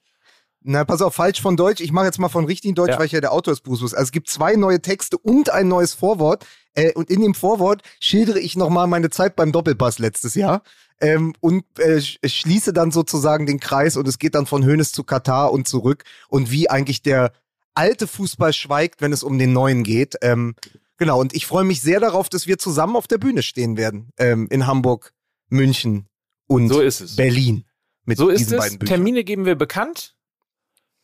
[0.61, 1.79] Na, pass auf, falsch von Deutsch.
[1.81, 2.99] Ich mache jetzt mal von richtigen Deutsch, Ja.
[2.99, 3.93] weil ich ja der Autor des Buches.
[3.93, 6.45] Also es gibt zwei neue Texte und ein neues Vorwort.
[6.73, 10.61] Äh, und in dem Vorwort schildere ich nochmal meine Zeit beim Doppelpass letztes Jahr.
[11.01, 14.91] Ähm, und äh, sch- schließe dann sozusagen den Kreis und es geht dann von Hönes
[14.91, 17.31] zu Katar und zurück und wie eigentlich der
[17.73, 20.15] alte Fußball schweigt, wenn es um den neuen geht.
[20.21, 20.55] Ähm,
[20.97, 24.09] genau, und ich freue mich sehr darauf, dass wir zusammen auf der Bühne stehen werden.
[24.17, 25.13] Ähm, in Hamburg,
[25.47, 26.07] München
[26.47, 27.15] und So ist es.
[27.15, 27.63] Berlin.
[28.03, 28.59] Mit So ist diesen es.
[28.59, 28.95] beiden Büchern.
[28.97, 30.15] Termine geben wir bekannt.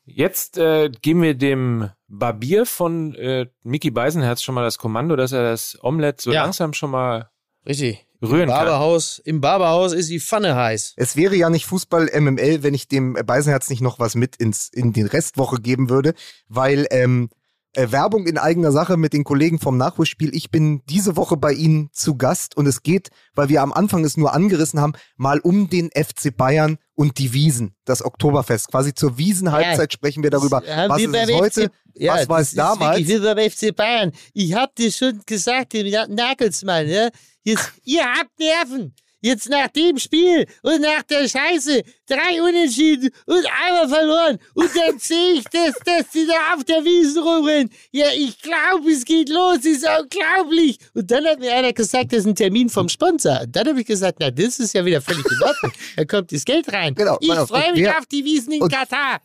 [0.06, 5.32] Jetzt äh, geben wir dem Barbier von äh, Mickey Beisenherz schon mal das Kommando, dass
[5.32, 6.44] er das Omelett so Ja.
[6.44, 7.30] langsam schon mal
[7.68, 8.06] Richtig.
[8.22, 8.60] rühren kann.
[8.60, 10.94] Barberhaus, Im Barberhaus ist die Pfanne heiß.
[10.98, 14.70] Es wäre ja nicht Fußball MML, wenn ich dem Beisenherz nicht noch was mit ins,
[14.70, 16.14] in die Restwoche geben würde,
[16.48, 17.36] weil ähm, äh,
[17.76, 20.34] Werbung in eigener Sache mit den Kollegen vom Nachholspiel.
[20.34, 24.04] Ich bin diese Woche bei Ihnen zu Gast und es geht, weil wir am Anfang
[24.06, 28.70] es nur angerissen haben, mal um den FC Bayern und die Wiesen, das Oktoberfest.
[28.70, 32.52] Quasi zur Wiesenhalbzeit sprechen wir darüber, Haben was ist es heute, Ja, was war es
[32.54, 33.00] damals.
[33.00, 34.12] wirklich wie beim FC Bayern.
[34.34, 37.10] Ich hab dir schon gesagt, dem Nagelsmann, ja?
[37.44, 38.96] Jetzt, ihr habt Nerven.
[39.26, 44.38] Jetzt nach dem Spiel und nach der Scheiße drei Unentschieden und einmal verloren.
[44.54, 47.72] Und dann sehe ich, dass, dass die da auf der Wiese rumrennen.
[47.92, 49.66] Ja, ich glaube, es geht los.
[49.66, 50.78] ist unglaublich.
[50.94, 53.42] Und dann hat mir einer gesagt, das ist ein Termin vom Sponsor.
[53.42, 55.72] Und dann habe ich gesagt, na, das ist ja wieder völlig in Ordnung.
[55.98, 56.94] Da kommt das Geld rein.
[56.94, 59.22] Genau, ich freue mich auf die Wiesen in und- Katar.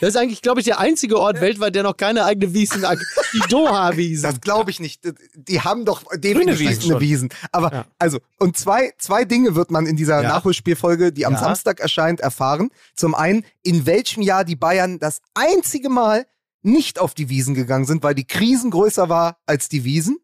[0.00, 2.98] Das ist eigentlich, glaube ich, der einzige Ort weltweit, der noch keine eigene Wiesen hat.
[3.32, 4.22] Die Doha-Wiesen.
[4.24, 5.00] Das glaube ich nicht.
[5.34, 7.00] Die haben doch definitiv Wiesen eine schon.
[7.00, 7.28] Wiesen.
[7.52, 7.86] Aber Ja.
[7.98, 10.28] also, und zwei, zwei Dinge wird man in dieser Ja.
[10.28, 11.38] Nachholspielfolge, die am Ja.
[11.40, 12.70] Samstag erscheint, erfahren.
[12.96, 16.26] Zum einen, in welchem Jahr die Bayern das einzige Mal
[16.62, 20.18] nicht auf die Wiesen gegangen sind, weil die Krisen größer war als die Wiesen.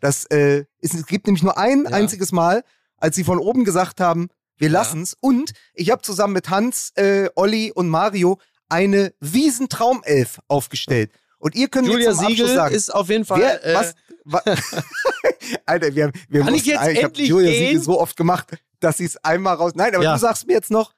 [0.00, 1.90] Das äh, ist, es gibt nämlich nur ein Ja.
[1.92, 2.62] einziges Mal,
[2.98, 4.28] als sie von oben gesagt haben,
[4.58, 5.16] wir lassen's.
[5.20, 8.38] Und ich habe zusammen mit Hans, äh, Olli und Mario
[8.68, 11.10] eine Wiesentraumelf aufgestellt.
[11.38, 13.40] Und ihr könnt Julia jetzt zum Abschluss Siegel sagen, ist auf jeden Fall.
[13.40, 14.07] Wer, äh, was, wa
[15.66, 17.66] Alter, wir, wir Kann ich mussten, jetzt ich endlich Julia gehen?
[17.68, 18.48] Siegel so oft gemacht,
[18.80, 19.72] dass sie es einmal raus.
[19.74, 20.14] Nein, aber Ja.
[20.14, 20.92] du sagst mir jetzt noch,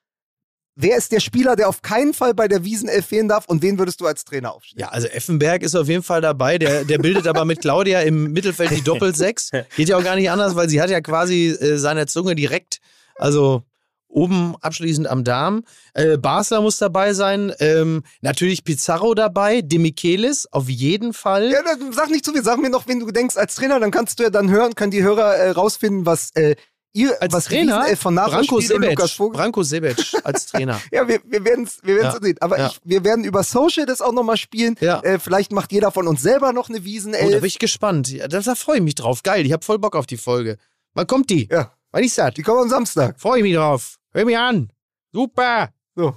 [0.76, 3.78] wer ist der Spieler, der auf keinen Fall bei der Wiesenelf fehlen darf und wen
[3.78, 4.80] würdest du als Trainer aufstellen?
[4.80, 6.58] Ja, also Effenberg ist auf jeden Fall dabei.
[6.58, 9.50] Der, der bildet aber mit Claudia im Mittelfeld die Doppelsechs.
[9.76, 12.80] Geht ja auch gar nicht anders, weil sie hat ja quasi äh, seine Zunge direkt,
[13.16, 13.62] also
[14.10, 15.62] oben abschließend am Darm.
[15.94, 17.52] Äh, Basler muss dabei sein.
[17.60, 19.62] Ähm, natürlich Pizarro dabei.
[19.62, 21.50] De Michelis auf jeden Fall.
[21.50, 23.90] Ja, dann sag nicht zu viel, sag mir noch, wen du denkst als Trainer, dann
[23.90, 26.56] kannst du ja dann hören, können die Hörer äh, rausfinden, was äh,
[26.92, 29.10] ihr Als was Trainer Wiesenelf von Branko und Lukas Sebec.
[29.10, 29.38] Vogel.
[29.38, 30.80] Branko Sebec als Trainer.
[30.90, 32.20] Ja, wir, wir werden es wir werden's Ja.
[32.20, 32.36] sehen.
[32.40, 32.66] Aber Ja.
[32.66, 34.74] ich, wir werden über Social das auch nochmal spielen.
[34.80, 34.98] Ja.
[35.02, 37.30] Äh, vielleicht macht jeder von uns selber noch eine Oh, Wiesenelf.
[37.30, 38.12] da bin ich gespannt.
[38.18, 39.22] Da, da freue ich mich drauf.
[39.22, 40.56] Geil, ich habe voll Bock auf die Folge.
[40.94, 41.48] Wann kommt die?
[41.48, 42.34] ja, Wann ist das?
[42.34, 43.18] die kommen am Samstag.
[43.20, 43.98] Freue ich mich drauf.
[44.12, 44.72] Hör mich an.
[45.12, 45.70] Super.
[45.94, 46.16] So.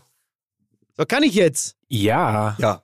[0.98, 1.76] So kann ich jetzt.
[1.88, 2.56] Ja.
[2.60, 2.84] Ja.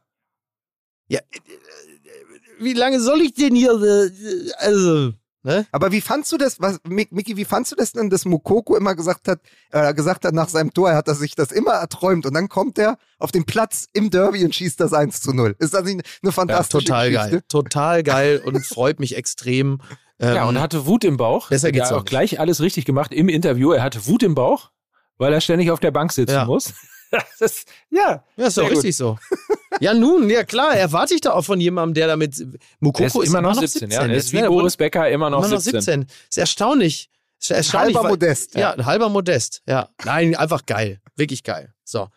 [1.08, 3.72] Ja, äh, äh, wie lange soll ich denn hier?
[3.82, 5.14] äh, Also,
[5.44, 5.66] ne?
[5.72, 8.76] Aber wie fandst du das, was, Mick- Micky, wie fandst du das denn, dass Mokoko
[8.76, 9.40] immer gesagt hat,
[9.72, 12.50] äh, gesagt hat nach seinem Tor, er hat er sich das immer erträumt und dann
[12.50, 15.56] kommt er auf den Platz im Derby und schießt das 1 zu 0.
[15.58, 17.32] Ist das nicht eine Ja, fantastische total Geschichte?
[17.32, 17.44] geil.
[17.48, 19.80] Total geil und freut mich extrem.
[20.20, 21.50] Ähm, Ja, und er hatte Wut im Bauch.
[21.50, 22.10] besser geht's er hat auch auch nicht.
[22.10, 23.72] gleich alles richtig gemacht im Interview.
[23.72, 24.72] Er hatte Wut im Bauch,
[25.18, 26.46] weil er ständig auf der Bank sitzen Ja.
[26.46, 26.74] muss.
[27.12, 29.18] Das ist, ja, ja, ist doch richtig so.
[29.80, 32.36] Ja, nun, ja klar, erwarte ich da auch von jemandem, der damit.
[32.80, 34.02] Mukoko ist immer noch 17, ja.
[34.06, 34.44] Er ist wie?
[34.44, 35.82] Boris Becker immer noch immer noch 17.
[35.82, 36.06] 17.
[36.30, 37.10] Ist erstaunlich.
[37.40, 37.96] Ist erstaunlich.
[37.96, 38.54] Halber weil- Modest.
[38.54, 39.64] Ja, ein halber Modest.
[39.68, 39.90] Ja.
[40.06, 41.02] Nein, einfach geil.
[41.16, 41.74] Wirklich geil.
[41.84, 42.10] So.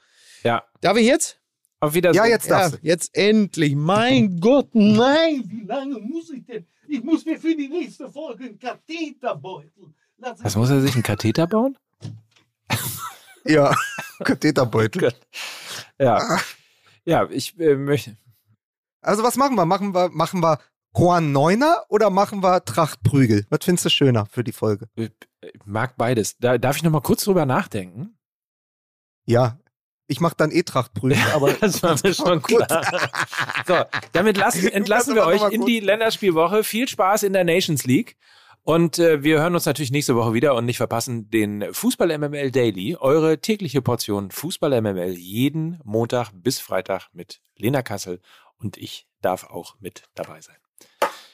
[0.44, 0.62] Ja.
[0.82, 1.38] Darf ich jetzt?
[1.80, 2.22] Auf Wiedersehen.
[2.22, 2.78] Ja, jetzt Ja, darfst du.
[2.82, 3.74] jetzt endlich.
[3.74, 5.42] Mein Gott, nein.
[5.46, 6.66] Wie lange muss ich denn?
[6.92, 9.94] Ich muss mir für die nächste Folge einen Katheter beuteln.
[10.18, 11.78] Was muss er sich einen Katheter bauen?
[13.44, 13.74] Ja,
[14.24, 15.14] Katheterbeutel.
[15.98, 16.38] Ja.
[17.06, 18.18] Ja, ich äh, möchte.
[19.00, 19.64] Also was machen wir?
[19.64, 20.58] Machen wir, machen wir
[20.94, 23.46] Juan Neuner oder machen wir Tracht Prügel?
[23.48, 24.90] Was findest du schöner für die Folge?
[24.94, 25.10] Ich
[25.64, 26.36] mag beides.
[26.36, 28.18] Da, darf ich noch mal kurz drüber nachdenken?
[29.24, 29.58] Ja,
[30.12, 32.66] ich mach dann eh Tracht Prügel, aber Das war mir schon Gut.
[32.68, 33.10] klar.
[33.66, 33.76] So,
[34.12, 36.62] damit lassen, entlassen wir euch in die Länderspielwoche.
[36.64, 38.16] Viel Spaß in der Nations League.
[38.64, 42.52] Und äh, wir hören uns natürlich nächste Woche wieder und nicht verpassen den Fußball MML
[42.52, 48.20] Daily, eure tägliche Portion Fußball MML jeden Montag bis Freitag mit Lena Kassel
[48.58, 50.56] und ich darf auch mit dabei sein.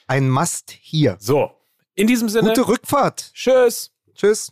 [0.07, 1.17] ein Must hier.
[1.19, 1.51] So,
[1.93, 3.29] in diesem Sinne, Gute Rückfahrt.
[3.33, 3.91] tschüss.
[4.15, 4.51] Tschüss.